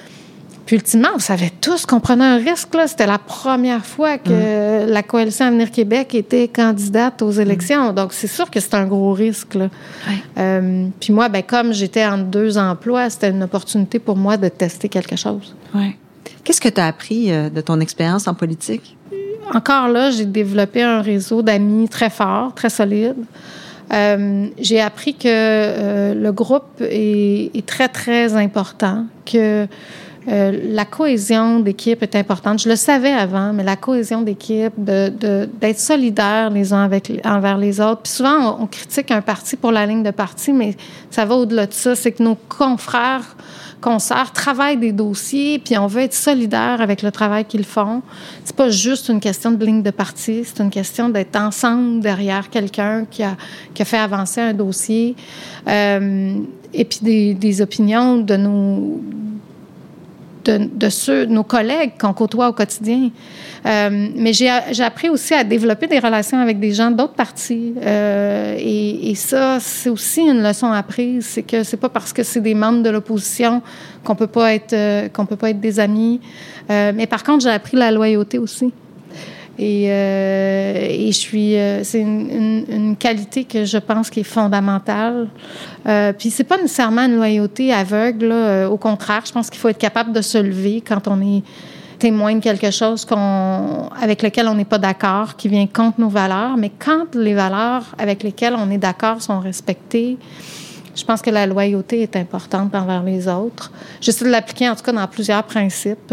Puis 0.64 0.76
ultimement, 0.76 1.10
on 1.14 1.18
savait 1.18 1.52
tous 1.60 1.84
qu'on 1.84 2.00
prenait 2.00 2.24
un 2.24 2.38
risque. 2.38 2.74
Là. 2.74 2.88
C'était 2.88 3.06
la 3.06 3.18
première 3.18 3.84
fois 3.84 4.16
que 4.16 4.86
mm. 4.86 4.88
la 4.88 5.02
coalition 5.02 5.44
Avenir 5.44 5.70
Québec 5.70 6.14
était 6.14 6.48
candidate 6.48 7.20
aux 7.20 7.32
élections. 7.32 7.92
Donc, 7.92 8.14
c'est 8.14 8.28
sûr 8.28 8.50
que 8.50 8.60
c'est 8.60 8.72
un 8.72 8.86
gros 8.86 9.12
risque. 9.12 9.56
Là. 9.56 9.68
Euh, 10.38 10.86
puis 10.98 11.12
moi, 11.12 11.28
ben, 11.28 11.42
comme 11.42 11.74
j'étais 11.74 12.06
en 12.06 12.16
deux 12.16 12.56
emplois, 12.56 13.10
c'était 13.10 13.28
une 13.28 13.42
opportunité 13.42 13.98
pour 13.98 14.16
moi 14.16 14.38
de 14.38 14.48
tester 14.48 14.88
quelque 14.88 15.16
chose. 15.16 15.54
Qu'est-ce 16.44 16.62
que 16.62 16.70
tu 16.70 16.80
as 16.80 16.86
appris 16.86 17.30
euh, 17.30 17.50
de 17.50 17.60
ton 17.60 17.78
expérience 17.80 18.26
en 18.26 18.32
politique? 18.32 18.96
Encore 19.52 19.88
là, 19.88 20.10
j'ai 20.10 20.24
développé 20.24 20.82
un 20.82 21.02
réseau 21.02 21.42
d'amis 21.42 21.90
très 21.90 22.10
fort, 22.10 22.54
très 22.54 22.70
solide. 22.70 23.16
Euh, 23.92 24.48
j'ai 24.58 24.80
appris 24.80 25.14
que 25.14 25.28
euh, 25.28 26.14
le 26.14 26.32
groupe 26.32 26.80
est, 26.80 27.66
très, 27.66 27.88
très 27.88 28.34
important, 28.34 29.04
que 29.24 29.66
euh, 30.28 30.60
la 30.64 30.84
cohésion 30.84 31.60
d'équipe 31.60 32.02
est 32.02 32.16
importante. 32.16 32.60
Je 32.60 32.68
le 32.68 32.74
savais 32.74 33.12
avant, 33.12 33.52
mais 33.52 33.62
la 33.62 33.76
cohésion 33.76 34.22
d'équipe, 34.22 34.72
d'être 34.76 35.18
de, 35.18 35.48
d'être 35.60 35.78
solidaire 35.78 36.50
les 36.50 36.72
uns 36.72 36.82
avec, 36.82 37.12
envers 37.24 37.58
les 37.58 37.80
autres. 37.80 38.02
Puis 38.02 38.12
souvent, 38.12 38.58
on, 38.60 38.66
critique 38.66 39.12
un 39.12 39.20
parti 39.20 39.56
pour 39.56 39.70
la 39.70 39.86
ligne 39.86 40.02
de 40.02 40.10
parti, 40.10 40.52
mais 40.52 40.74
ça 41.10 41.24
va 41.24 41.36
au-delà 41.36 41.66
de 41.66 41.72
ça. 41.72 41.94
C'est 41.94 42.10
que 42.10 42.24
nos 42.24 42.36
confrères 42.48 43.36
concerts 43.80 44.32
travaillent 44.32 44.76
des 44.76 44.92
dossiers, 44.92 45.58
puis 45.58 45.76
on 45.78 45.86
veut 45.86 46.02
être 46.02 46.14
solidaire 46.14 46.80
avec 46.80 47.02
le 47.02 47.10
travail 47.10 47.44
qu'ils 47.44 47.64
font. 47.64 48.02
C'est 48.44 48.56
pas 48.56 48.70
juste 48.70 49.08
une 49.08 49.20
question 49.20 49.50
de 49.52 49.64
ligne 49.64 49.82
de 49.82 49.90
parti, 49.90 50.42
c'est 50.44 50.62
une 50.62 50.70
question 50.70 51.08
d'être 51.08 51.36
ensemble 51.36 52.00
derrière 52.00 52.50
quelqu'un 52.50 53.04
qui 53.10 53.22
a, 53.22 53.36
qui 53.74 53.82
a 53.82 53.84
fait 53.84 53.98
avancer 53.98 54.40
un 54.40 54.54
dossier. 54.54 55.14
Euh, 55.68 56.38
et 56.72 56.84
puis 56.84 56.98
des, 57.02 57.34
des 57.34 57.62
opinions 57.62 58.18
de 58.18 58.36
nos 58.36 59.00
de, 60.50 60.88
ceux, 60.88 61.24
nos 61.26 61.42
collègues 61.42 61.92
qu'on 62.00 62.12
côtoie 62.12 62.48
au 62.48 62.52
quotidien. 62.52 63.10
Euh, 63.66 64.08
mais 64.14 64.32
j'ai 64.32 64.48
appris 64.48 65.08
aussi 65.08 65.34
à 65.34 65.44
développer 65.44 65.86
des 65.86 65.98
relations 65.98 66.38
avec 66.38 66.60
des 66.60 66.72
gens 66.72 66.90
d'autres 66.90 67.14
partis. 67.14 67.74
Euh, 67.82 68.54
et, 68.58 69.10
et, 69.10 69.14
ça, 69.14 69.58
c'est 69.60 69.90
aussi 69.90 70.22
une 70.22 70.42
leçon 70.42 70.70
apprise. 70.70 71.26
C'est 71.26 71.42
que 71.42 71.62
c'est 71.62 71.76
pas 71.76 71.88
parce 71.88 72.12
que 72.12 72.22
c'est 72.22 72.40
des 72.40 72.54
membres 72.54 72.82
de 72.82 72.90
l'opposition 72.90 73.62
qu'on 74.04 74.14
peut 74.14 74.26
pas 74.26 74.54
être 74.54 74.72
euh, 74.72 75.08
qu'on 75.08 75.26
peut 75.26 75.36
pas 75.36 75.50
être 75.50 75.60
des 75.60 75.80
amis. 75.80 76.20
Euh, 76.70 76.92
mais 76.94 77.06
par 77.06 77.22
contre, 77.22 77.42
j'ai 77.42 77.50
appris 77.50 77.76
la 77.76 77.90
loyauté 77.90 78.38
aussi. 78.38 78.72
Et, 79.58 79.86
euh, 79.88 80.86
et, 80.90 81.06
je 81.12 81.18
suis, 81.18 81.56
euh, 81.56 81.82
c'est 81.82 82.00
une, 82.00 82.30
une, 82.30 82.64
une, 82.68 82.96
qualité 82.96 83.44
que 83.44 83.64
je 83.64 83.78
pense 83.78 84.10
qui 84.10 84.20
est 84.20 84.24
fondamentale. 84.24 85.28
Euh, 85.86 86.12
puis 86.12 86.30
c'est 86.30 86.44
pas 86.44 86.58
nécessairement 86.58 87.06
une 87.06 87.16
loyauté 87.16 87.72
aveugle. 87.72 88.26
Là. 88.26 88.34
Euh, 88.34 88.68
au 88.68 88.76
contraire, 88.76 89.22
je 89.24 89.32
pense 89.32 89.48
qu'il 89.48 89.58
faut 89.58 89.68
être 89.68 89.78
capable 89.78 90.12
de 90.12 90.20
se 90.20 90.36
lever 90.36 90.82
quand 90.86 91.08
on 91.08 91.20
est 91.22 91.42
témoin 91.98 92.34
de 92.34 92.40
quelque 92.40 92.70
chose 92.70 93.06
qu'on, 93.06 93.88
avec 93.98 94.22
lequel 94.22 94.46
on 94.48 94.54
n'est 94.54 94.66
pas 94.66 94.78
d'accord, 94.78 95.36
qui 95.36 95.48
vient 95.48 95.66
contre 95.66 96.00
nos 96.00 96.10
valeurs. 96.10 96.58
Mais 96.58 96.70
quand 96.78 97.14
les 97.14 97.32
valeurs 97.32 97.94
avec 97.98 98.22
lesquelles 98.22 98.54
on 98.58 98.70
est 98.70 98.78
d'accord 98.78 99.22
sont 99.22 99.40
respectées, 99.40 100.18
je 100.94 101.04
pense 101.04 101.22
que 101.22 101.30
la 101.30 101.46
loyauté 101.46 102.02
est 102.02 102.16
importante 102.16 102.74
envers 102.74 103.02
les 103.02 103.26
autres. 103.26 103.72
J'essaie 104.02 104.26
de 104.26 104.30
l'appliquer 104.30 104.68
en 104.68 104.74
tout 104.74 104.82
cas 104.82 104.92
dans 104.92 105.06
plusieurs 105.06 105.44
principes. 105.44 106.12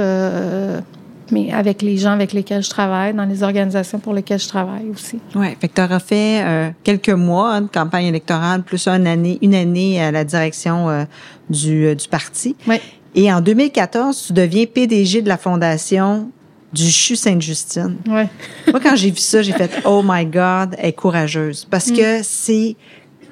Mais 1.32 1.52
avec 1.52 1.82
les 1.82 1.98
gens 1.98 2.12
avec 2.12 2.34
lesquels 2.34 2.64
je 2.64 2.70
travaille, 2.70 3.14
dans 3.14 3.26
les 3.26 3.44
organisations 3.44 4.00
pour 4.00 4.14
lesquelles 4.14 4.40
je 4.40 4.48
travaille 4.48 4.90
aussi. 4.90 5.20
Oui, 5.36 5.48
fait 5.60 5.68
que 5.68 5.76
tu 5.76 5.82
auras 5.82 6.00
fait 6.00 6.44
euh, 6.44 6.70
quelques 6.84 7.10
mois 7.10 7.62
de 7.62 7.68
campagne 7.68 8.06
électorale, 8.06 8.64
plus 8.64 8.88
une 8.88 9.08
année, 9.08 9.40
une 9.42 9.56
année 9.56 10.02
à 10.02 10.12
la 10.12 10.24
direction 10.24 10.90
euh, 10.90 11.06
du, 11.50 11.86
euh, 11.86 11.96
du 11.96 12.08
parti. 12.08 12.56
Oui. 12.68 12.76
Et 13.16 13.32
en 13.32 13.42
2014, 13.42 14.26
tu 14.28 14.34
deviens 14.34 14.66
PDG 14.66 15.22
de 15.22 15.30
la 15.30 15.38
fondation 15.38 16.30
du 16.74 16.90
CHU 16.90 17.16
Sainte-Justine. 17.16 17.98
Oui. 18.08 18.24
Moi, 18.72 18.80
quand 18.82 18.96
j'ai 18.96 19.12
vu 19.12 19.18
ça, 19.18 19.42
j'ai 19.44 19.54
fait 19.54 19.72
«Oh 19.86 20.02
my 20.04 20.26
God, 20.26 20.76
elle 20.78 20.90
est 20.90 20.94
courageuse». 20.94 21.68
Parce 21.70 21.92
que 21.92 22.22
c'est 22.24 22.76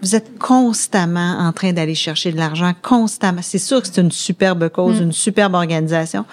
vous 0.01 0.15
êtes 0.15 0.37
constamment 0.39 1.37
en 1.39 1.51
train 1.53 1.73
d'aller 1.73 1.93
chercher 1.93 2.31
de 2.31 2.37
l'argent, 2.37 2.73
constamment. 2.81 3.41
C'est 3.43 3.59
sûr 3.59 3.81
que 3.81 3.87
c'est 3.87 4.01
une 4.01 4.11
superbe 4.11 4.67
cause, 4.69 4.99
une 4.99 5.11
superbe 5.11 5.53
organisation, 5.53 6.25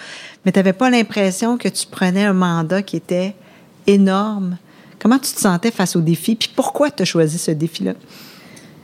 mais 0.49 0.53
tu 0.53 0.61
n'avais 0.61 0.73
pas 0.73 0.89
l'impression 0.89 1.59
que 1.59 1.69
tu 1.69 1.87
prenais 1.87 2.25
un 2.25 2.33
mandat 2.33 2.81
qui 2.81 2.97
était 2.97 3.35
énorme? 3.87 4.57
Comment 4.99 5.19
tu 5.19 5.31
te 5.35 5.39
sentais 5.39 5.71
face 5.71 5.95
au 5.95 6.01
défi? 6.01 6.37
Puis 6.37 6.49
pourquoi 6.57 6.91
tu 6.91 7.03
as 7.03 7.05
choisi 7.05 7.37
ce 7.37 7.51
défi-là? 7.51 7.93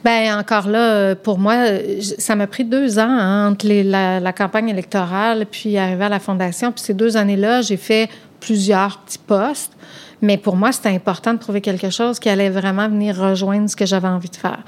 Ben 0.05 0.39
encore 0.39 0.69
là, 0.69 1.15
pour 1.15 1.39
moi, 1.39 1.55
ça 2.19 2.37
m'a 2.37 2.47
pris 2.47 2.67
deux 2.67 2.99
ans 2.99 3.09
hein, 3.09 3.49
entre 3.49 3.67
la, 3.67 4.21
la, 4.21 4.33
campagne 4.35 4.69
électorale 4.69 5.47
puis 5.51 5.79
arriver 5.79 6.05
à 6.05 6.11
la 6.11 6.19
fondation. 6.19 6.71
Puis 6.71 6.85
ces 6.85 6.93
deux 6.93 7.17
années-là, 7.17 7.63
j'ai 7.63 7.79
fait 7.79 8.11
plusieurs 8.41 8.99
petits 8.99 9.17
postes. 9.17 9.73
Mais 10.21 10.37
pour 10.37 10.57
moi, 10.57 10.71
c'était 10.71 10.91
important 10.91 11.33
de 11.33 11.39
trouver 11.39 11.63
quelque 11.63 11.89
chose 11.89 12.19
qui 12.19 12.29
allait 12.29 12.51
vraiment 12.51 12.91
venir 12.91 13.17
rejoindre 13.17 13.71
ce 13.71 13.77
que 13.77 13.87
j'avais 13.87 14.09
envie 14.09 14.29
de 14.29 14.37
faire. 14.37 14.63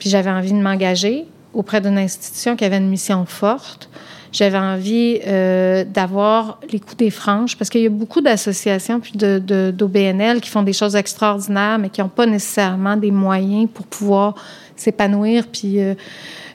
Puis 0.00 0.10
j'avais 0.10 0.30
envie 0.30 0.50
de 0.52 0.60
m'engager 0.60 1.24
auprès 1.54 1.80
d'une 1.80 1.98
institution 1.98 2.56
qui 2.56 2.64
avait 2.64 2.78
une 2.78 2.88
mission 2.88 3.26
forte. 3.26 3.88
J'avais 4.32 4.58
envie 4.58 5.20
euh, 5.26 5.84
d'avoir 5.84 6.58
les 6.72 6.80
coups 6.80 6.96
des 6.96 7.10
franges 7.10 7.56
parce 7.56 7.68
qu'il 7.68 7.82
y 7.82 7.86
a 7.86 7.90
beaucoup 7.90 8.22
d'associations 8.22 8.98
puis 8.98 9.12
de, 9.14 9.70
d'OBNL 9.70 10.40
qui 10.40 10.48
font 10.48 10.62
des 10.62 10.72
choses 10.72 10.96
extraordinaires, 10.96 11.78
mais 11.78 11.90
qui 11.90 12.00
n'ont 12.00 12.08
pas 12.08 12.24
nécessairement 12.24 12.96
des 12.96 13.10
moyens 13.10 13.68
pour 13.72 13.84
pouvoir 13.86 14.34
s'épanouir 14.74 15.46
puis 15.52 15.80
euh, 15.80 15.94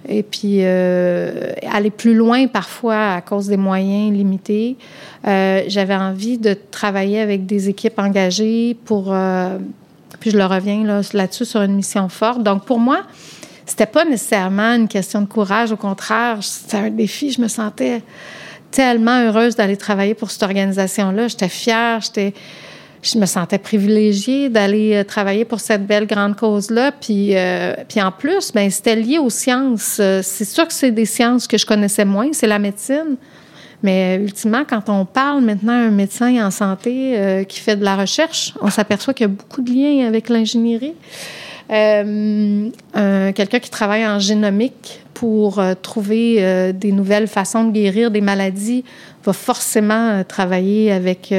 et 0.09 0.23
puis 0.23 0.59
euh, 0.61 1.51
aller 1.71 1.91
plus 1.91 2.15
loin 2.15 2.47
parfois 2.47 3.13
à 3.13 3.21
cause 3.21 3.47
des 3.47 3.57
moyens 3.57 4.11
limités. 4.11 4.75
J'avais 5.23 5.95
envie 5.95 6.37
de 6.37 6.55
travailler 6.71 7.19
avec 7.19 7.45
des 7.45 7.67
équipes 7.67 7.99
engagées 7.99 8.77
pour, 8.85 9.13
puis 10.21 10.31
je 10.31 10.37
le 10.37 10.45
reviens 10.45 10.85
là, 10.85 11.01
là-dessus 11.13 11.43
sur 11.43 11.61
une 11.61 11.73
mission 11.73 12.07
forte. 12.07 12.41
Donc 12.41 12.63
pour 12.63 12.79
moi, 12.79 13.01
c'était 13.67 13.85
pas 13.85 14.05
nécessairement 14.05 14.73
une 14.75 14.87
question 14.87 15.21
de 15.21 15.27
courage, 15.27 15.71
au 15.71 15.77
contraire, 15.77 16.37
c'était 16.41 16.77
un 16.77 16.89
défi. 16.89 17.31
Je 17.31 17.41
me 17.41 17.47
sentais 17.47 18.01
tellement 18.71 19.21
heureuse 19.21 19.55
d'aller 19.55 19.77
travailler 19.77 20.13
pour 20.13 20.31
cette 20.31 20.43
organisation-là. 20.43 21.27
J'étais 21.27 21.49
fière, 21.49 22.01
j'étais 22.01 22.33
je 23.03 23.17
me 23.17 23.25
sentais 23.25 23.57
privilégiée 23.57 24.49
d'aller 24.49 24.95
euh, 24.95 25.03
travailler 25.03 25.45
pour 25.45 25.59
cette 25.59 25.85
belle 25.85 26.07
grande 26.07 26.35
cause-là. 26.35 26.91
Puis, 26.91 27.37
euh, 27.37 27.73
puis 27.87 28.01
en 28.01 28.11
plus, 28.11 28.51
ben 28.51 28.69
c'était 28.69 28.95
lié 28.95 29.17
aux 29.17 29.29
sciences. 29.29 29.97
Euh, 29.99 30.21
c'est 30.23 30.45
sûr 30.45 30.67
que 30.67 30.73
c'est 30.73 30.91
des 30.91 31.05
sciences 31.05 31.47
que 31.47 31.57
je 31.57 31.65
connaissais 31.65 32.05
moins, 32.05 32.29
c'est 32.33 32.47
la 32.47 32.59
médecine. 32.59 33.15
Mais 33.83 34.15
ultimement, 34.15 34.63
quand 34.67 34.89
on 34.89 35.05
parle 35.05 35.43
maintenant 35.43 35.73
à 35.73 35.87
un 35.87 35.91
médecin 35.91 36.43
en 36.45 36.49
santé 36.49 37.45
qui 37.47 37.59
fait 37.59 37.75
de 37.75 37.83
la 37.83 37.95
recherche, 37.95 38.55
on 38.59 38.71
s'aperçoit 38.71 39.13
qu'il 39.13 39.25
y 39.25 39.29
a 39.29 39.31
beaucoup 39.31 39.61
de 39.61 39.71
liens 39.71 40.07
avec 40.07 40.29
l'ingénierie. 40.29 40.95
Euh, 41.69 42.69
Quelqu'un 43.33 43.59
qui 43.59 43.69
travaille 43.69 44.05
en 44.07 44.19
génomique 44.19 45.01
pour 45.13 45.61
trouver 45.81 46.73
des 46.73 46.91
nouvelles 46.91 47.27
façons 47.27 47.65
de 47.65 47.71
guérir 47.71 48.11
des 48.11 48.21
maladies 48.21 48.83
va 49.23 49.33
forcément 49.33 50.23
travailler 50.23 50.91
avec 50.91 51.33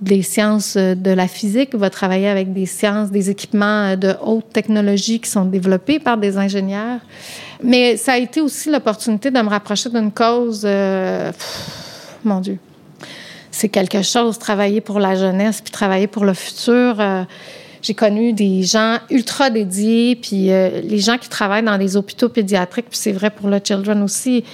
des 0.00 0.22
sciences 0.22 0.76
euh, 0.76 0.94
de 0.94 1.10
la 1.10 1.26
physique, 1.26 1.74
va 1.74 1.90
travailler 1.90 2.28
avec 2.28 2.52
des 2.52 2.66
sciences, 2.66 3.10
des 3.10 3.30
équipements 3.30 3.92
euh, 3.92 3.96
de 3.96 4.14
haute 4.22 4.50
technologie 4.52 5.20
qui 5.20 5.30
sont 5.30 5.44
développés 5.44 5.98
par 5.98 6.18
des 6.18 6.36
ingénieurs. 6.36 7.00
Mais 7.62 7.96
ça 7.96 8.14
a 8.14 8.18
été 8.18 8.40
aussi 8.40 8.70
l'opportunité 8.70 9.30
de 9.30 9.40
me 9.40 9.48
rapprocher 9.48 9.88
d'une 9.88 10.12
cause, 10.12 10.62
euh, 10.64 11.32
mon 12.24 12.40
Dieu, 12.40 12.58
c'est 13.50 13.70
quelque 13.70 14.02
chose, 14.02 14.38
travailler 14.38 14.82
pour 14.82 15.00
la 15.00 15.14
jeunesse, 15.14 15.62
puis 15.62 15.70
travailler 15.70 16.06
pour 16.06 16.26
le 16.26 16.34
futur. 16.34 16.96
J'ai 17.86 17.94
connu 17.94 18.32
des 18.32 18.62
gens 18.64 18.98
ultra 19.10 19.50
dédiés, 19.50 20.16
puis 20.16 20.48
les 20.48 20.98
gens 20.98 21.18
qui 21.18 21.28
travaillent 21.28 21.62
dans 21.62 21.76
les 21.76 21.96
hôpitaux 21.96 22.28
pédiatriques, 22.28 22.86
puis 22.90 22.98
c'est 22.98 23.12
vrai 23.12 23.30
pour 23.30 23.48
le 23.48 23.60
Children 23.62 24.02
aussi, 24.02 24.44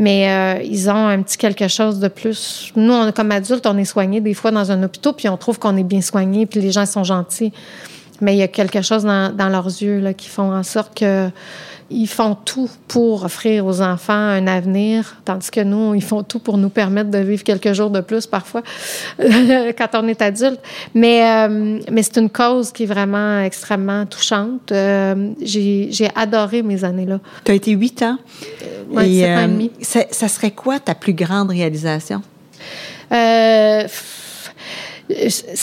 mais 0.00 0.30
euh, 0.30 0.62
ils 0.64 0.88
ont 0.88 1.08
un 1.08 1.20
petit 1.20 1.36
quelque 1.36 1.68
chose 1.68 2.00
de 2.00 2.08
plus. 2.08 2.72
Nous, 2.74 2.92
on, 2.92 3.12
comme 3.12 3.30
adultes, 3.30 3.66
on 3.66 3.76
est 3.76 3.84
soignés 3.84 4.22
des 4.22 4.32
fois 4.32 4.50
dans 4.50 4.72
un 4.72 4.82
hôpital, 4.82 5.12
puis 5.14 5.28
on 5.28 5.36
trouve 5.36 5.58
qu'on 5.58 5.76
est 5.76 5.84
bien 5.84 6.00
soigné, 6.00 6.46
puis 6.46 6.58
les 6.60 6.72
gens 6.72 6.86
sont 6.86 7.04
gentils. 7.04 7.52
Mais 8.22 8.34
il 8.34 8.38
y 8.38 8.42
a 8.42 8.48
quelque 8.48 8.80
chose 8.80 9.04
dans, 9.04 9.34
dans 9.34 9.50
leurs 9.50 9.66
yeux 9.66 10.00
là, 10.00 10.14
qui 10.14 10.28
font 10.28 10.54
en 10.54 10.62
sorte 10.62 10.98
que 10.98 11.30
ils 11.90 12.06
font 12.06 12.36
tout 12.36 12.70
pour 12.86 13.24
offrir 13.24 13.66
aux 13.66 13.80
enfants 13.82 14.12
un 14.12 14.46
avenir, 14.46 15.16
tandis 15.24 15.50
que 15.50 15.60
nous, 15.60 15.94
ils 15.94 16.02
font 16.02 16.22
tout 16.22 16.38
pour 16.38 16.56
nous 16.56 16.68
permettre 16.68 17.10
de 17.10 17.18
vivre 17.18 17.42
quelques 17.42 17.72
jours 17.72 17.90
de 17.90 18.00
plus 18.00 18.26
parfois 18.26 18.62
quand 19.18 19.88
on 19.94 20.06
est 20.06 20.22
adulte. 20.22 20.60
Mais, 20.94 21.24
euh, 21.24 21.80
mais 21.90 22.02
c'est 22.02 22.18
une 22.18 22.30
cause 22.30 22.70
qui 22.70 22.84
est 22.84 22.86
vraiment 22.86 23.40
extrêmement 23.40 24.06
touchante. 24.06 24.70
Euh, 24.70 25.32
j'ai 25.42 26.08
adoré 26.14 26.62
mes 26.62 26.84
années-là. 26.84 27.18
Tu 27.44 27.50
as 27.50 27.54
été 27.54 27.72
huit 27.72 28.02
ans? 28.02 28.18
Euh, 28.62 28.84
oui, 28.90 29.20
sept 29.20 29.36
ans 29.36 29.44
et 29.44 29.48
demi. 29.48 29.72
Ça, 29.80 30.04
ça, 30.10 30.28
serait 30.28 30.52
quoi 30.52 30.78
ta 30.78 30.94
plus 30.94 31.14
grande 31.14 31.50
réalisation? 31.50 32.22
ça 33.10 33.88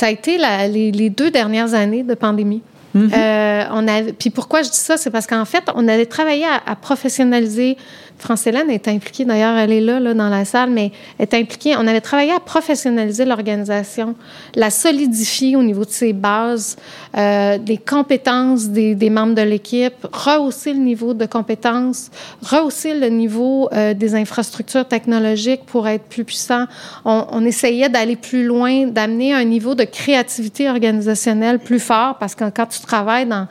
a 0.01 0.09
été 0.09 0.38
la, 0.38 0.67
les, 0.67 0.91
les 0.91 1.09
deux 1.09 1.32
dernières 1.32 1.73
années 1.73 2.03
de 2.03 2.13
pandémie. 2.13 2.61
Mm-hmm. 2.97 3.13
Euh, 3.13 3.63
on 3.71 3.87
avait, 3.87 4.13
puis 4.13 4.29
pourquoi 4.29 4.61
je 4.61 4.69
dis 4.69 4.77
ça, 4.77 4.97
c'est 4.97 5.11
parce 5.11 5.27
qu'en 5.27 5.45
fait, 5.45 5.63
on 5.75 5.87
avait 5.87 6.05
travaillé 6.05 6.45
à, 6.45 6.61
à 6.65 6.75
professionnaliser 6.75 7.77
France-Hélène 8.18 8.70
est 8.70 8.88
impliquée, 8.88 9.26
d'ailleurs, 9.26 9.55
elle 9.57 9.72
est 9.72 9.82
là, 9.82 9.99
là, 9.99 10.13
dans 10.13 10.30
la 10.30 10.43
salle, 10.43 10.72
mais 10.72 10.91
est 11.20 11.34
impliquée. 11.34 11.76
On 11.78 11.86
avait 11.86 12.01
travaillé 12.01 12.32
à 12.32 12.39
professionnaliser 12.39 13.26
l'organisation, 13.26 14.15
la 14.55 14.70
solidifier 14.70 15.55
au 15.55 15.63
niveau 15.63 15.86
de 15.86 15.91
ses 15.91 16.13
bases, 16.13 16.78
euh, 17.15 17.57
des 17.57 17.78
compétences 17.78 18.70
des, 18.70 18.95
des 18.95 19.09
membres 19.09 19.36
de 19.36 19.41
l'équipe, 19.41 20.07
rehausser 20.11 20.74
le 20.74 20.80
niveau 20.80 21.13
de 21.13 21.26
compétences, 21.26 22.09
rehausser 22.41 22.93
le 22.93 23.09
niveau 23.09 23.70
euh, 23.74 23.93
des 23.93 24.15
infrastructures 24.15 24.88
technologiques 24.88 25.65
pour 25.65 25.88
être 25.88 26.05
plus 26.05 26.24
puissant. 26.24 26.65
On, 27.05 27.26
on 27.32 27.45
essayait 27.45 27.89
d'aller 27.89 28.15
plus 28.15 28.45
loin, 28.45 28.88
d'amener 28.88 29.34
un 29.34 29.43
niveau 29.43 29.76
de 29.76 29.84
créativité 29.84 30.70
organisationnelle 30.70 31.59
plus 31.59 31.80
fort, 31.80 32.15
parce 32.20 32.36
que 32.36 32.49
quand 32.49 32.65
tu 32.65 32.82
travailles 32.82 33.28
dans 33.28 33.47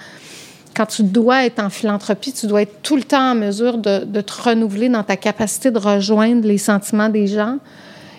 quand 0.76 0.86
tu 0.86 1.02
dois 1.02 1.46
être 1.46 1.58
en 1.58 1.70
philanthropie, 1.70 2.32
tu 2.32 2.46
dois 2.46 2.62
être 2.62 2.82
tout 2.82 2.96
le 2.96 3.02
temps 3.02 3.30
en 3.30 3.34
mesure 3.34 3.78
de, 3.78 4.20
te 4.20 4.42
renouveler 4.42 4.90
dans 4.90 5.02
ta 5.02 5.16
capacité 5.16 5.70
de 5.70 5.78
rejoindre 5.78 6.46
les 6.46 6.58
sentiments 6.58 7.08
des 7.08 7.26
gens. 7.26 7.56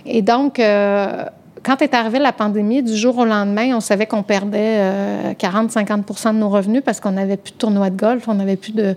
Et 0.08 0.24
donc, 0.24 0.60
euh, 0.60 1.26
quand 1.62 1.84
est 1.84 1.93
arrivée 1.93 2.18
la 2.18 2.32
pandémie, 2.32 2.82
du 2.82 2.95
jour 2.95 3.20
au 3.20 3.26
lendemain, 3.26 3.76
on 3.76 3.80
savait 3.80 4.08
qu'on 4.08 4.24
perdait 4.24 4.78
euh, 4.80 5.34
40-50% 5.34 6.34
de 6.34 6.39
nos 6.39 6.49
revenus 6.49 6.82
parce 6.84 6.99
qu'on 6.99 7.12
n'avait 7.12 7.38
plus 7.38 7.51
de 7.51 7.58
tournois 7.58 7.91
de 7.91 7.97
golf, 7.97 8.28
on 8.28 8.34
n'avait 8.34 8.55
plus 8.55 8.72
de 8.72 8.95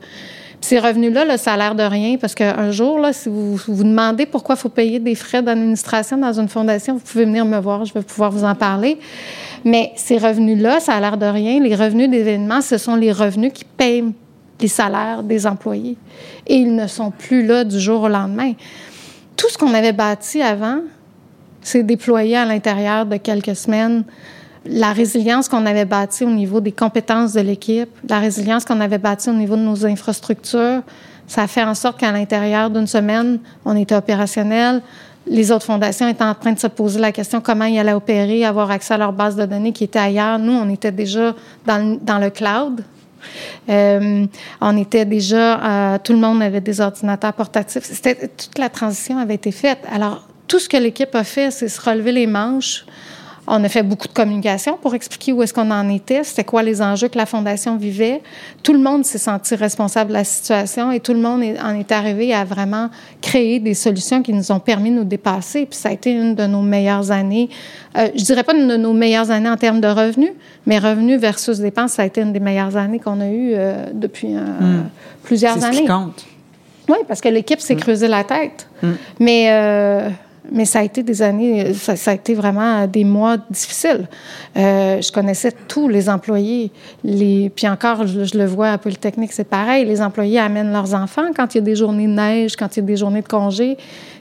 ces 0.61 0.79
revenus-là, 0.79 1.25
a 1.45 1.57
l'air 1.57 1.75
de 1.75 1.83
rien 1.83 2.17
parce 2.19 2.35
qu'un 2.35 2.71
jour, 2.71 3.01
si 3.13 3.29
vous 3.29 3.57
vous 3.57 3.85
demandez 3.85 4.27
pourquoi 4.27 4.57
il 4.57 4.59
faut 4.59 4.69
payer 4.69 4.99
des 4.99 5.15
frais 5.15 5.43
d'administration 5.43 6.19
dans 6.19 6.39
une 6.39 6.49
fondation, 6.49 6.95
vous 6.95 7.01
pouvez 7.01 7.25
venir 7.25 7.45
me 7.45 7.59
voir, 7.59 7.85
je 7.85 7.95
vais 7.95 8.03
pouvoir 8.03 8.31
vous 8.31 8.45
en 8.45 8.55
parler. 8.55 8.99
Mais 9.65 9.93
ces 9.97 10.19
revenus-là, 10.19 10.81
ça 10.81 10.95
a 10.95 11.01
l'air 11.01 11.17
de 11.17 11.27
rien. 11.27 11.61
Les 11.61 11.75
revenus 11.75 12.11
d'événements, 12.11 12.61
ce 12.61 12.79
sont 12.79 12.97
les 12.97 13.13
revenus 13.13 13.53
qui 13.53 13.65
payent 13.65 14.13
les 14.61 14.69
salaires 14.69 15.23
des 15.23 15.47
employés. 15.47 15.97
Et 16.47 16.57
ils 16.57 16.75
ne 16.75 16.87
sont 16.87 17.11
plus 17.11 17.47
là 17.47 17.65
du 17.65 17.81
jour 17.81 18.03
au 18.03 18.09
lendemain. 18.09 18.53
Tout 19.37 19.49
ce 19.49 19.57
qu'on 19.57 19.73
avait 19.73 19.93
bâti 19.93 20.43
avant 20.43 20.81
s'est 21.63 21.83
déployé 21.83 22.37
à 22.37 22.45
l'intérieur 22.45 23.07
de 23.07 23.17
quelques 23.17 23.57
semaines 23.57 24.05
la 24.67 24.93
résilience 24.93 25.49
qu'on 25.49 25.65
avait 25.67 25.85
bâtie 25.85 26.25
au 26.25 26.31
niveau 26.31 26.61
des 26.61 26.73
compétences 26.73 27.33
de 27.33 27.41
l'équipe, 27.41 27.89
la 28.09 28.19
résilience 28.19 28.65
qu'on 28.65 28.81
avait 28.81 28.99
bâtie 28.99 29.31
au 29.31 29.35
niveau 29.35 29.57
de 29.57 29.63
nos 29.63 29.87
infrastructures, 29.87 30.83
ça 31.27 31.43
a 31.43 31.47
fait 31.47 31.63
en 31.63 31.75
sorte 31.75 31.99
qu'à 31.99 32.11
l'intérieur 32.13 32.71
d'une 32.71 32.87
semaine, 32.89 33.39
on 33.65 33.77
était 33.77 33.95
opérationnel. 33.95 34.83
Les 35.27 35.53
autres 35.53 35.67
fondations 35.67 36.09
étaient 36.09 36.25
en 36.25 36.35
train 36.35 36.53
de 36.53 36.59
se 36.59 36.67
poser 36.67 36.99
la 36.99 37.13
question 37.13 37.41
comment 37.41 37.67
ils 37.67 37.79
allaient 37.79 37.93
opérer, 37.93 38.45
avoir 38.45 38.71
accès 38.71 38.95
à 38.95 38.99
leur 38.99 39.13
base 39.13 39.37
de 39.37 39.47
données 39.47 39.73
qui 39.73 39.85
était 39.85 39.99
ailleurs. 39.99 40.39
Nous, 40.39 40.53
on 40.53 40.69
était 40.69 40.91
déjà 40.91 41.35
dans, 41.65 42.19
le 42.19 42.31
cloud. 42.31 42.83
Euh, 43.69 44.27
on 44.61 44.77
était 44.77 45.05
déjà, 45.05 45.95
euh, 45.95 45.99
tout 46.03 46.15
le 46.15 46.19
monde 46.19 46.43
avait 46.43 46.61
des 46.61 46.81
ordinateurs 46.81 47.35
portatifs. 47.35 47.85
C'était, 47.85 48.29
toute 48.29 48.59
la 48.59 48.69
transition 48.69 49.19
avait 49.19 49.37
été 49.37 49.53
faite. 49.53 49.79
Alors, 49.93 50.27
tout 50.49 50.59
ce 50.59 50.69
que 50.69 50.79
l'équipe 50.79 51.15
a 51.15 51.23
fait, 51.23 51.53
c'est 51.53 51.69
se 51.69 51.81
relever 51.81 52.11
les 52.11 52.27
manches, 52.27 52.85
On 53.53 53.65
a 53.65 53.69
fait 53.69 53.83
beaucoup 53.83 54.07
de 54.07 54.13
communication 54.13 54.79
pour 54.81 54.95
expliquer 54.95 55.33
où 55.33 55.43
est-ce 55.43 55.53
qu'on 55.53 55.73
en 55.73 55.89
était, 55.89 56.23
c'était 56.23 56.45
quoi 56.45 56.63
les 56.63 56.81
enjeux 56.81 57.09
que 57.09 57.19
la 57.19 57.27
Fondation 57.27 57.77
vivait. 57.77 58.23
Tout 58.63 58.73
le 58.73 58.79
monde 58.79 59.05
s'est 59.05 59.19
senti 59.19 59.57
responsable 59.57 60.11
de 60.11 60.15
la 60.15 60.23
situation 60.23 60.93
et 60.93 61.01
tout 61.01 61.13
le 61.13 61.19
monde 61.19 61.43
en 61.61 61.75
est 61.75 61.91
arrivé 61.91 62.33
à 62.33 62.45
vraiment 62.45 62.91
créer 63.21 63.59
des 63.59 63.75
solutions 63.75 64.23
qui 64.23 64.33
nous 64.33 64.53
ont 64.53 64.61
permis 64.61 64.91
de 64.91 64.97
nous 64.97 65.05
dépasser. 65.05 65.67
Puis 65.67 65.77
ça 65.79 65.89
a 65.89 65.93
été 65.93 66.13
une 66.13 66.37
de 66.37 66.47
nos 66.47 66.63
meilleures 66.63 67.11
années. 67.11 67.49
Euh, 67.99 68.09
je 68.15 68.23
dirais 68.23 68.45
pas 68.45 68.55
une 68.55 68.69
de 68.69 68.77
nos 68.77 68.93
meilleures 68.93 69.33
années 69.33 69.51
en 69.51 69.57
termes 69.57 69.81
de 69.81 69.89
revenus, 69.89 70.33
mais 70.65 70.79
revenus 70.79 71.21
versus 71.21 71.59
dépenses, 71.59 71.95
ça 71.95 72.03
a 72.03 72.07
été 72.07 72.21
une 72.21 72.33
des 72.33 72.41
meilleures 72.41 72.77
années 72.77 73.01
qu'on 73.01 73.21
a 73.21 73.27
eues 73.27 73.55
euh, 73.55 73.87
depuis 73.93 74.37
euh, 74.37 74.61
hmm. 74.61 74.89
plusieurs 75.25 75.57
années. 75.65 75.73
C'est 75.73 75.73
ce 75.73 75.83
qui 75.83 75.89
compte. 75.89 76.25
Oui, 76.91 76.99
parce 77.07 77.21
que 77.21 77.29
l'équipe 77.29 77.61
s'est 77.61 77.77
mm. 77.77 77.81
creusé 77.81 78.09
la 78.09 78.25
tête. 78.25 78.69
Mm. 78.83 78.89
Mais, 79.21 79.47
euh, 79.51 80.09
mais 80.51 80.65
ça 80.65 80.81
a 80.81 80.83
été 80.83 81.03
des 81.03 81.23
années, 81.23 81.75
ça, 81.75 82.11
a 82.11 82.15
été 82.15 82.35
vraiment 82.35 82.87
des 82.87 83.05
mois 83.05 83.37
difficiles. 83.51 84.09
Euh, 84.57 85.01
je 85.01 85.13
connaissais 85.13 85.53
tous 85.69 85.89
les 85.89 86.09
employés. 86.09 86.71
Puis 87.03 87.69
encore, 87.69 88.07
je, 88.07 88.37
le 88.37 88.47
vois 88.47 88.71
à 88.71 88.79
Polytechnique, 88.79 89.33
c'est 89.33 89.45
pareil. 89.45 89.85
Les 89.85 90.01
employés 90.01 90.39
amènent 90.39 90.73
leurs 90.73 90.95
enfants 90.95 91.31
quand 91.37 91.55
il 91.55 91.59
y 91.59 91.61
a 91.61 91.65
des 91.65 91.77
journées 91.77 92.07
de 92.07 92.13
neige, 92.13 92.57
quand 92.57 92.77
il 92.77 92.81
y 92.81 92.83
a 92.83 92.87
des 92.87 92.97
journées 92.97 93.23
de 93.23 93.29
congé. 93.29 93.77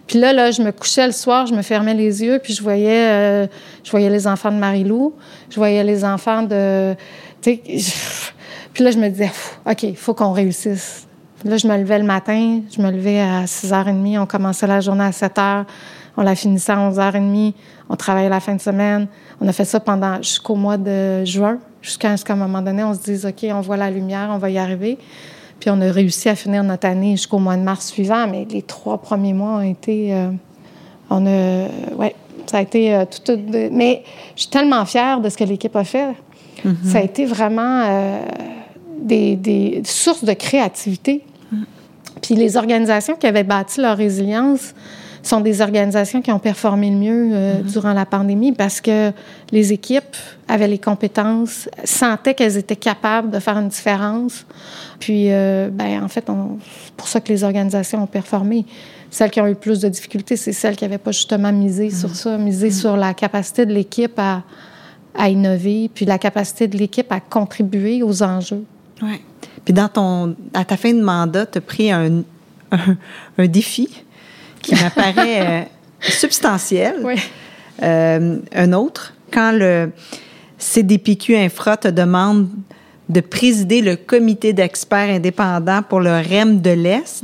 Puis 0.07 0.19
là, 0.19 0.33
là, 0.33 0.51
je 0.51 0.61
me 0.61 0.71
couchais 0.71 1.05
le 1.05 1.13
soir, 1.13 1.45
je 1.45 1.53
me 1.53 1.61
fermais 1.61 1.93
les 1.93 2.23
yeux, 2.23 2.39
puis 2.39 2.53
je 2.53 2.63
voyais, 2.63 3.09
euh, 3.09 3.47
je 3.83 3.91
voyais 3.91 4.09
les 4.09 4.27
enfants 4.27 4.51
de 4.51 4.57
Marie-Lou, 4.57 5.13
je 5.49 5.55
voyais 5.55 5.83
les 5.83 6.03
enfants 6.03 6.43
de... 6.43 6.95
Puis 7.41 8.83
là, 8.83 8.91
je 8.91 8.97
me 8.97 9.07
disais, 9.09 9.31
OK, 9.65 9.83
il 9.83 9.95
faut 9.95 10.13
qu'on 10.13 10.31
réussisse 10.31 11.07
Là, 11.45 11.55
je 11.55 11.67
me 11.67 11.77
levais 11.77 11.99
le 11.99 12.05
matin, 12.05 12.59
je 12.69 12.81
me 12.81 12.91
levais 12.91 13.21
à 13.21 13.45
6h30, 13.45 14.19
on 14.19 14.25
commençait 14.25 14.67
la 14.67 14.81
journée 14.81 15.05
à 15.05 15.11
7h, 15.11 15.63
on 16.19 16.21
la 16.21 16.35
finissait 16.35 16.73
à 16.73 16.89
11h30, 16.89 17.53
on 17.87 17.95
travaillait 17.95 18.27
la 18.27 18.41
fin 18.41 18.53
de 18.53 18.59
semaine. 18.59 19.07
On 19.39 19.47
a 19.47 19.53
fait 19.53 19.63
ça 19.63 19.79
pendant 19.79 20.17
jusqu'au 20.17 20.55
mois 20.55 20.75
de 20.75 21.23
juin, 21.23 21.59
jusqu'à 21.81 22.13
un 22.27 22.35
moment 22.35 22.61
donné, 22.61 22.83
on 22.83 22.93
se 22.93 22.99
dise, 22.99 23.25
OK, 23.25 23.45
on 23.49 23.61
voit 23.61 23.77
la 23.77 23.89
lumière, 23.89 24.27
on 24.29 24.37
va 24.37 24.49
y 24.49 24.57
arriver. 24.57 24.97
Puis 25.61 25.69
on 25.69 25.79
a 25.79 25.89
réussi 25.89 26.27
à 26.27 26.35
finir 26.35 26.61
notre 26.65 26.87
année 26.87 27.11
jusqu'au 27.11 27.39
mois 27.39 27.55
de 27.55 27.61
mars 27.61 27.87
suivant, 27.87 28.27
mais 28.27 28.45
les 28.51 28.63
trois 28.63 28.97
premiers 28.97 29.31
mois 29.31 29.59
ont 29.59 29.71
été... 29.71 30.13
Euh, 30.13 30.31
on 31.09 31.25
a... 31.25 31.67
Ouais, 31.95 32.13
ça 32.47 32.57
a 32.57 32.61
été 32.63 32.93
euh, 32.93 33.05
tout... 33.05 33.39
mais 33.71 34.03
je 34.35 34.41
suis 34.41 34.49
tellement 34.49 34.83
fière 34.83 35.21
de 35.21 35.29
ce 35.29 35.37
que 35.37 35.45
l'équipe 35.45 35.75
a 35.77 35.85
fait. 35.85 36.09
Mm-hmm. 36.65 36.83
Ça 36.83 36.97
a 36.97 37.01
été 37.01 37.25
vraiment... 37.25 37.83
Euh, 37.87 38.19
des, 39.01 39.37
des, 39.37 39.81
sources 39.85 40.25
de 40.25 40.33
créativité. 40.33 41.23
Puis 42.21 42.35
les 42.35 42.57
organisations 42.57 43.15
qui 43.15 43.27
avaient 43.27 43.45
bâti 43.45 43.79
leur 43.79 43.95
résilience 43.95 44.73
sont 45.23 45.41
des 45.41 45.61
organisations 45.61 46.21
qui 46.21 46.31
ont 46.31 46.39
performé 46.39 46.89
le 46.89 46.95
mieux 46.95 47.29
euh, 47.31 47.53
mm-hmm. 47.53 47.71
durant 47.71 47.93
la 47.93 48.05
pandémie 48.05 48.51
parce 48.51 48.81
que 48.81 49.11
les 49.51 49.73
équipes 49.73 50.15
avaient 50.47 50.67
les 50.67 50.77
compétences, 50.77 51.69
sentaient 51.83 52.33
qu'elles 52.33 52.57
étaient 52.57 52.75
capables 52.75 53.29
de 53.31 53.39
faire 53.39 53.57
une 53.57 53.69
différence. 53.69 54.45
Puis, 54.99 55.31
euh, 55.31 55.69
ben, 55.71 56.03
en 56.03 56.07
fait, 56.07 56.25
c'est 56.27 56.93
pour 56.93 57.07
ça 57.07 57.21
que 57.21 57.31
les 57.31 57.43
organisations 57.43 58.03
ont 58.03 58.07
performé. 58.07 58.65
Celles 59.11 59.31
qui 59.31 59.41
ont 59.41 59.47
eu 59.47 59.55
plus 59.55 59.79
de 59.79 59.89
difficultés, 59.89 60.35
c'est 60.37 60.53
celles 60.53 60.75
qui 60.75 60.83
n'avaient 60.83 60.97
pas 60.97 61.11
justement 61.11 61.51
misé 61.51 61.89
sur 61.89 62.09
mm-hmm. 62.09 62.13
ça, 62.13 62.37
misé 62.37 62.69
mm-hmm. 62.69 62.79
sur 62.79 62.97
la 62.97 63.13
capacité 63.13 63.65
de 63.65 63.73
l'équipe 63.73 64.17
à, 64.17 64.43
à 65.15 65.29
innover, 65.29 65.89
puis 65.93 66.05
la 66.05 66.17
capacité 66.17 66.67
de 66.67 66.77
l'équipe 66.77 67.11
à 67.11 67.19
contribuer 67.19 68.03
aux 68.03 68.23
enjeux. 68.23 68.63
Oui. 69.01 69.21
Puis 69.65 69.73
dans 69.73 69.87
ton, 69.87 70.35
à 70.53 70.65
ta 70.65 70.77
fin 70.77 70.93
de 70.93 71.01
mandat, 71.01 71.45
tu 71.45 71.57
as 71.57 71.61
pris 71.61 71.91
un, 71.91 72.23
un, 72.71 73.47
défi 73.47 73.89
qui 74.69 74.83
m'apparaît 74.83 75.41
euh, 75.41 75.61
substantiel. 76.01 76.95
Oui. 77.03 77.15
Euh, 77.81 78.37
un 78.53 78.73
autre, 78.73 79.13
quand 79.31 79.51
le 79.51 79.91
CDPQ 80.57 81.35
Infra 81.35 81.77
te 81.77 81.87
demande 81.87 82.49
de 83.07 83.21
présider 83.21 83.81
le 83.81 83.95
comité 83.95 84.53
d'experts 84.53 85.09
indépendants 85.09 85.81
pour 85.81 85.99
le 85.99 86.11
REM 86.11 86.61
de 86.61 86.71
l'Est. 86.71 87.23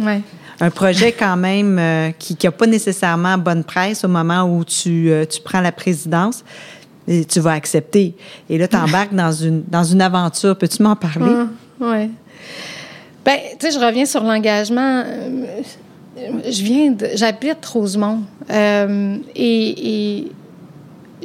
Un 0.61 0.69
projet 0.69 1.11
quand 1.11 1.35
même 1.35 1.77
euh, 1.77 2.11
qui 2.17 2.37
n'a 2.41 2.51
pas 2.51 2.65
nécessairement 2.65 3.37
bonne 3.37 3.63
presse 3.63 4.05
au 4.05 4.07
moment 4.07 4.43
où 4.43 4.63
tu, 4.63 5.11
tu 5.29 5.41
prends 5.41 5.59
la 5.59 5.73
présidence 5.73 6.43
et 7.07 7.25
tu 7.25 7.39
vas 7.39 7.51
accepter. 7.51 8.15
Et 8.49 8.57
là, 8.57 8.67
tu 8.67 8.77
embarques 8.77 9.13
dans 9.13 9.31
une, 9.31 9.63
dans 9.67 9.83
une 9.83 10.01
aventure. 10.01 10.57
Peux-tu 10.57 10.81
m'en 10.81 10.95
parler? 10.95 11.25
Ah, 11.29 11.47
oui. 11.81 12.09
Bien, 13.25 13.37
tu 13.59 13.67
sais, 13.67 13.71
je 13.71 13.83
reviens 13.83 14.05
sur 14.05 14.23
l'engagement. 14.23 15.03
Je 16.15 16.63
viens. 16.63 16.95
J'habite 17.15 17.65
Rosemont. 17.65 18.21
Euh, 18.49 19.17
et, 19.35 20.31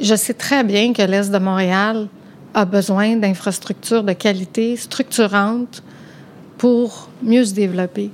je 0.01 0.15
sais 0.15 0.33
très 0.33 0.63
bien 0.63 0.93
que 0.93 1.01
l'Est 1.01 1.31
de 1.31 1.37
Montréal 1.37 2.07
a 2.53 2.65
besoin 2.65 3.15
d'infrastructures 3.15 4.03
de 4.03 4.13
qualité 4.13 4.75
structurantes 4.75 5.83
pour 6.57 7.09
mieux 7.21 7.45
se 7.45 7.53
développer. 7.53 8.09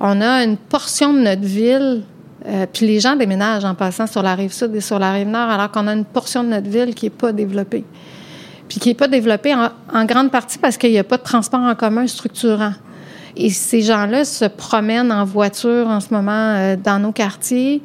On 0.00 0.20
a 0.20 0.44
une 0.44 0.56
portion 0.56 1.12
de 1.12 1.20
notre 1.20 1.42
ville 1.42 2.02
euh, 2.46 2.66
puis 2.72 2.86
les 2.86 3.00
gens 3.00 3.16
déménagent 3.16 3.64
en 3.64 3.74
passant 3.74 4.06
sur 4.06 4.22
la 4.22 4.34
rive 4.34 4.52
sud 4.52 4.74
et 4.74 4.80
sur 4.80 4.98
la 4.98 5.12
rive 5.12 5.28
nord, 5.28 5.50
alors 5.50 5.70
qu'on 5.70 5.86
a 5.86 5.92
une 5.92 6.04
portion 6.04 6.44
de 6.44 6.48
notre 6.48 6.68
ville 6.68 6.94
qui 6.94 7.06
n'est 7.06 7.10
pas 7.10 7.32
développée. 7.32 7.84
Puis 8.68 8.78
qui 8.80 8.88
n'est 8.88 8.94
pas 8.94 9.08
développée 9.08 9.54
en, 9.54 10.04
grande 10.04 10.30
partie 10.30 10.58
parce 10.58 10.76
qu'il 10.76 10.90
n'y 10.90 10.98
a 10.98 11.04
pas 11.04 11.16
de 11.16 11.22
transport 11.22 11.60
en 11.60 11.74
commun 11.74 12.06
structurant. 12.06 12.72
Et 13.38 13.50
ces 13.50 13.82
gens-là 13.82 14.24
se 14.24 14.44
promènent 14.44 15.12
en 15.12 15.24
voiture 15.24 15.86
en 15.86 16.00
ce 16.00 16.12
moment 16.12 16.54
euh, 16.56 16.76
dans 16.76 16.98
nos 16.98 17.12
quartiers. 17.12 17.80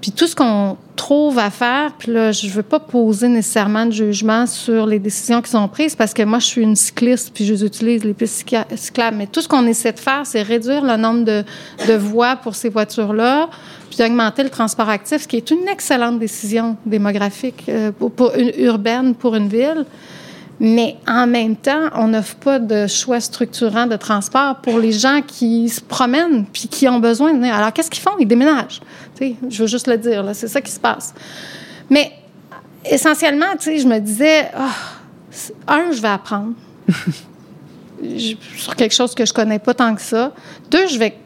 Puis 0.00 0.12
tout 0.12 0.26
ce 0.26 0.34
qu'on 0.34 0.76
trouve 0.96 1.38
à 1.38 1.50
faire, 1.50 1.92
puis 1.98 2.12
là, 2.12 2.32
je 2.32 2.48
veux 2.48 2.62
pas 2.62 2.78
poser 2.78 3.28
nécessairement 3.28 3.86
de 3.86 3.90
jugement 3.90 4.46
sur 4.46 4.86
les 4.86 4.98
décisions 4.98 5.40
qui 5.40 5.50
sont 5.50 5.66
prises 5.68 5.94
parce 5.94 6.12
que 6.12 6.22
moi, 6.22 6.38
je 6.38 6.46
suis 6.46 6.62
une 6.62 6.76
cycliste, 6.76 7.32
puis 7.34 7.44
j'utilise 7.46 8.04
les 8.04 8.14
pistes 8.14 8.46
cyclables. 8.76 9.16
Mais 9.16 9.26
tout 9.26 9.40
ce 9.40 9.48
qu'on 9.48 9.66
essaie 9.66 9.92
de 9.92 9.98
faire, 9.98 10.22
c'est 10.24 10.42
réduire 10.42 10.84
le 10.84 10.96
nombre 10.96 11.24
de, 11.24 11.44
de 11.88 11.94
voies 11.94 12.36
pour 12.36 12.54
ces 12.54 12.68
voitures-là, 12.68 13.48
puis 13.88 13.98
d'augmenter 13.98 14.42
le 14.42 14.50
transport 14.50 14.88
actif, 14.88 15.22
ce 15.22 15.28
qui 15.28 15.36
est 15.36 15.50
une 15.50 15.68
excellente 15.68 16.18
décision 16.18 16.76
démographique 16.84 17.64
euh, 17.68 17.90
pour, 17.90 18.32
une, 18.36 18.52
urbaine 18.58 19.14
pour 19.14 19.34
une 19.36 19.48
ville. 19.48 19.84
Mais 20.60 20.96
en 21.08 21.26
même 21.26 21.56
temps, 21.56 21.90
on 21.94 22.08
n'offre 22.08 22.36
pas 22.36 22.58
de 22.58 22.86
choix 22.86 23.20
structurant 23.20 23.86
de 23.86 23.96
transport 23.96 24.56
pour 24.62 24.78
les 24.78 24.92
gens 24.92 25.20
qui 25.26 25.68
se 25.68 25.80
promènent 25.80 26.46
puis 26.46 26.68
qui 26.68 26.88
ont 26.88 27.00
besoin 27.00 27.32
de 27.32 27.38
venir. 27.38 27.54
Alors, 27.54 27.72
qu'est-ce 27.72 27.90
qu'ils 27.90 28.02
font? 28.02 28.16
Ils 28.20 28.26
déménagent. 28.26 28.80
je 29.20 29.62
veux 29.62 29.66
juste 29.66 29.88
le 29.88 29.98
dire, 29.98 30.24
c'est 30.32 30.48
ça 30.48 30.60
qui 30.60 30.70
se 30.70 30.78
passe. 30.78 31.12
Mais 31.90 32.12
essentiellement, 32.88 33.46
je 33.60 33.86
me 33.86 33.98
disais, 33.98 34.50
oh, 34.56 35.52
un, 35.66 35.92
je 35.92 36.00
vais 36.00 36.08
apprendre 36.08 36.54
sur 38.56 38.76
quelque 38.76 38.94
chose 38.94 39.14
que 39.14 39.24
je 39.24 39.32
connais 39.32 39.58
pas 39.58 39.74
tant 39.74 39.94
que 39.94 40.02
ça. 40.02 40.32
Deux, 40.70 40.86
je 40.86 40.98
vais, 40.98 41.16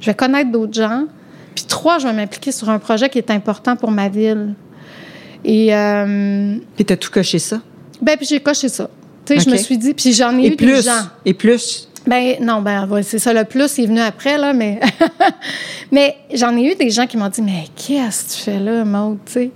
je 0.00 0.06
vais 0.06 0.14
connaître 0.14 0.50
d'autres 0.50 0.74
gens. 0.74 1.04
Puis 1.54 1.64
trois, 1.64 1.98
je 1.98 2.06
vais 2.06 2.12
m'impliquer 2.14 2.52
sur 2.52 2.70
un 2.70 2.78
projet 2.78 3.08
qui 3.10 3.18
est 3.18 3.30
important 3.30 3.76
pour 3.76 3.90
ma 3.90 4.08
ville. 4.08 4.54
Et. 5.44 5.74
Euh, 5.74 6.56
puis 6.76 6.84
tu 6.84 6.92
as 6.92 6.96
tout 6.96 7.10
coché 7.10 7.38
ça? 7.38 7.60
Ben, 8.02 8.16
puis 8.16 8.26
j'ai 8.26 8.40
coché 8.40 8.68
ça. 8.68 8.88
Tu 9.24 9.34
sais, 9.34 9.40
je 9.40 9.50
me 9.50 9.56
suis 9.56 9.78
dit, 9.78 9.94
puis 9.94 10.12
j'en 10.12 10.36
ai 10.38 10.48
eu 10.48 10.56
plus, 10.56 10.66
des 10.66 10.82
gens. 10.82 11.06
Et 11.24 11.34
plus? 11.34 11.88
Ben 12.06 12.36
non, 12.40 12.62
ben 12.62 12.88
c'est 13.02 13.18
ça 13.18 13.32
le 13.32 13.44
plus, 13.44 13.76
il 13.78 13.84
est 13.84 13.86
venu 13.86 14.00
après 14.00 14.38
là, 14.38 14.52
mais 14.52 14.80
mais 15.92 16.16
j'en 16.32 16.56
ai 16.56 16.72
eu 16.72 16.74
des 16.74 16.90
gens 16.90 17.06
qui 17.06 17.16
m'ont 17.16 17.28
dit 17.28 17.42
mais 17.42 17.64
qu'est-ce 17.76 18.24
que 18.24 18.30
tu 18.30 18.44
fais 18.44 18.58
là, 18.58 18.84
Maud, 18.84 19.18
tu 19.26 19.32
sais? 19.32 19.50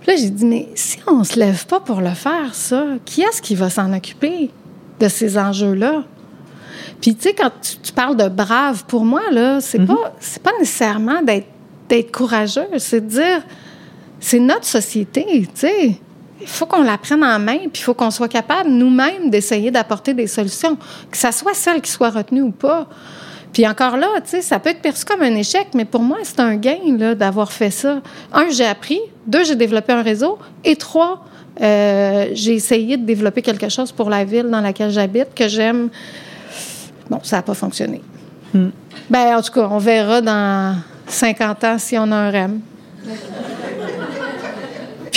Puis 0.00 0.10
là 0.10 0.16
j'ai 0.16 0.30
dit 0.30 0.44
mais 0.44 0.68
si 0.74 0.98
on 1.06 1.24
se 1.24 1.38
lève 1.38 1.66
pas 1.66 1.80
pour 1.80 2.00
le 2.00 2.10
faire 2.10 2.54
ça, 2.54 2.84
qui 3.04 3.22
est-ce 3.22 3.40
qui 3.40 3.54
va 3.54 3.70
s'en 3.70 3.92
occuper 3.94 4.50
de 5.00 5.08
ces 5.08 5.38
enjeux-là? 5.38 6.04
Puis 7.00 7.14
tu 7.14 7.22
sais 7.22 7.34
quand 7.34 7.50
tu, 7.82 7.92
parles 7.92 8.16
de 8.16 8.28
brave 8.28 8.84
pour 8.86 9.04
moi 9.04 9.22
là, 9.32 9.60
c'est 9.60 9.78
mm-hmm. 9.78 9.86
pas 9.86 10.14
c'est 10.20 10.42
pas 10.42 10.52
nécessairement 10.58 11.22
d'être 11.22 11.48
d'être 11.88 12.12
courageux, 12.12 12.68
c'est 12.76 13.00
de 13.00 13.08
dire 13.08 13.42
c'est 14.20 14.40
notre 14.40 14.66
société, 14.66 15.24
tu 15.24 15.48
sais? 15.54 15.98
Il 16.40 16.46
faut 16.46 16.66
qu'on 16.66 16.82
la 16.82 16.98
prenne 16.98 17.24
en 17.24 17.38
main, 17.38 17.58
puis 17.58 17.80
il 17.80 17.82
faut 17.82 17.94
qu'on 17.94 18.10
soit 18.10 18.28
capable 18.28 18.70
nous-mêmes 18.70 19.30
d'essayer 19.30 19.70
d'apporter 19.70 20.14
des 20.14 20.26
solutions, 20.26 20.76
que 21.10 21.16
ça 21.16 21.32
soit 21.32 21.54
celle 21.54 21.80
qui 21.80 21.90
soit 21.90 22.10
retenue 22.10 22.42
ou 22.42 22.50
pas. 22.50 22.86
Puis 23.52 23.66
encore 23.66 23.96
là, 23.96 24.08
tu 24.22 24.30
sais, 24.30 24.42
ça 24.42 24.58
peut 24.58 24.70
être 24.70 24.82
perçu 24.82 25.04
comme 25.04 25.22
un 25.22 25.34
échec, 25.34 25.68
mais 25.74 25.84
pour 25.84 26.02
moi, 26.02 26.18
c'est 26.22 26.40
un 26.40 26.56
gain 26.56 26.96
là, 26.98 27.14
d'avoir 27.14 27.50
fait 27.50 27.70
ça. 27.70 28.00
Un, 28.32 28.50
j'ai 28.50 28.66
appris. 28.66 29.00
Deux, 29.26 29.44
j'ai 29.44 29.56
développé 29.56 29.92
un 29.92 30.02
réseau. 30.02 30.38
Et 30.64 30.76
trois, 30.76 31.24
euh, 31.60 32.28
j'ai 32.32 32.54
essayé 32.54 32.96
de 32.96 33.04
développer 33.04 33.42
quelque 33.42 33.68
chose 33.68 33.90
pour 33.90 34.10
la 34.10 34.24
ville 34.24 34.48
dans 34.48 34.60
laquelle 34.60 34.90
j'habite 34.90 35.34
que 35.34 35.48
j'aime. 35.48 35.88
Bon, 37.10 37.20
ça 37.22 37.36
n'a 37.36 37.42
pas 37.42 37.54
fonctionné. 37.54 38.02
Hmm. 38.52 38.68
Ben, 39.08 39.38
en 39.38 39.42
tout 39.42 39.52
cas, 39.52 39.68
on 39.70 39.78
verra 39.78 40.20
dans 40.20 40.76
50 41.06 41.64
ans 41.64 41.78
si 41.78 41.96
on 41.96 42.12
a 42.12 42.16
un 42.16 42.30
REM. 42.30 42.60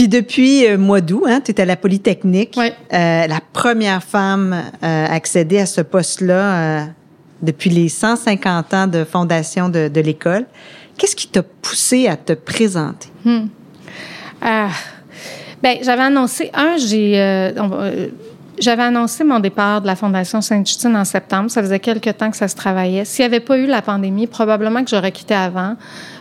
Puis 0.02 0.08
depuis 0.08 0.66
euh, 0.66 0.80
mois 0.80 1.00
d'août, 1.00 1.26
hein, 1.28 1.42
tu 1.46 1.52
es 1.52 1.62
à 1.62 1.66
la 1.66 1.76
Polytechnique. 1.76 2.58
Euh, 2.58 2.72
la 3.28 3.40
première 3.54 4.02
femme 4.02 4.52
euh, 4.52 5.06
à 5.06 5.14
accéder 5.14 5.60
à 5.60 5.68
ce 5.68 5.82
poste-là 5.82 6.88
depuis 7.44 7.70
les 7.70 7.88
150 7.88 8.74
ans 8.74 8.88
de 8.88 9.04
fondation 9.04 9.70
de, 9.70 10.02
l'école. 10.02 10.48
Qu'est-ce 10.98 11.16
qui 11.16 11.28
t'a 11.28 11.44
poussé 11.44 12.08
à 12.08 12.18
te 12.18 12.34
présenter? 12.34 13.10
Hmm. 13.24 13.46
Ah. 14.42 14.70
Bien, 15.62 15.76
j'avais 15.84 16.02
annoncé, 16.02 16.50
un, 16.56 16.78
j'ai, 16.78 17.20
euh, 17.20 17.52
euh, 17.56 18.08
j'avais 18.62 18.84
annoncé 18.84 19.24
mon 19.24 19.40
départ 19.40 19.82
de 19.82 19.88
la 19.88 19.96
Fondation 19.96 20.40
Sainte-Justine 20.40 20.96
en 20.96 21.04
septembre. 21.04 21.50
Ça 21.50 21.62
faisait 21.62 21.80
quelques 21.80 22.16
temps 22.16 22.30
que 22.30 22.38
ça 22.38 22.48
se 22.48 22.56
travaillait. 22.56 23.06
S'il 23.06 23.24
n'y 23.24 23.34
avait 23.34 23.44
pas 23.44 23.58
eu 23.58 23.66
la 23.66 23.82
pandémie, 23.82 24.28
probablement 24.28 24.84
que 24.84 24.90
j'aurais 24.90 25.12
quitté 25.12 25.34
avant 25.34 25.76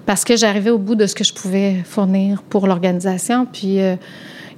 parce 0.07 0.25
que 0.25 0.37
j'arrivais 0.37 0.71
au 0.71 0.79
bout 0.79 0.95
de 0.95 1.07
ce 1.07 1.15
que 1.15 1.23
je 1.23 1.35
pouvais 1.35 1.83
fournir 1.85 2.43
pour 2.43 2.67
l'organisation. 2.67 3.47
Puis, 3.47 3.81
euh, 3.81 3.97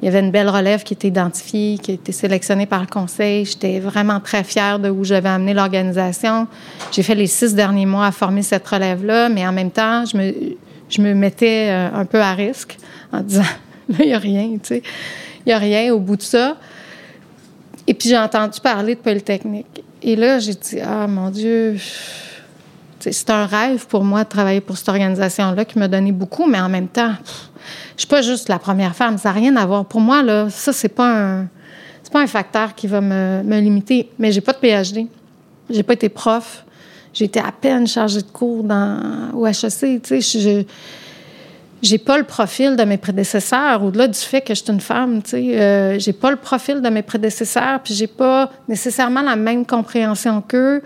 il 0.00 0.06
y 0.06 0.08
avait 0.08 0.20
une 0.20 0.30
belle 0.30 0.48
relève 0.48 0.84
qui 0.84 0.94
était 0.94 1.08
identifiée, 1.08 1.78
qui 1.78 1.90
a 1.90 1.94
été 1.94 2.12
sélectionnée 2.12 2.66
par 2.66 2.80
le 2.80 2.86
conseil. 2.86 3.44
J'étais 3.44 3.80
vraiment 3.80 4.20
très 4.20 4.44
fière 4.44 4.78
de 4.78 4.88
où 4.88 5.04
j'avais 5.04 5.28
amené 5.28 5.52
l'organisation. 5.52 6.46
J'ai 6.92 7.02
fait 7.02 7.14
les 7.16 7.26
six 7.26 7.54
derniers 7.54 7.86
mois 7.86 8.06
à 8.06 8.12
former 8.12 8.42
cette 8.42 8.66
relève-là, 8.66 9.28
mais 9.28 9.46
en 9.46 9.52
même 9.52 9.70
temps, 9.70 10.04
je 10.04 10.16
me, 10.16 10.34
je 10.88 11.02
me 11.02 11.14
mettais 11.14 11.68
un 11.70 12.04
peu 12.04 12.20
à 12.20 12.32
risque 12.34 12.78
en 13.12 13.20
disant 13.20 13.42
il 13.98 14.06
n'y 14.06 14.14
a 14.14 14.18
rien, 14.18 14.50
tu 14.54 14.68
sais. 14.68 14.82
Il 15.44 15.48
n'y 15.48 15.52
a 15.52 15.58
rien 15.58 15.92
au 15.92 15.98
bout 15.98 16.16
de 16.16 16.22
ça. 16.22 16.56
Et 17.86 17.94
puis, 17.94 18.08
j'ai 18.08 18.18
entendu 18.18 18.60
parler 18.60 18.94
de 18.94 19.00
Polytechnique. 19.00 19.84
Et 20.02 20.16
là, 20.16 20.38
j'ai 20.38 20.54
dit, 20.54 20.80
ah, 20.80 21.06
mon 21.06 21.30
Dieu, 21.30 21.76
c'est 22.98 23.30
un 23.30 23.46
rêve 23.46 23.86
pour 23.86 24.04
moi 24.04 24.24
de 24.24 24.28
travailler 24.28 24.60
pour 24.60 24.76
cette 24.76 24.88
organisation-là 24.88 25.64
qui 25.64 25.78
m'a 25.78 25.88
donné 25.88 26.12
beaucoup, 26.12 26.46
mais 26.46 26.60
en 26.60 26.68
même 26.68 26.88
temps, 26.88 27.14
je 27.96 28.02
suis 28.02 28.08
pas 28.08 28.22
juste 28.22 28.48
la 28.48 28.58
première 28.58 28.94
femme. 28.94 29.18
Ça 29.18 29.30
n'a 29.30 29.34
rien 29.34 29.56
à 29.56 29.66
voir. 29.66 29.84
Pour 29.84 30.00
moi, 30.00 30.22
là, 30.22 30.48
ça, 30.50 30.72
c'est 30.72 30.88
pas 30.88 31.40
un, 31.40 31.48
pas 32.12 32.20
un 32.20 32.26
facteur 32.26 32.74
qui 32.74 32.86
va 32.86 33.00
me, 33.00 33.42
me 33.42 33.58
limiter. 33.58 34.10
Mais 34.18 34.30
j'ai 34.30 34.40
pas 34.40 34.52
de 34.52 34.58
PhD. 34.58 35.06
J'ai 35.70 35.82
pas 35.82 35.94
été 35.94 36.08
prof. 36.08 36.64
J'ai 37.12 37.24
été 37.24 37.40
à 37.40 37.50
peine 37.50 37.86
chargée 37.86 38.22
de 38.22 38.30
cours 38.30 38.62
dans, 38.62 39.30
au 39.34 39.46
HEC. 39.46 40.02
Tu 40.02 40.22
sais, 40.22 40.66
j'ai 41.82 41.98
pas 41.98 42.16
le 42.16 42.24
profil 42.24 42.76
de 42.76 42.84
mes 42.84 42.96
prédécesseurs, 42.96 43.82
au-delà 43.82 44.06
du 44.06 44.18
fait 44.18 44.40
que 44.40 44.54
je 44.54 44.62
suis 44.62 44.72
une 44.72 44.80
femme, 44.80 45.22
tu 45.22 45.30
sais, 45.30 45.60
euh, 45.60 45.98
j'ai 45.98 46.12
pas 46.12 46.30
le 46.30 46.36
profil 46.36 46.80
de 46.80 46.88
mes 46.88 47.02
prédécesseurs, 47.02 47.80
puis 47.82 47.92
j'ai 47.92 48.06
pas 48.06 48.50
nécessairement 48.68 49.22
la 49.22 49.34
même 49.34 49.66
compréhension 49.66 50.40
qu'eux 50.42 50.82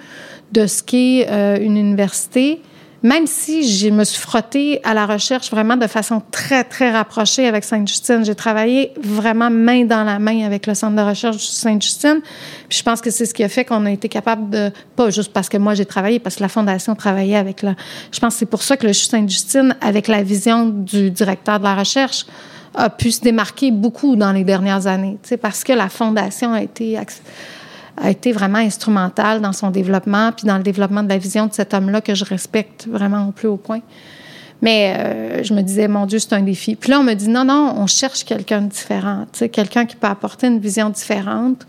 de 0.53 0.67
ce 0.67 0.83
qu'est 0.83 1.27
euh, 1.29 1.59
une 1.61 1.77
université 1.77 2.63
même 3.07 3.29
si 3.29 3.63
je 3.69 3.89
me 3.89 4.03
suis 4.03 4.21
frottée 4.21 4.81
à 4.83 4.93
la 4.93 5.07
recherche 5.07 5.49
vraiment 5.53 5.77
de 5.77 5.87
façon 5.87 6.21
très, 6.33 6.65
très 6.65 6.91
rapprochée 6.91 7.47
avec 7.47 7.63
Sainte-Justine. 7.63 8.25
J'ai 8.25 8.35
travaillé 8.35 8.93
vraiment 9.01 9.49
main 9.49 9.85
dans 9.85 10.03
la 10.03 10.19
main 10.19 10.45
avec 10.45 10.67
le 10.67 10.75
Centre 10.75 10.97
de 10.97 11.03
recherche 11.03 11.37
Sainte-Justine. 11.37 12.21
Je 12.69 12.83
pense 12.83 13.01
que 13.01 13.13
c'est 13.13 13.25
ce 13.25 13.33
qui 13.33 13.45
a 13.45 13.49
fait 13.49 13.65
qu'on 13.65 13.87
a 13.87 13.93
été 13.93 14.09
capable 14.09 14.51
de, 14.51 14.73
pas 14.97 15.11
juste 15.11 15.33
parce 15.33 15.49
que 15.49 15.57
moi 15.57 15.75
j'ai 15.75 15.87
travaillé, 15.87 16.19
parce 16.19 16.35
que 16.35 16.43
la 16.43 16.49
Fondation 16.49 16.97
travaillait 16.97 17.37
avec 17.37 17.63
la... 17.63 17.77
Je 18.11 18.19
pense 18.19 18.35
que 18.35 18.39
c'est 18.41 18.47
pour 18.47 18.65
ça 18.65 18.77
que 18.77 18.85
le 18.85 18.93
CHU 18.93 19.05
Sainte-Justine, 19.05 19.77
avec 19.81 20.09
la 20.09 20.25
vision 20.25 20.67
du 20.67 21.13
directeur 21.13 21.61
de 21.61 21.65
la 21.65 21.77
recherche, 21.77 22.27
a 22.75 22.91
pu 22.91 23.13
se 23.13 23.21
démarquer 23.21 23.71
beaucoup 23.71 24.17
dans 24.17 24.33
les 24.33 24.43
dernières 24.43 24.89
années, 24.89 25.17
parce 25.41 25.63
que 25.63 25.73
la 25.73 25.89
Fondation 25.89 26.53
a 26.53 26.63
été 26.63 26.99
a 27.97 28.11
été 28.11 28.33
vraiment 28.33 28.59
instrumental 28.59 29.41
dans 29.41 29.53
son 29.53 29.71
développement, 29.71 30.33
puis 30.33 30.47
dans 30.47 30.57
le 30.57 30.63
développement 30.63 31.03
de 31.03 31.09
la 31.09 31.19
vision 31.19 31.47
de 31.47 31.53
cet 31.53 31.75
homme-là 31.75 32.01
que 32.01 32.15
je 32.15 32.25
respecte 32.25 32.87
vraiment 32.87 33.29
au 33.29 33.33
plus 33.33 33.49
haut 33.49 33.57
point. 33.57 33.81
Mais 34.63 34.95
euh, 34.97 35.43
je 35.43 35.53
me 35.53 35.63
disais, 35.63 35.87
mon 35.89 36.07
Dieu, 36.07 36.19
c'est 36.19 36.33
un 36.33 36.43
défi. 36.43 36.77
Puis 36.77 36.91
là, 36.91 37.01
on 37.01 37.03
me 37.03 37.15
dit, 37.15 37.29
non, 37.29 37.45
non, 37.45 37.75
on 37.77 37.87
cherche 37.87 38.25
quelqu'un 38.25 38.63
de 38.63 38.69
différent, 38.69 39.27
quelqu'un 39.53 39.85
qui 39.85 39.97
peut 39.97 40.07
apporter 40.07 40.47
une 40.47 40.61
vision 40.61 40.89
différente. 40.91 41.67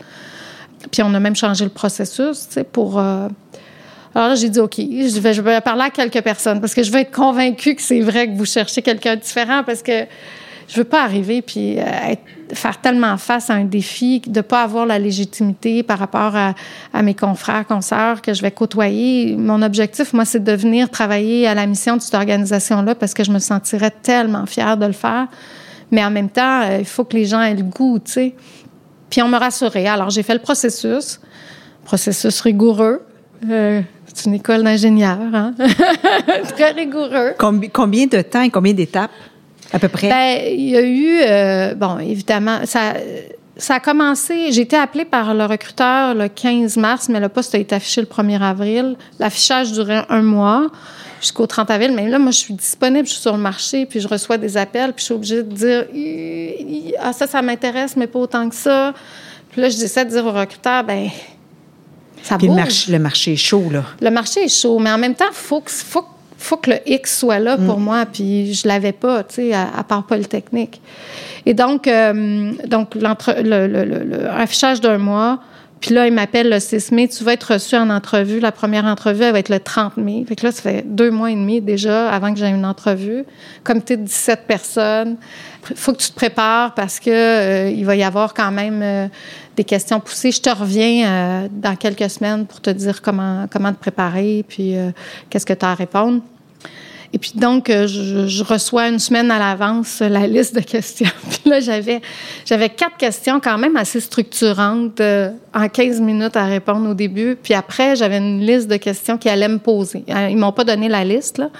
Puis 0.90 1.02
on 1.02 1.12
a 1.12 1.20
même 1.20 1.36
changé 1.36 1.64
le 1.64 1.70
processus, 1.70 2.48
pour... 2.72 2.98
Euh, 2.98 3.28
alors 4.14 4.36
j'ai 4.36 4.48
dit, 4.48 4.58
OK, 4.58 4.76
je 4.78 5.20
vais, 5.20 5.34
je 5.34 5.42
vais 5.42 5.60
parler 5.60 5.82
à 5.82 5.90
quelques 5.90 6.22
personnes 6.22 6.60
parce 6.60 6.74
que 6.74 6.82
je 6.82 6.90
veux 6.90 6.98
être 6.98 7.14
convaincue 7.14 7.74
que 7.74 7.82
c'est 7.82 8.00
vrai 8.00 8.26
que 8.26 8.36
vous 8.36 8.46
cherchez 8.46 8.82
quelqu'un 8.82 9.16
de 9.16 9.20
différent 9.20 9.62
parce 9.64 9.82
que 9.82 10.06
je 10.68 10.76
veux 10.76 10.84
pas 10.84 11.02
arriver 11.02 11.40
puis 11.40 11.78
euh, 11.78 11.84
faire 12.52 12.78
tellement 12.80 13.16
face 13.16 13.48
à 13.48 13.54
un 13.54 13.64
défi 13.64 14.20
de 14.26 14.42
pas 14.42 14.62
avoir 14.62 14.84
la 14.84 14.98
légitimité 14.98 15.82
par 15.82 15.98
rapport 15.98 16.34
à, 16.36 17.02
mes 17.02 17.14
confrères, 17.14 17.66
consoeurs 17.66 18.20
que 18.20 18.34
je 18.34 18.42
vais 18.42 18.50
côtoyer. 18.50 19.34
Mon 19.36 19.62
objectif, 19.62 20.12
moi, 20.12 20.26
c'est 20.26 20.44
de 20.44 20.52
venir 20.52 20.90
travailler 20.90 21.46
à 21.46 21.54
la 21.54 21.66
mission 21.66 21.96
de 21.96 22.02
cette 22.02 22.14
organisation-là 22.14 22.94
parce 22.94 23.14
que 23.14 23.24
je 23.24 23.30
me 23.30 23.38
sentirais 23.38 23.92
tellement 24.02 24.44
fière 24.44 24.76
de 24.76 24.86
le 24.86 24.92
faire. 24.92 25.28
Mais 25.90 26.04
en 26.04 26.10
même 26.10 26.28
temps, 26.28 26.60
euh, 26.62 26.78
il 26.80 26.84
faut 26.84 27.04
que 27.04 27.16
les 27.16 27.24
gens 27.24 27.40
aient 27.40 27.54
le 27.54 27.62
goût, 27.62 27.98
tu 27.98 28.12
sais. 28.12 28.34
Puis 29.08 29.22
on 29.22 29.28
me 29.28 29.38
rassurait. 29.38 29.86
Alors, 29.86 30.10
j'ai 30.10 30.22
fait 30.22 30.34
le 30.34 30.40
processus, 30.40 31.18
processus 31.86 32.42
rigoureux. 32.42 33.06
Euh, 33.48 33.80
c'est 34.12 34.26
une 34.26 34.34
école 34.34 34.64
d'ingénieur, 34.64 35.18
hein? 35.32 35.54
Très 36.56 36.72
rigoureux. 36.72 37.34
Combien 37.38 38.06
de 38.06 38.20
temps 38.20 38.42
et 38.42 38.50
combien 38.50 38.74
d'étapes? 38.74 39.10
À 39.72 39.78
peu 39.78 39.88
près? 39.88 40.08
Ben, 40.08 40.40
il 40.46 40.70
y 40.70 40.76
a 40.76 40.82
eu, 40.82 41.20
euh, 41.20 41.74
bon, 41.74 41.98
évidemment, 41.98 42.60
ça, 42.64 42.94
ça 43.56 43.74
a 43.74 43.80
commencé, 43.80 44.52
j'ai 44.52 44.62
été 44.62 44.76
appelée 44.76 45.04
par 45.04 45.34
le 45.34 45.44
recruteur 45.44 46.14
le 46.14 46.28
15 46.28 46.76
mars, 46.76 47.08
mais 47.08 47.20
le 47.20 47.28
poste 47.28 47.54
a 47.54 47.58
été 47.58 47.74
affiché 47.74 48.00
le 48.00 48.06
1er 48.06 48.40
avril. 48.40 48.96
L'affichage 49.18 49.72
durait 49.72 50.04
un 50.08 50.22
mois 50.22 50.68
jusqu'au 51.20 51.46
30 51.46 51.70
avril. 51.70 51.92
Mais 51.94 52.08
là, 52.08 52.18
moi, 52.18 52.30
je 52.30 52.38
suis 52.38 52.54
disponible, 52.54 53.06
je 53.06 53.12
suis 53.12 53.20
sur 53.20 53.32
le 53.32 53.42
marché, 53.42 53.86
puis 53.86 54.00
je 54.00 54.08
reçois 54.08 54.38
des 54.38 54.56
appels, 54.56 54.92
puis 54.92 55.00
je 55.00 55.04
suis 55.04 55.14
obligée 55.14 55.42
de 55.42 55.52
dire 55.52 55.84
Ah, 57.00 57.12
ça, 57.12 57.26
ça 57.26 57.42
m'intéresse, 57.42 57.96
mais 57.96 58.06
pas 58.06 58.20
autant 58.20 58.48
que 58.48 58.54
ça. 58.54 58.94
Puis 59.50 59.60
là, 59.60 59.68
je 59.68 59.76
j'essaie 59.76 60.04
de 60.04 60.10
dire 60.10 60.24
au 60.24 60.32
recruteur 60.32 60.84
ben 60.84 61.08
ça 62.22 62.36
puis 62.36 62.48
Le 62.48 62.54
marché, 62.54 62.92
le 62.92 62.98
marché 62.98 63.32
est 63.32 63.36
chaud, 63.36 63.70
là. 63.70 63.84
Le 64.00 64.10
marché 64.10 64.44
est 64.44 64.60
chaud, 64.62 64.78
mais 64.78 64.90
en 64.90 64.98
même 64.98 65.14
temps, 65.14 65.28
il 65.30 65.34
faut 65.34 65.60
que, 65.60 65.70
faut 66.38 66.56
que 66.56 66.70
le 66.70 66.78
X 66.86 67.18
soit 67.18 67.40
là 67.40 67.56
pour 67.56 67.78
mm. 67.78 67.82
moi, 67.82 68.06
puis 68.10 68.54
je 68.54 68.66
l'avais 68.66 68.92
pas, 68.92 69.24
tu 69.24 69.34
sais, 69.34 69.52
à, 69.52 69.82
part 69.86 70.06
Polytechnique. 70.06 70.80
Et 71.44 71.52
donc, 71.52 71.86
euh, 71.86 72.52
donc 72.66 72.94
le, 72.94 73.66
le, 73.66 73.84
le, 73.84 74.30
affichage 74.30 74.80
d'un 74.80 74.98
mois, 74.98 75.40
puis 75.80 75.94
là, 75.94 76.06
il 76.06 76.12
m'appelle 76.12 76.50
le 76.50 76.58
6 76.58 76.92
mai, 76.92 77.08
tu 77.08 77.22
vas 77.24 77.34
être 77.34 77.52
reçu 77.52 77.76
en 77.76 77.90
entrevue. 77.90 78.40
La 78.40 78.52
première 78.52 78.84
entrevue, 78.84 79.22
elle 79.22 79.32
va 79.32 79.38
être 79.38 79.48
le 79.48 79.60
30 79.60 79.96
mai. 79.96 80.24
Fait 80.26 80.34
que 80.34 80.46
là, 80.46 80.52
ça 80.52 80.62
fait 80.62 80.84
deux 80.84 81.10
mois 81.10 81.30
et 81.30 81.34
demi 81.34 81.60
déjà 81.60 82.10
avant 82.10 82.32
que 82.32 82.38
j'aie 82.38 82.50
une 82.50 82.66
entrevue. 82.66 83.24
Comité 83.62 83.96
de 83.96 84.02
17 84.02 84.40
personnes. 84.46 85.16
Faut 85.62 85.92
que 85.92 85.98
tu 85.98 86.10
te 86.10 86.14
prépares 86.14 86.74
parce 86.74 87.00
que 87.00 87.10
euh, 87.10 87.70
il 87.70 87.84
va 87.84 87.96
y 87.96 88.02
avoir 88.02 88.34
quand 88.34 88.50
même 88.50 88.80
euh, 88.82 89.08
des 89.56 89.64
questions 89.64 90.00
poussées. 90.00 90.30
Je 90.30 90.40
te 90.40 90.50
reviens 90.50 91.48
dans 91.50 91.76
quelques 91.76 92.08
semaines 92.10 92.46
pour 92.46 92.60
te 92.60 92.70
dire 92.70 93.02
comment, 93.02 93.46
comment 93.50 93.72
te 93.72 93.78
préparer, 93.78 94.44
puis 94.48 94.74
qu'est-ce 95.28 95.44
que 95.44 95.52
tu 95.52 95.64
as 95.64 95.70
à 95.70 95.74
répondre. 95.74 96.22
Et 97.12 97.18
puis 97.18 97.32
donc, 97.34 97.70
euh, 97.70 97.86
je, 97.86 98.44
reçois 98.44 98.88
une 98.88 98.98
semaine 98.98 99.30
à 99.30 99.38
l'avance 99.38 100.00
la 100.00 100.26
liste 100.26 100.54
de 100.54 100.60
questions. 100.60 101.08
puis 101.30 101.50
là, 101.50 101.60
j'avais, 101.60 102.02
j'avais 102.44 102.68
quatre 102.68 102.96
questions 102.98 103.40
quand 103.40 103.56
même 103.56 103.76
assez 103.76 104.00
structurantes 104.00 105.00
euh, 105.00 105.30
en 105.54 105.68
15 105.68 106.00
minutes 106.00 106.36
à 106.36 106.44
répondre 106.44 106.90
au 106.90 106.94
début. 106.94 107.36
Puis 107.42 107.54
après, 107.54 107.96
j'avais 107.96 108.18
une 108.18 108.40
liste 108.40 108.68
de 108.68 108.76
questions 108.76 109.16
qui 109.16 109.28
allaient 109.28 109.48
me 109.48 109.58
poser. 109.58 110.04
Euh, 110.10 110.28
ils 110.30 110.36
m'ont 110.36 110.52
pas 110.52 110.64
donné 110.64 110.88
la 110.88 111.04
liste, 111.04 111.38
là. 111.38 111.50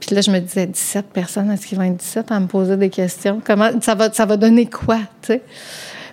Puis 0.00 0.14
là, 0.14 0.20
je 0.20 0.30
me 0.30 0.38
disais, 0.38 0.66
17 0.66 1.06
personnes, 1.06 1.50
est-ce 1.50 1.66
qu'ils 1.66 1.78
vont 1.78 1.84
être 1.84 1.96
17 1.96 2.30
à 2.30 2.40
me 2.40 2.46
poser 2.46 2.76
des 2.76 2.90
questions? 2.90 3.40
Comment, 3.44 3.70
ça 3.80 3.94
va, 3.94 4.12
ça 4.12 4.26
va 4.26 4.36
donner 4.36 4.66
quoi, 4.66 4.98
tu 5.22 5.28
sais? 5.28 5.42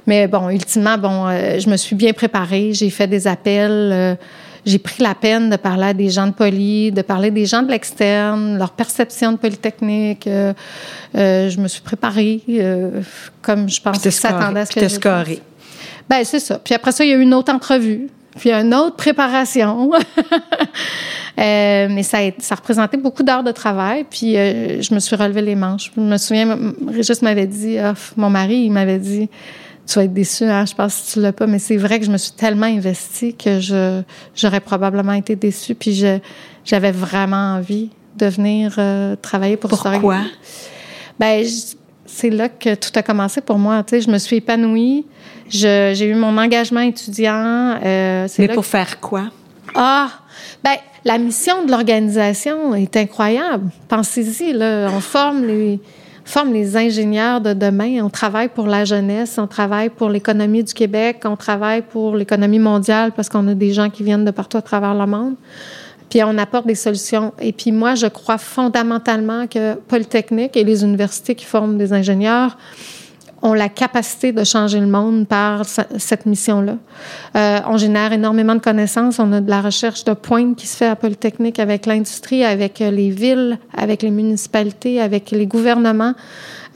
Mais 0.08 0.28
bon, 0.28 0.50
ultimement, 0.50 0.98
bon, 0.98 1.30
je 1.30 1.70
me 1.70 1.78
suis 1.78 1.96
bien 1.96 2.12
préparée. 2.12 2.74
J'ai 2.74 2.90
fait 2.90 3.08
des 3.08 3.28
appels 3.28 4.18
j'ai 4.66 4.80
pris 4.80 5.02
la 5.02 5.16
peine 5.16 5.50
de 5.50 5.56
parler 5.56 5.86
à 5.86 5.94
des 5.94 6.10
gens 6.10 6.28
de 6.28 6.34
Poly, 6.34 6.92
de 6.92 7.02
parler 7.02 7.32
des 7.32 7.46
gens 7.46 7.64
de 7.64 7.72
l'externe, 7.72 8.58
leur 8.58 8.72
perception 8.72 9.32
de 9.32 9.38
Polytechnique. 9.38 10.28
Euh, 10.28 10.54
euh, 11.16 11.50
je 11.50 11.60
me 11.60 11.68
suis 11.68 11.82
préparée 11.82 12.42
euh, 12.50 13.02
comme 13.42 13.70
je 13.70 13.82
pense 13.82 14.00
que 14.00 14.10
s'attendait 14.10 14.62
à 14.62 14.66
ce 14.66 14.74
que 14.74 14.82
je 14.82 14.88
scoré. 14.88 15.42
Ben 16.10 16.24
c'est 16.24 16.40
ça. 16.40 16.60
Puis 16.60 16.74
après 16.74 16.92
ça, 16.92 17.04
il 17.04 17.10
y 17.10 17.14
a 17.14 17.16
eu 17.16 17.22
une 17.22 17.34
autre 17.34 17.54
entrevue, 17.54 18.10
puis 18.38 18.52
une 18.52 18.74
autre 18.74 18.96
préparation. 18.96 19.92
mais 21.38 22.04
ça, 22.04 22.20
a, 22.20 22.32
ça 22.40 22.56
représentait 22.56 22.98
beaucoup 22.98 23.24
d'heures 23.24 23.44
de 23.44 23.52
travail. 23.52 24.06
Puis 24.10 24.34
je 24.34 24.94
me 24.94 25.00
suis 25.00 25.16
relevé 25.16 25.42
les 25.42 25.56
manches. 25.56 25.92
Je 25.96 26.02
me 26.02 26.18
souviens, 26.18 26.58
Régis 26.88 27.22
m'avait 27.22 27.48
dit, 27.48 27.78
ah, 27.78 27.94
mon 28.18 28.30
mari, 28.30 28.64
il 28.66 28.72
m'avait 28.72 29.00
dit 29.00 29.30
tu 29.88 30.00
vas 30.00 30.06
être 30.06 30.14
déçu, 30.14 30.46
hein, 30.46 30.66
je 30.66 30.74
pense 30.74 31.02
que 31.02 31.14
tu 31.14 31.22
l'as 31.22 31.34
pas, 31.34 31.48
mais 31.48 31.60
c'est 31.60 31.78
vrai 31.78 32.00
que 32.00 32.06
je 32.06 32.12
me 32.12 32.18
suis 32.18 32.32
tellement 32.32 32.68
investie 32.68 33.34
que 33.34 33.60
je 33.60 34.02
j'aurais 34.36 34.60
probablement 34.60 35.14
été 35.14 35.36
déçue, 35.36 35.76
puis 35.76 36.04
j'avais 36.64 36.92
vraiment 36.92 37.56
envie 37.56 37.90
de 38.18 38.26
venir 38.28 38.76
euh, 38.78 39.16
travailler 39.16 39.58
pour 39.58 39.70
Pourquoi? 39.70 40.22
Ben, 41.20 41.46
c'est 42.12 42.30
là 42.30 42.50
que 42.50 42.76
tout 42.76 42.92
a 42.96 43.04
commencé 43.04 43.42
pour 43.42 43.58
moi. 43.58 43.84
Tu 43.84 43.92
sais, 43.92 44.02
je 44.02 44.12
me 44.12 44.18
suis 44.18 44.38
épanouie. 44.38 45.06
J'ai 45.50 46.06
eu 46.06 46.14
mon 46.14 46.38
engagement 46.38 46.82
étudiant. 46.82 47.80
Euh, 47.84 48.28
mais 48.38 48.48
pour 48.50 48.66
faire 48.66 49.00
quoi? 49.00 49.24
Ah, 49.76 50.10
ben, 50.64 50.76
la 51.06 51.18
mission 51.18 51.66
de 51.66 51.72
l'organisation 51.72 52.76
est 52.76 52.96
incroyable. 52.98 53.70
Pensez-y, 53.88 54.54
là, 54.54 54.90
on 54.94 55.00
forme 55.00 55.46
les 55.46 55.80
forme 56.24 56.54
les 56.54 56.78
ingénieurs 56.78 57.42
de 57.42 57.54
demain. 57.54 58.04
On 58.04 58.10
travaille 58.10 58.48
pour 58.48 58.68
la 58.68 58.86
jeunesse, 58.86 59.38
on 59.38 59.48
travaille 59.48 59.90
pour 59.90 60.10
l'économie 60.10 60.64
du 60.64 60.74
Québec, 60.74 61.22
on 61.26 61.36
travaille 61.36 61.82
pour 61.82 62.16
l'économie 62.16 62.60
mondiale 62.60 63.12
parce 63.12 63.28
qu'on 63.28 63.48
a 63.48 63.54
des 63.54 63.74
gens 63.74 63.90
qui 63.90 64.04
viennent 64.04 64.24
de 64.24 64.32
partout 64.32 64.58
à 64.58 64.62
travers 64.62 64.94
le 64.94 65.06
monde. 65.08 65.36
Puis 66.12 66.22
on 66.24 66.38
apporte 66.38 66.68
des 66.68 66.76
solutions. 66.76 67.32
Et 67.40 67.54
puis 67.54 67.72
moi, 67.72 67.96
je 67.96 68.06
crois 68.06 68.38
fondamentalement 68.38 69.48
que 69.48 69.76
Polytechnique 69.76 70.58
et 70.58 70.66
les 70.66 70.84
universités 70.84 71.36
qui 71.36 71.46
forment 71.46 71.78
des 71.78 71.94
ingénieurs 71.94 72.58
ont 73.42 73.54
la 73.54 73.70
capacité 73.70 74.34
de 74.34 74.44
changer 74.44 74.82
le 74.82 74.88
monde 74.88 75.26
par 75.26 75.64
cette 75.66 76.26
mission-là. 76.26 76.76
Euh, 77.38 77.60
on 77.66 77.78
génère 77.78 78.12
énormément 78.12 78.56
de 78.56 78.60
connaissances. 78.60 79.20
On 79.20 79.32
a 79.32 79.40
de 79.40 79.50
la 79.50 79.62
recherche 79.62 80.04
de 80.04 80.14
pointe 80.14 80.58
qui 80.58 80.68
se 80.68 80.76
fait 80.76 80.86
à 80.86 80.98
Polytechnique 80.98 81.60
avec 81.60 81.86
l'industrie, 81.86 82.44
avec 82.44 82.80
les 82.80 83.10
villes, 83.10 83.58
avec 83.76 84.04
les 84.04 84.12
municipalités, 84.12 85.00
avec 85.00 85.32
les 85.32 85.48
gouvernements. 85.48 86.14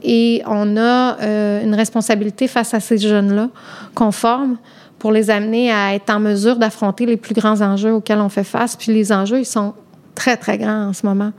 Et 0.01 0.43
on 0.47 0.77
a 0.77 1.19
euh, 1.19 1.61
une 1.61 1.75
responsabilité 1.75 2.47
face 2.47 2.73
à 2.73 2.79
ces 2.79 2.97
jeunes-là 2.97 3.49
qu'on 3.95 4.11
forme 4.11 4.57
pour 5.05 5.11
les 5.11 5.29
amener 5.29 5.71
à 5.71 5.93
être 5.93 6.09
en 6.09 6.19
mesure 6.19 6.55
d'affronter 6.55 7.05
les 7.05 7.15
plus 7.15 7.35
grands 7.35 7.61
enjeux 7.61 7.93
auxquels 7.93 8.17
on 8.17 8.27
fait 8.27 8.43
face. 8.43 8.75
Puis 8.75 8.91
les 8.91 9.11
enjeux, 9.11 9.37
ils 9.37 9.45
sont 9.45 9.75
très, 10.15 10.35
très 10.35 10.57
grands 10.57 10.87
en 10.87 10.93
ce 10.93 11.05
moment. 11.05 11.31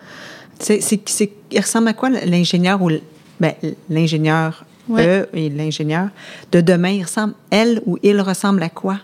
C'est, 0.61 0.81
c'est, 0.81 1.33
il 1.51 1.61
ressemble 1.61 1.89
à 1.89 1.93
quoi 1.93 2.09
l'ingénieur 2.09 2.81
ou 2.81 2.93
ben, 3.41 3.55
l'ingénieur 3.91 4.65
eux 4.89 5.27
et 5.35 5.51
l'ingénieur 5.51 6.11
de 6.53 6.61
demain, 6.61 6.91
il 6.91 7.03
ressemble, 7.03 7.35
elle 7.51 7.83
ou 7.87 7.99
il 8.05 8.21
ressemble 8.21 8.63
à 8.63 8.69
quoi? 8.69 9.01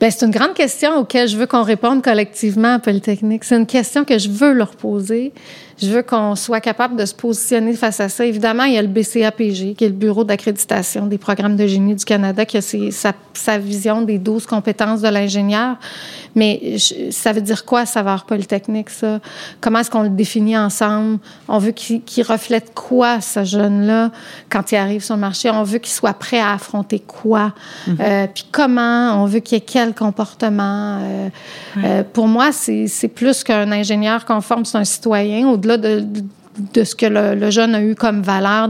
Bien, 0.00 0.10
c'est 0.10 0.24
une 0.24 0.32
grande 0.32 0.54
question 0.54 0.98
auquel 0.98 1.28
je 1.28 1.36
veux 1.36 1.46
qu'on 1.46 1.62
réponde 1.62 2.02
collectivement 2.02 2.74
à 2.74 2.78
Polytechnique. 2.78 3.44
C'est 3.44 3.56
une 3.56 3.66
question 3.66 4.04
que 4.04 4.18
je 4.18 4.28
veux 4.28 4.52
leur 4.52 4.70
poser. 4.70 5.32
Je 5.80 5.88
veux 5.90 6.02
qu'on 6.02 6.34
soit 6.34 6.60
capable 6.60 6.96
de 6.96 7.04
se 7.04 7.14
positionner 7.14 7.72
face 7.74 8.00
à 8.00 8.08
ça. 8.08 8.26
Évidemment, 8.26 8.64
il 8.64 8.74
y 8.74 8.78
a 8.78 8.82
le 8.82 8.88
BCAPG, 8.88 9.76
qui 9.76 9.84
est 9.84 9.88
le 9.88 9.94
Bureau 9.94 10.24
d'accréditation 10.24 11.06
des 11.06 11.18
programmes 11.18 11.54
de 11.54 11.66
génie 11.68 11.94
du 11.94 12.04
Canada, 12.04 12.44
qui 12.44 12.56
a 12.56 12.60
sa, 12.60 13.12
sa 13.32 13.58
vision 13.58 14.02
des 14.02 14.18
12 14.18 14.46
compétences 14.46 15.02
de 15.02 15.08
l'ingénieur. 15.08 15.76
Mais 16.34 16.76
ça 17.10 17.32
veut 17.32 17.40
dire 17.40 17.64
quoi, 17.64 17.86
savoir 17.86 18.24
Polytechnique, 18.26 18.90
ça? 18.90 19.20
Comment 19.60 19.78
est-ce 19.78 19.90
qu'on 19.90 20.02
le 20.02 20.08
définit 20.08 20.58
ensemble? 20.58 21.20
On 21.46 21.58
veut 21.58 21.70
qu'il 21.70 22.24
reflète 22.24 22.74
quoi, 22.74 23.20
ce 23.20 23.44
jeune-là, 23.44 24.10
quand 24.50 24.72
il 24.72 24.76
arrive 24.76 25.04
sur 25.04 25.14
le 25.14 25.20
marché? 25.20 25.48
On 25.48 25.62
veut 25.62 25.78
qu'il 25.78 25.92
soit 25.92 26.14
prêt 26.14 26.40
à 26.40 26.54
affronter 26.54 26.98
quoi? 26.98 27.52
Mm-hmm. 27.86 27.96
euh, 28.00 28.26
puis 28.34 28.46
comment? 28.50 29.22
On 29.22 29.26
veut 29.26 29.37
qu'il 29.40 29.56
y 29.56 29.58
ait 29.58 29.64
quel 29.64 29.94
comportement? 29.94 30.98
Euh, 31.00 31.28
euh, 31.84 32.02
pour 32.12 32.28
moi, 32.28 32.50
c'est 32.52 33.08
plus 33.08 33.44
qu'un 33.44 33.70
ingénieur 33.72 34.24
conforme, 34.24 34.64
c'est 34.64 34.78
un 34.78 34.84
citoyen. 34.84 35.48
Au 35.48 35.56
de, 35.56 36.06
de 36.72 36.84
ce 36.84 36.94
que 36.94 37.06
le, 37.06 37.50
jeune 37.50 37.74
a 37.74 37.82
eu 37.82 37.94
comme 37.94 38.22
valeur 38.22 38.68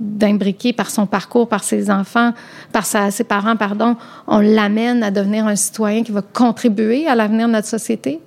d'imbriquer 0.00 0.72
par 0.72 0.90
son 0.90 1.06
parcours, 1.06 1.48
par 1.48 1.62
ses 1.62 1.90
enfants, 1.90 2.32
par 2.72 2.86
ses 2.86 3.24
parents, 3.24 3.56
pardon, 3.56 3.96
on 4.26 4.38
l'amène 4.38 5.02
à 5.02 5.10
devenir 5.10 5.46
un 5.46 5.56
citoyen 5.56 6.02
qui 6.02 6.12
va 6.12 6.22
contribuer 6.22 7.06
à 7.06 7.14
l'avenir 7.14 7.46
de 7.48 7.52
notre 7.52 7.68
société. 7.68 8.20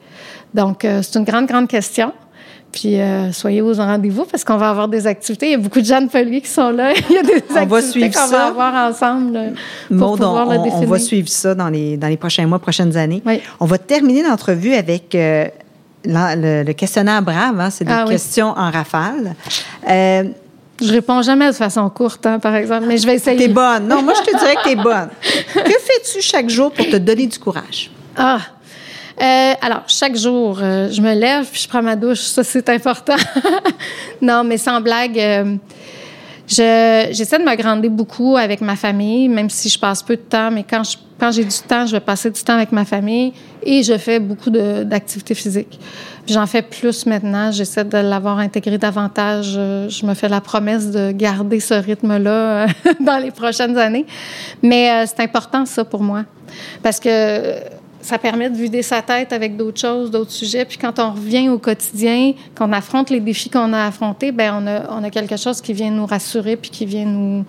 Donc, 0.54 0.86
euh, 0.86 1.02
c'est 1.02 1.18
une 1.18 1.26
grande, 1.26 1.48
grande 1.48 1.68
question. 1.68 2.14
Puis, 2.72 3.00
euh, 3.00 3.32
soyez 3.32 3.62
aux 3.62 3.74
rendez-vous 3.74 4.26
parce 4.26 4.44
qu'on 4.44 4.58
va 4.58 4.70
avoir 4.70 4.88
des 4.88 5.06
activités. 5.06 5.48
Il 5.48 5.52
y 5.52 5.56
a 5.56 5.58
beaucoup 5.58 5.82
de 5.82 5.86
de 5.86 6.10
Poly 6.10 6.42
qui 6.42 6.50
sont 6.50 6.70
là. 6.70 6.94
Il 7.10 7.16
y 7.16 7.18
a 7.18 7.24
des 7.24 7.44
on 7.50 7.56
activités 7.56 8.12
qu'on 8.12 8.28
va 8.28 8.48
avoir 8.48 8.90
ensemble 8.90 9.54
pour 9.90 10.16
pouvoir 10.18 10.48
on, 10.48 10.84
on, 10.84 10.86
va 10.86 11.00
suivre 11.00 11.28
ça 11.28 11.54
dans 11.54 11.70
les, 11.70 11.98
dans 11.98 12.08
les 12.08 12.18
prochains 12.18 12.48
mois, 12.48 12.60
prochaines 12.60 12.96
années. 12.96 13.22
On 13.60 13.66
va 13.66 13.78
terminer 13.78 14.24
l'entrevue 14.24 14.74
avec 14.74 15.16
euh, 15.16 15.48
le, 16.06 16.72
questionnaire 16.74 17.22
brave, 17.22 17.60
hein, 17.60 17.70
c'est 17.70 17.86
des 17.86 17.92
ah 17.92 18.06
questions 18.08 18.50
en 18.50 18.72
rafale. 18.72 19.36
Euh, 19.90 20.24
je 20.82 20.92
réponds 20.92 21.22
jamais 21.22 21.48
de 21.48 21.56
façon 21.56 21.88
courte, 21.90 22.26
hein, 22.26 22.40
par 22.40 22.56
exemple, 22.56 22.86
mais 22.88 22.98
je 22.98 23.06
vais 23.06 23.16
essayer. 23.16 23.38
T'es 23.38 23.48
bonne. 23.48 23.88
Non, 23.88 24.02
moi, 24.02 24.14
je 24.16 24.32
te 24.32 24.38
dirais 24.38 24.56
que 24.56 24.64
t'es 24.64 24.76
bonne. 24.84 25.10
que 25.54 25.80
fais-tu 25.80 26.22
chaque 26.22 26.50
jour 26.50 26.72
pour 26.72 26.86
te 26.86 26.96
donner 26.96 27.28
du 27.28 27.38
courage? 27.38 27.92
Ah! 28.18 28.40
Euh, 29.22 29.54
alors, 29.62 29.84
chaque 29.88 30.16
jour, 30.16 30.60
euh, 30.62 30.90
je 30.90 31.00
me 31.00 31.14
lève 31.14 31.46
puis 31.46 31.62
je 31.62 31.68
prends 31.68 31.84
ma 31.84 31.96
douche. 31.96 32.22
Ça, 32.22 32.44
c'est 32.44 32.68
important. 32.70 33.16
non, 34.22 34.44
mais 34.44 34.58
sans 34.58 34.82
blague, 34.82 35.20
euh, 35.20 35.58
j'essaie 36.48 37.38
de 37.38 37.44
me 37.44 37.56
grandir 37.56 37.92
beaucoup 37.92 38.36
avec 38.36 38.62
ma 38.62 38.76
famille, 38.76 39.30
même 39.30 39.50
si 39.50 39.70
je 39.70 39.78
passe 39.78 40.02
peu 40.02 40.16
de 40.16 40.22
temps, 40.22 40.50
mais 40.50 40.66
quand 40.68 40.84
je 40.84 40.98
quand 41.20 41.32
j'ai 41.32 41.44
du 41.44 41.60
temps, 41.68 41.86
je 41.86 41.92
vais 41.92 42.00
passer 42.00 42.32
du 42.32 42.42
temps 42.42 42.56
avec 42.56 42.72
ma 42.72 42.84
famille 42.84 43.32
et 43.62 43.84
je 43.84 43.96
fais 44.00 44.20
beaucoup 44.20 44.50
d'activités 44.50 45.36
physiques. 45.36 45.80
J'en 46.26 46.48
fais 46.48 46.64
plus 46.64 47.06
maintenant. 47.06 47.52
J'essaie 47.52 47.84
de 47.84 48.00
l'avoir 48.00 48.40
intégré 48.40 48.80
davantage. 48.80 49.52
Je 49.52 50.04
me 50.04 50.16
fais 50.16 50.30
la 50.30 50.42
promesse 50.42 50.90
de 50.90 51.12
garder 51.12 51.60
ce 51.60 51.76
rythme-là 51.76 52.66
dans 53.00 53.20
les 53.20 53.30
prochaines 53.30 53.78
années. 53.78 54.08
Mais 54.64 55.06
c'est 55.06 55.20
important, 55.20 55.68
ça, 55.68 55.86
pour 55.86 56.02
moi. 56.02 56.24
Parce 56.82 57.00
que 57.00 57.60
ça 58.02 58.18
permet 58.18 58.50
de 58.50 58.56
vider 58.56 58.82
sa 58.82 59.02
tête 59.02 59.34
avec 59.34 59.58
d'autres 59.58 59.80
choses, 59.80 60.12
d'autres 60.12 60.32
sujets. 60.32 60.66
Puis 60.66 60.78
quand 60.78 61.00
on 61.00 61.12
revient 61.12 61.50
au 61.50 61.58
quotidien, 61.58 62.34
qu'on 62.56 62.72
affronte 62.74 63.10
les 63.10 63.20
défis 63.20 63.50
qu'on 63.50 63.74
a 63.74 63.86
affrontés, 63.86 64.32
ben 64.32 64.54
on 64.62 64.68
a, 64.68 64.90
on 64.92 65.04
a 65.04 65.10
quelque 65.10 65.38
chose 65.38 65.62
qui 65.62 65.74
vient 65.74 65.92
nous 65.92 66.06
rassurer 66.06 66.56
puis 66.56 66.70
qui 66.70 66.86
vient 66.86 67.06
nous, 67.06 67.46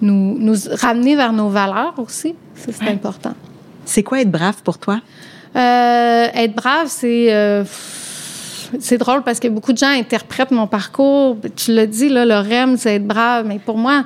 nous, 0.00 0.38
nous 0.38 0.56
ramener 0.80 1.16
vers 1.16 1.32
nos 1.32 1.48
valeurs 1.48 1.94
aussi. 1.98 2.34
c'est 2.54 2.88
important. 2.88 3.34
C'est 3.84 4.02
quoi 4.02 4.20
être 4.20 4.30
brave 4.30 4.62
pour 4.62 4.78
toi? 4.78 5.00
Euh, 5.56 6.26
être 6.34 6.54
brave, 6.54 6.86
c'est... 6.88 7.32
Euh, 7.32 7.64
c'est 8.80 8.98
drôle 8.98 9.22
parce 9.22 9.38
que 9.38 9.46
beaucoup 9.46 9.72
de 9.72 9.78
gens 9.78 9.90
interprètent 9.90 10.50
mon 10.50 10.66
parcours. 10.66 11.36
Tu 11.54 11.72
l'as 11.72 11.86
dit, 11.86 12.08
là, 12.08 12.24
le 12.24 12.34
REM, 12.34 12.76
c'est 12.76 12.96
être 12.96 13.06
brave. 13.06 13.46
Mais 13.46 13.58
pour 13.58 13.78
moi, 13.78 14.04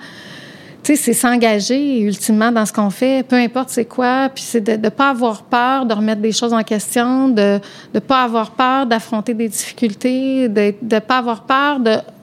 sais, 0.89 0.97
c'est 0.97 1.12
s'engager 1.12 2.01
ultimement 2.01 2.51
dans 2.51 2.64
ce 2.64 2.72
qu'on 2.72 2.91
fait, 2.91 3.22
peu 3.26 3.36
importe 3.36 3.70
c'est 3.70 3.84
quoi. 3.84 4.30
Puis 4.34 4.45
c'est 4.47 4.61
de 4.61 4.72
ne 4.72 4.89
pas 4.89 5.11
avoir 5.11 5.43
peur 5.43 5.86
de 5.86 5.95
remettre 5.95 6.20
des 6.20 6.32
choses 6.32 6.53
en 6.53 6.62
question, 6.62 7.28
de 7.28 7.61
ne 7.95 8.01
pas 8.01 8.22
avoir 8.22 8.53
peur 8.53 8.86
d'affronter 8.86 9.34
des 9.34 9.49
difficultés, 9.49 10.49
de 10.49 10.74
ne 10.82 10.99
pas 11.01 11.18
avoir 11.18 11.43
peur 11.43 11.78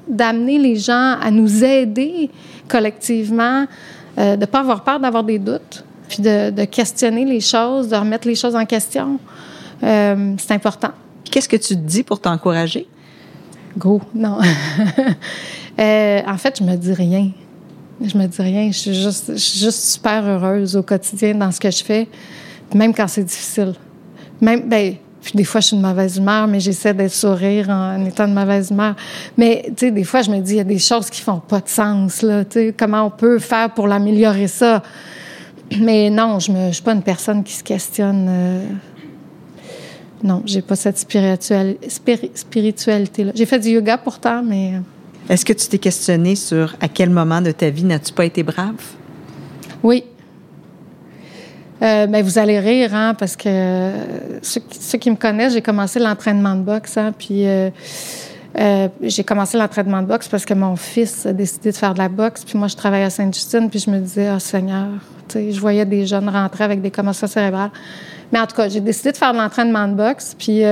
d'amener 0.08 0.58
les 0.58 0.76
gens 0.76 1.18
à 1.22 1.32
nous 1.32 1.64
aider 1.64 2.30
collectivement, 2.68 3.66
euh, 4.18 4.36
de 4.36 4.42
ne 4.42 4.46
pas 4.46 4.60
avoir 4.60 4.84
peur 4.84 5.00
d'avoir 5.00 5.24
des 5.24 5.40
doutes, 5.40 5.84
puis 6.08 6.22
de, 6.22 6.66
questionner 6.66 7.26
les 7.26 7.42
choses, 7.42 7.90
de 7.90 7.96
remettre 7.96 8.28
les 8.28 8.36
choses 8.36 8.56
en 8.56 8.66
question. 8.66 9.20
Euh, 9.84 10.34
c'est 10.38 10.54
important. 10.54 10.92
Qu'est-ce 11.24 11.50
que 11.50 11.58
tu 11.58 11.76
te 11.76 11.82
dis 11.82 12.04
pour 12.04 12.20
t'encourager? 12.20 12.88
Go, 13.78 14.02
non. 14.14 14.40
Euh, 15.78 16.22
en 16.26 16.38
fait, 16.38 16.60
je 16.60 16.64
me 16.64 16.74
dis 16.78 16.94
rien. 16.94 17.32
Je 18.02 18.18
me 18.18 18.28
dis 18.28 18.42
rien. 18.42 18.72
Je 18.72 18.78
suis 18.78 18.94
juste, 18.94 19.72
super 19.72 20.26
heureuse 20.26 20.76
au 20.76 20.84
quotidien 20.84 21.36
dans 21.36 21.52
ce 21.52 21.60
que 21.60 21.72
je 21.72 21.84
fais, 21.84 22.08
même 22.74 22.94
quand 22.94 23.08
c'est 23.08 23.24
difficile. 23.24 23.74
Même, 24.42 24.68
ben, 24.68 24.96
puis 25.22 25.34
des 25.34 25.44
fois, 25.44 25.62
je 25.62 25.68
suis 25.68 25.78
de 25.78 25.82
mauvaise 25.82 26.18
humeur, 26.18 26.48
mais 26.48 26.60
j'essaie 26.60 26.94
d'être 26.94 27.14
sourire 27.14 27.70
en 27.70 28.06
étant 28.06 28.28
de 28.28 28.34
mauvaise 28.34 28.70
humeur. 28.70 28.96
Mais, 29.38 29.64
tu 29.70 29.74
sais, 29.78 29.92
des 29.92 30.04
fois, 30.04 30.22
je 30.22 30.30
me 30.30 30.40
dis, 30.40 30.54
il 30.54 30.58
y 30.58 30.60
a 30.60 30.66
des 30.66 30.78
choses 30.78 31.10
qui 31.10 31.22
font 31.22 31.40
pas 31.40 31.62
de 31.62 31.70
sens, 31.70 32.22
là. 32.22 32.46
Tu 32.46 32.52
sais, 32.52 32.76
comment 32.78 33.06
on 33.06 33.10
peut 33.10 33.40
faire 33.40 33.74
pour 33.74 33.88
l'améliorer 33.88 34.48
ça? 34.48 34.84
Mais 35.80 36.12
non, 36.12 36.38
je 36.40 36.52
ne 36.52 36.72
suis 36.72 36.84
pas 36.84 36.94
une 36.94 37.02
personne 37.02 37.44
qui 37.44 37.54
se 37.54 37.64
questionne. 37.64 38.28
Euh... 38.30 38.68
Non, 40.24 40.44
j'ai 40.46 40.62
pas 40.62 40.76
cette 40.76 41.00
spiritualité-là. 41.00 43.32
J'ai 43.34 43.46
fait 43.46 43.60
du 43.60 43.70
yoga 43.70 43.98
pourtant, 43.98 44.44
mais... 44.44 44.74
Euh, 45.30 45.34
Est-ce 45.34 45.46
que 45.46 45.54
tu 45.54 45.68
t'es 45.68 45.80
questionné 45.80 46.36
sur 46.36 46.76
à 46.82 46.88
quel 46.88 47.10
moment 47.10 47.42
de 47.42 47.52
ta 47.52 47.70
vie 47.70 47.84
n'as-tu 47.84 48.14
pas 48.14 48.26
été 48.26 48.44
brave? 48.44 48.76
Oui, 49.84 50.04
euh, 51.82 52.08
ben, 52.08 52.24
vous 52.24 52.40
allez 52.40 52.60
rire, 52.60 52.96
hein, 52.96 53.14
parce 53.14 53.36
que 53.36 53.92
ceux, 54.42 54.98
qui 54.98 55.12
me 55.12 55.16
connaissent, 55.16 55.54
j'ai 55.54 55.62
commencé 55.62 56.00
l'entraînement 56.00 56.56
de 56.56 56.62
boxe, 56.62 56.98
hein, 56.98 57.14
puis 57.18 57.46
euh, 57.46 57.70
euh, 58.58 58.88
j'ai 59.02 59.26
commencé 59.26 59.58
l'entraînement 59.58 60.02
de 60.02 60.08
boxe 60.08 60.30
parce 60.30 60.46
que 60.46 60.54
mon 60.54 60.78
fils 60.78 61.26
a 61.26 61.34
décidé 61.34 61.72
de 61.72 61.76
faire 61.76 61.94
de 61.94 62.00
la 62.00 62.08
boxe, 62.08 62.46
puis 62.46 62.58
moi, 62.58 62.70
je 62.70 62.76
travaillais 62.76 63.06
à 63.06 63.10
Sainte-Justine, 63.10 63.70
puis 63.70 63.80
je 63.80 63.90
me 63.90 64.00
disais, 64.00 64.30
oh 64.34 64.40
Seigneur, 64.40 64.88
je 65.34 65.60
voyais 65.60 65.86
des 65.86 66.06
jeunes 66.06 66.30
rentrer 66.30 66.64
avec 66.64 66.82
des 66.82 66.92
commotions 66.92 67.28
cérébrales. 67.28 67.72
Mais 68.32 68.40
en 68.40 68.48
tout 68.48 68.56
cas, 68.56 68.70
j'ai 68.70 68.80
décidé 68.80 69.12
de 69.12 69.18
faire 69.18 69.34
de 69.34 69.38
l'entraînement 69.38 69.88
de 69.88 69.96
boxe, 69.96 70.34
puis 70.40 70.64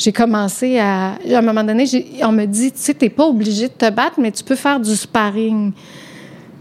j'ai 0.00 0.12
commencé 0.12 0.78
à... 0.78 1.10
À 1.30 1.38
un 1.38 1.42
moment 1.42 1.62
donné, 1.62 1.84
on 2.22 2.32
me 2.32 2.46
dit, 2.46 2.72
tu 2.72 2.78
sais, 2.78 2.94
t'es 2.94 3.10
pas 3.10 3.26
obligé 3.26 3.68
de 3.68 3.72
te 3.74 3.90
battre, 3.90 4.18
mais 4.18 4.32
tu 4.32 4.42
peux 4.42 4.56
faire 4.56 4.80
du 4.80 4.96
sparring. 4.96 5.72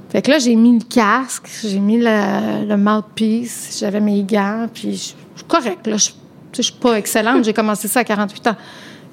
Fait 0.09 0.21
que 0.21 0.29
là, 0.29 0.39
j'ai 0.39 0.55
mis 0.55 0.77
le 0.77 0.83
casque, 0.83 1.47
j'ai 1.63 1.79
mis 1.79 1.99
le, 1.99 2.65
le 2.67 2.75
mouthpiece, 2.75 3.77
j'avais 3.79 4.01
mes 4.01 4.23
gants, 4.23 4.67
puis 4.73 4.91
je 4.91 4.97
suis 4.97 5.15
correct. 5.47 5.87
Là, 5.87 5.95
je, 5.95 6.09
je 6.53 6.61
suis 6.61 6.73
pas 6.73 6.95
excellente, 6.95 7.45
j'ai 7.45 7.53
commencé 7.53 7.87
ça 7.87 8.01
à 8.01 8.03
48 8.03 8.47
ans. 8.47 8.55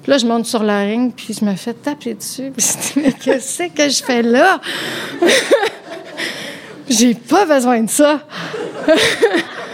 Puis 0.03 0.11
là, 0.11 0.17
je 0.17 0.25
monte 0.25 0.45
sur 0.45 0.61
le 0.61 0.73
ring, 0.73 1.13
puis 1.15 1.33
je 1.33 1.45
me 1.45 1.55
fais 1.55 1.73
taper 1.73 2.15
dessus. 2.15 2.51
Puis 2.53 2.65
mais 2.97 3.13
qu'est-ce 3.13 3.69
que 3.73 3.87
je 3.87 4.03
fais 4.03 4.23
là? 4.23 4.59
j'ai 6.89 7.13
pas 7.15 7.45
besoin 7.45 7.81
de 7.81 7.89
ça. 7.89 8.19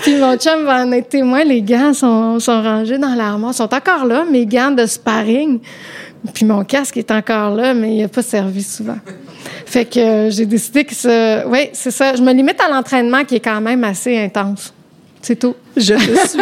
puis 0.00 0.16
mon 0.16 0.36
chum 0.36 0.64
va 0.64 0.84
en 0.84 0.92
être 0.92 1.08
témoin, 1.08 1.44
les 1.44 1.62
gants 1.62 1.92
sont, 1.92 2.38
sont 2.40 2.62
rangés 2.62 2.98
dans 2.98 3.14
l'armoire, 3.14 3.54
sont 3.54 3.72
encore 3.72 4.04
là, 4.04 4.24
mes 4.24 4.46
gants 4.46 4.70
de 4.70 4.86
sparring. 4.86 5.60
Puis 6.34 6.44
mon 6.44 6.64
casque 6.64 6.96
est 6.96 7.10
encore 7.10 7.54
là, 7.54 7.74
mais 7.74 7.96
il 7.96 8.02
n'a 8.02 8.08
pas 8.08 8.22
servi 8.22 8.62
souvent. 8.62 8.98
Fait 9.64 9.84
que 9.84 9.98
euh, 9.98 10.30
j'ai 10.30 10.46
décidé 10.46 10.84
que 10.84 10.94
ça. 10.94 11.46
Oui, 11.46 11.70
c'est 11.72 11.90
ça. 11.90 12.14
Je 12.14 12.22
me 12.22 12.32
limite 12.32 12.60
à 12.60 12.68
l'entraînement 12.68 13.24
qui 13.24 13.36
est 13.36 13.40
quand 13.40 13.60
même 13.60 13.84
assez 13.84 14.16
intense. 14.18 14.72
C'est 15.26 15.34
tout. 15.34 15.56
Je 15.76 15.94
te 15.94 16.28
suis. 16.28 16.38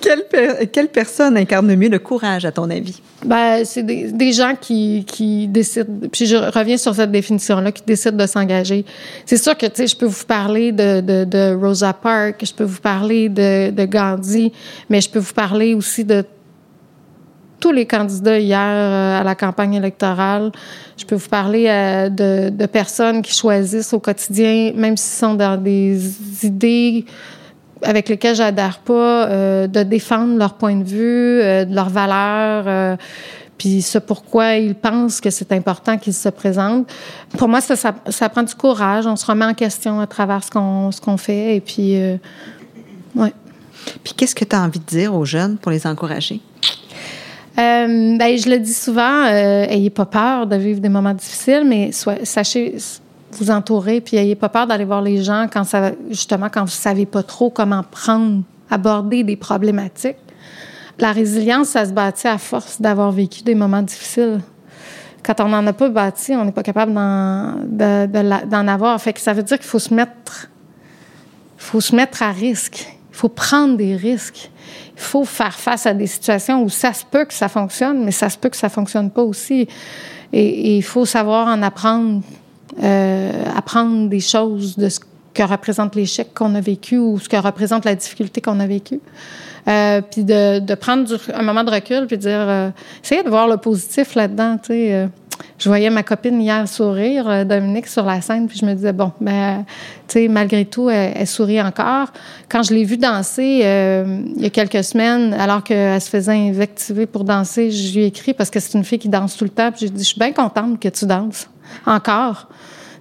quelle, 0.00 0.68
quelle, 0.70 0.86
personne 0.86 1.36
incarne 1.36 1.66
le 1.66 1.74
mieux 1.74 1.88
le 1.88 1.98
courage, 1.98 2.44
à 2.44 2.52
ton 2.52 2.70
avis? 2.70 3.00
Ben, 3.24 3.64
c'est 3.64 3.82
des, 3.82 4.12
des, 4.12 4.32
gens 4.32 4.54
qui, 4.54 5.04
qui 5.04 5.48
décident, 5.48 6.06
puis 6.12 6.26
je 6.26 6.36
reviens 6.36 6.76
sur 6.76 6.94
cette 6.94 7.10
définition-là, 7.10 7.72
qui 7.72 7.82
décident 7.84 8.16
de 8.16 8.28
s'engager. 8.28 8.84
C'est 9.26 9.38
sûr 9.38 9.58
que, 9.58 9.66
tu 9.66 9.72
sais, 9.74 9.86
je 9.88 9.96
peux 9.96 10.06
vous 10.06 10.24
parler 10.24 10.70
de, 10.70 11.00
de, 11.00 11.24
de, 11.24 11.52
Rosa 11.60 11.92
Parks, 11.92 12.44
je 12.46 12.54
peux 12.54 12.62
vous 12.62 12.80
parler 12.80 13.28
de, 13.28 13.72
de 13.72 13.84
Gandhi, 13.86 14.52
mais 14.88 15.00
je 15.00 15.10
peux 15.10 15.18
vous 15.18 15.34
parler 15.34 15.74
aussi 15.74 16.04
de 16.04 16.24
tous 17.58 17.72
les 17.72 17.86
candidats 17.86 18.38
hier 18.38 18.60
euh, 18.60 19.20
à 19.20 19.24
la 19.24 19.34
campagne 19.34 19.74
électorale. 19.74 20.52
Je 20.96 21.04
peux 21.04 21.16
vous 21.16 21.28
parler 21.28 21.66
euh, 21.66 22.08
de, 22.08 22.50
de 22.50 22.66
personnes 22.66 23.20
qui 23.20 23.34
choisissent 23.34 23.92
au 23.92 23.98
quotidien, 23.98 24.70
même 24.76 24.96
s'ils 24.96 25.18
sont 25.18 25.34
dans 25.34 25.60
des 25.60 25.98
idées 26.46 27.04
avec 27.84 28.08
lesquels 28.08 28.34
j'adhère 28.34 28.78
pas, 28.78 29.28
euh, 29.28 29.66
de 29.66 29.82
défendre 29.82 30.36
leur 30.36 30.54
point 30.54 30.76
de 30.76 30.84
vue, 30.84 31.40
euh, 31.40 31.64
de 31.64 31.74
leurs 31.74 31.90
valeurs, 31.90 32.64
euh, 32.66 32.96
puis 33.58 33.82
ce 33.82 33.98
pourquoi 33.98 34.56
ils 34.56 34.74
pensent 34.74 35.20
que 35.20 35.30
c'est 35.30 35.52
important 35.52 35.96
qu'ils 35.96 36.14
se 36.14 36.28
présentent. 36.28 36.92
Pour 37.38 37.48
moi, 37.48 37.60
ça, 37.60 37.76
ça, 37.76 37.94
ça, 38.08 38.28
prend 38.28 38.42
du 38.42 38.54
courage. 38.54 39.06
On 39.06 39.16
se 39.16 39.24
remet 39.26 39.44
en 39.44 39.54
question 39.54 40.00
à 40.00 40.06
travers 40.06 40.42
ce 40.42 40.50
qu'on 40.50 40.90
ce 40.90 41.00
qu'on 41.00 41.16
fait, 41.16 41.56
et 41.56 41.60
puis 41.60 41.96
ouais. 43.14 43.32
Puis 44.02 44.14
qu'est-ce 44.16 44.34
que 44.34 44.44
tu 44.44 44.56
as 44.56 44.60
envie 44.62 44.80
de 44.80 44.84
dire 44.84 45.14
aux 45.14 45.24
jeunes 45.24 45.56
pour 45.56 45.70
les 45.70 45.86
encourager? 45.86 46.40
Euh, 47.56 48.16
ben, 48.18 48.36
je 48.36 48.50
le 48.50 48.58
dis 48.58 48.74
souvent, 48.74 49.26
euh, 49.26 49.66
ayez 49.68 49.90
pas 49.90 50.06
peur 50.06 50.46
de 50.48 50.56
vivre 50.56 50.80
des 50.80 50.88
moments 50.88 51.14
difficiles, 51.14 51.62
mais 51.64 51.92
soit, 51.92 52.24
sachez, 52.24 52.76
vous 53.36 53.50
entourer, 53.50 54.00
puis 54.00 54.16
ayez 54.16 54.34
pas 54.34 54.48
peur 54.48 54.66
d'aller 54.66 54.84
voir 54.84 55.02
les 55.02 55.22
gens 55.22 55.46
quand 55.52 55.64
ça, 55.64 55.92
justement, 56.08 56.48
quand 56.50 56.62
vous 56.62 56.70
savez 56.70 57.06
pas 57.06 57.22
trop 57.22 57.50
comment 57.50 57.82
prendre, 57.82 58.42
aborder 58.70 59.24
des 59.24 59.36
problématiques. 59.36 60.16
La 60.98 61.12
résilience, 61.12 61.68
ça 61.68 61.84
se 61.84 61.92
bâtit 61.92 62.28
à 62.28 62.38
force 62.38 62.80
d'avoir 62.80 63.10
vécu 63.10 63.42
des 63.42 63.54
moments 63.54 63.82
difficiles. 63.82 64.40
Quand 65.24 65.40
on 65.40 65.48
n'en 65.48 65.66
a 65.66 65.72
pas 65.72 65.88
bâti, 65.88 66.32
on 66.32 66.44
n'est 66.44 66.52
pas 66.52 66.62
capable 66.62 66.92
d'en, 66.92 67.54
de, 67.64 68.06
de, 68.06 68.46
d'en 68.46 68.68
avoir. 68.68 69.00
Fait 69.00 69.12
que 69.12 69.20
ça 69.20 69.32
veut 69.32 69.42
dire 69.42 69.58
qu'il 69.58 69.66
faut 69.66 69.78
se 69.78 69.92
mettre, 69.92 70.50
faut 71.56 71.80
se 71.80 71.96
mettre 71.96 72.22
à 72.22 72.30
risque. 72.30 72.86
Il 73.10 73.16
faut 73.16 73.28
prendre 73.28 73.76
des 73.76 73.96
risques. 73.96 74.50
Il 74.96 75.02
faut 75.02 75.24
faire 75.24 75.54
face 75.54 75.86
à 75.86 75.94
des 75.94 76.06
situations 76.06 76.62
où 76.62 76.68
ça 76.68 76.92
se 76.92 77.04
peut 77.04 77.24
que 77.24 77.34
ça 77.34 77.48
fonctionne, 77.48 78.04
mais 78.04 78.12
ça 78.12 78.28
se 78.28 78.38
peut 78.38 78.48
que 78.48 78.56
ça 78.56 78.68
fonctionne 78.68 79.10
pas 79.10 79.22
aussi. 79.22 79.66
Et 80.32 80.76
il 80.76 80.82
faut 80.82 81.04
savoir 81.04 81.48
en 81.48 81.62
apprendre 81.62 82.22
euh, 82.82 83.44
apprendre 83.56 84.08
des 84.08 84.20
choses 84.20 84.76
de 84.76 84.88
ce 84.88 85.00
que 85.34 85.42
représente 85.42 85.94
l'échec 85.96 86.32
qu'on 86.32 86.54
a 86.54 86.60
vécu 86.60 86.96
ou 86.96 87.18
ce 87.18 87.28
que 87.28 87.36
représente 87.36 87.84
la 87.84 87.94
difficulté 87.94 88.40
qu'on 88.40 88.60
a 88.60 88.66
vécu. 88.66 89.00
Euh, 89.66 90.02
puis 90.02 90.24
de, 90.24 90.74
prendre 90.74 91.08
un 91.32 91.42
moment 91.42 91.64
de 91.64 91.70
recul 91.70 92.06
puis 92.06 92.16
de 92.16 92.22
dire, 92.22 92.32
euh, 92.32 92.70
essayer 93.02 93.22
de 93.22 93.30
voir 93.30 93.48
le 93.48 93.56
positif 93.56 94.14
là-dedans. 94.14 94.58
Tu 94.58 94.66
sais, 94.66 94.94
euh, 94.94 95.06
je 95.58 95.68
voyais 95.68 95.88
ma 95.88 96.02
copine 96.02 96.40
hier 96.40 96.68
sourire, 96.68 97.46
Dominique, 97.46 97.86
sur 97.86 98.04
la 98.04 98.20
scène, 98.20 98.46
puis 98.46 98.58
je 98.58 98.66
me 98.66 98.74
disais, 98.74 98.92
bon, 98.92 99.10
ben, 99.20 99.64
tu 100.06 100.20
sais, 100.20 100.28
malgré 100.28 100.64
tout, 100.64 100.90
elle, 100.90 101.26
sourit 101.26 101.60
encore. 101.60 102.08
Quand 102.48 102.62
je 102.62 102.74
l'ai 102.74 102.84
vue 102.84 102.98
danser 102.98 103.62
il 104.36 104.42
y 104.42 104.46
a 104.46 104.50
quelques 104.50 104.84
semaines, 104.84 105.34
alors 105.34 105.64
qu'elle 105.64 106.00
se 106.00 106.08
faisait 106.08 106.32
invectiver 106.32 107.06
pour 107.06 107.24
danser, 107.24 107.70
je 107.70 107.94
lui 107.94 108.04
ai 108.04 108.06
écrit 108.06 108.34
parce 108.34 108.50
que 108.50 108.60
c'est 108.60 108.76
une 108.76 108.84
fille 108.84 108.98
qui 108.98 109.08
danse 109.08 109.36
tout 109.36 109.44
le 109.44 109.50
temps, 109.50 109.70
puis 109.72 109.80
j'ai 109.82 109.90
dit, 109.90 110.02
je 110.02 110.08
suis 110.08 110.18
bien 110.18 110.32
contente 110.32 110.78
que 110.78 110.88
tu 110.88 111.06
danses 111.06 111.48
encore. 111.86 112.48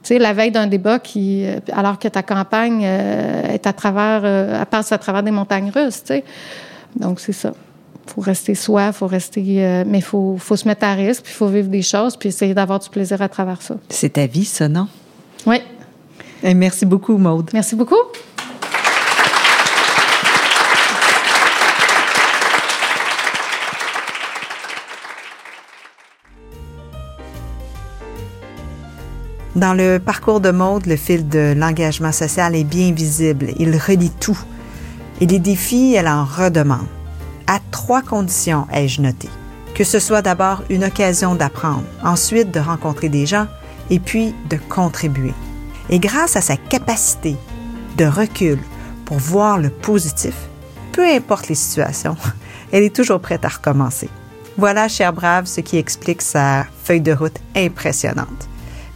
Tu 0.03 0.09
sais, 0.09 0.19
la 0.19 0.33
veille 0.33 0.51
d'un 0.51 0.67
débat 0.67 0.99
qui, 0.99 1.45
alors 1.71 1.97
que 1.97 2.09
ta 2.09 2.23
campagne 2.23 2.81
euh, 2.83 3.53
est 3.53 3.65
à 3.65 3.71
travers, 3.71 4.21
euh, 4.25 4.59
elle 4.59 4.65
passe 4.65 4.91
à 4.91 4.97
travers 4.97 5.23
des 5.23 5.31
montagnes 5.31 5.71
russes, 5.73 6.03
tu 6.03 6.07
sais. 6.07 6.23
Donc, 6.97 7.21
c'est 7.21 7.31
ça. 7.31 7.53
faut 8.05 8.19
rester 8.19 8.53
soi, 8.53 8.91
faut 8.91 9.07
rester, 9.07 9.43
euh, 9.65 9.85
mais 9.87 10.01
faut, 10.01 10.35
faut 10.37 10.57
se 10.57 10.67
mettre 10.67 10.83
à 10.85 10.93
risque, 10.93 11.23
puis 11.23 11.33
faut 11.33 11.47
vivre 11.47 11.69
des 11.69 11.81
choses, 11.81 12.17
puis 12.17 12.29
essayer 12.29 12.53
d'avoir 12.53 12.79
du 12.79 12.89
plaisir 12.89 13.21
à 13.21 13.29
travers 13.29 13.61
ça. 13.61 13.75
C'est 13.87 14.13
ta 14.13 14.25
vie, 14.25 14.43
ça, 14.43 14.67
non? 14.67 14.89
Oui. 15.45 15.61
Et 16.43 16.53
merci 16.53 16.85
beaucoup, 16.85 17.17
Maude. 17.17 17.49
Merci 17.53 17.75
beaucoup. 17.77 17.95
Dans 29.55 29.75
le 29.75 29.99
parcours 29.99 30.39
de 30.39 30.49
Maude, 30.49 30.87
le 30.87 30.95
fil 30.95 31.27
de 31.29 31.53
l'engagement 31.55 32.11
social 32.11 32.55
est 32.55 32.63
bien 32.63 32.91
visible. 32.91 33.51
Il 33.59 33.77
relie 33.77 34.09
tout. 34.09 34.39
Et 35.21 35.27
les 35.27 35.37
défis, 35.37 35.93
elle 35.93 36.07
en 36.07 36.25
redemande. 36.25 36.87
À 37.45 37.59
trois 37.69 38.01
conditions, 38.01 38.65
ai-je 38.73 39.01
noté. 39.01 39.29
Que 39.75 39.83
ce 39.83 39.99
soit 39.99 40.23
d'abord 40.23 40.63
une 40.71 40.85
occasion 40.85 41.35
d'apprendre, 41.35 41.83
ensuite 42.03 42.51
de 42.51 42.59
rencontrer 42.59 43.09
des 43.09 43.27
gens, 43.27 43.45
et 43.91 43.99
puis 43.99 44.33
de 44.49 44.57
contribuer. 44.69 45.33
Et 45.89 45.99
grâce 45.99 46.35
à 46.35 46.41
sa 46.41 46.57
capacité 46.57 47.35
de 47.97 48.05
recul 48.05 48.57
pour 49.05 49.17
voir 49.17 49.59
le 49.59 49.69
positif, 49.69 50.33
peu 50.93 51.07
importe 51.07 51.49
les 51.49 51.55
situations, 51.55 52.17
elle 52.71 52.83
est 52.83 52.95
toujours 52.95 53.19
prête 53.19 53.45
à 53.45 53.49
recommencer. 53.49 54.09
Voilà, 54.57 54.87
cher 54.87 55.13
Brave, 55.13 55.45
ce 55.45 55.61
qui 55.61 55.77
explique 55.77 56.23
sa 56.23 56.65
feuille 56.83 57.01
de 57.01 57.13
route 57.13 57.39
impressionnante. 57.55 58.47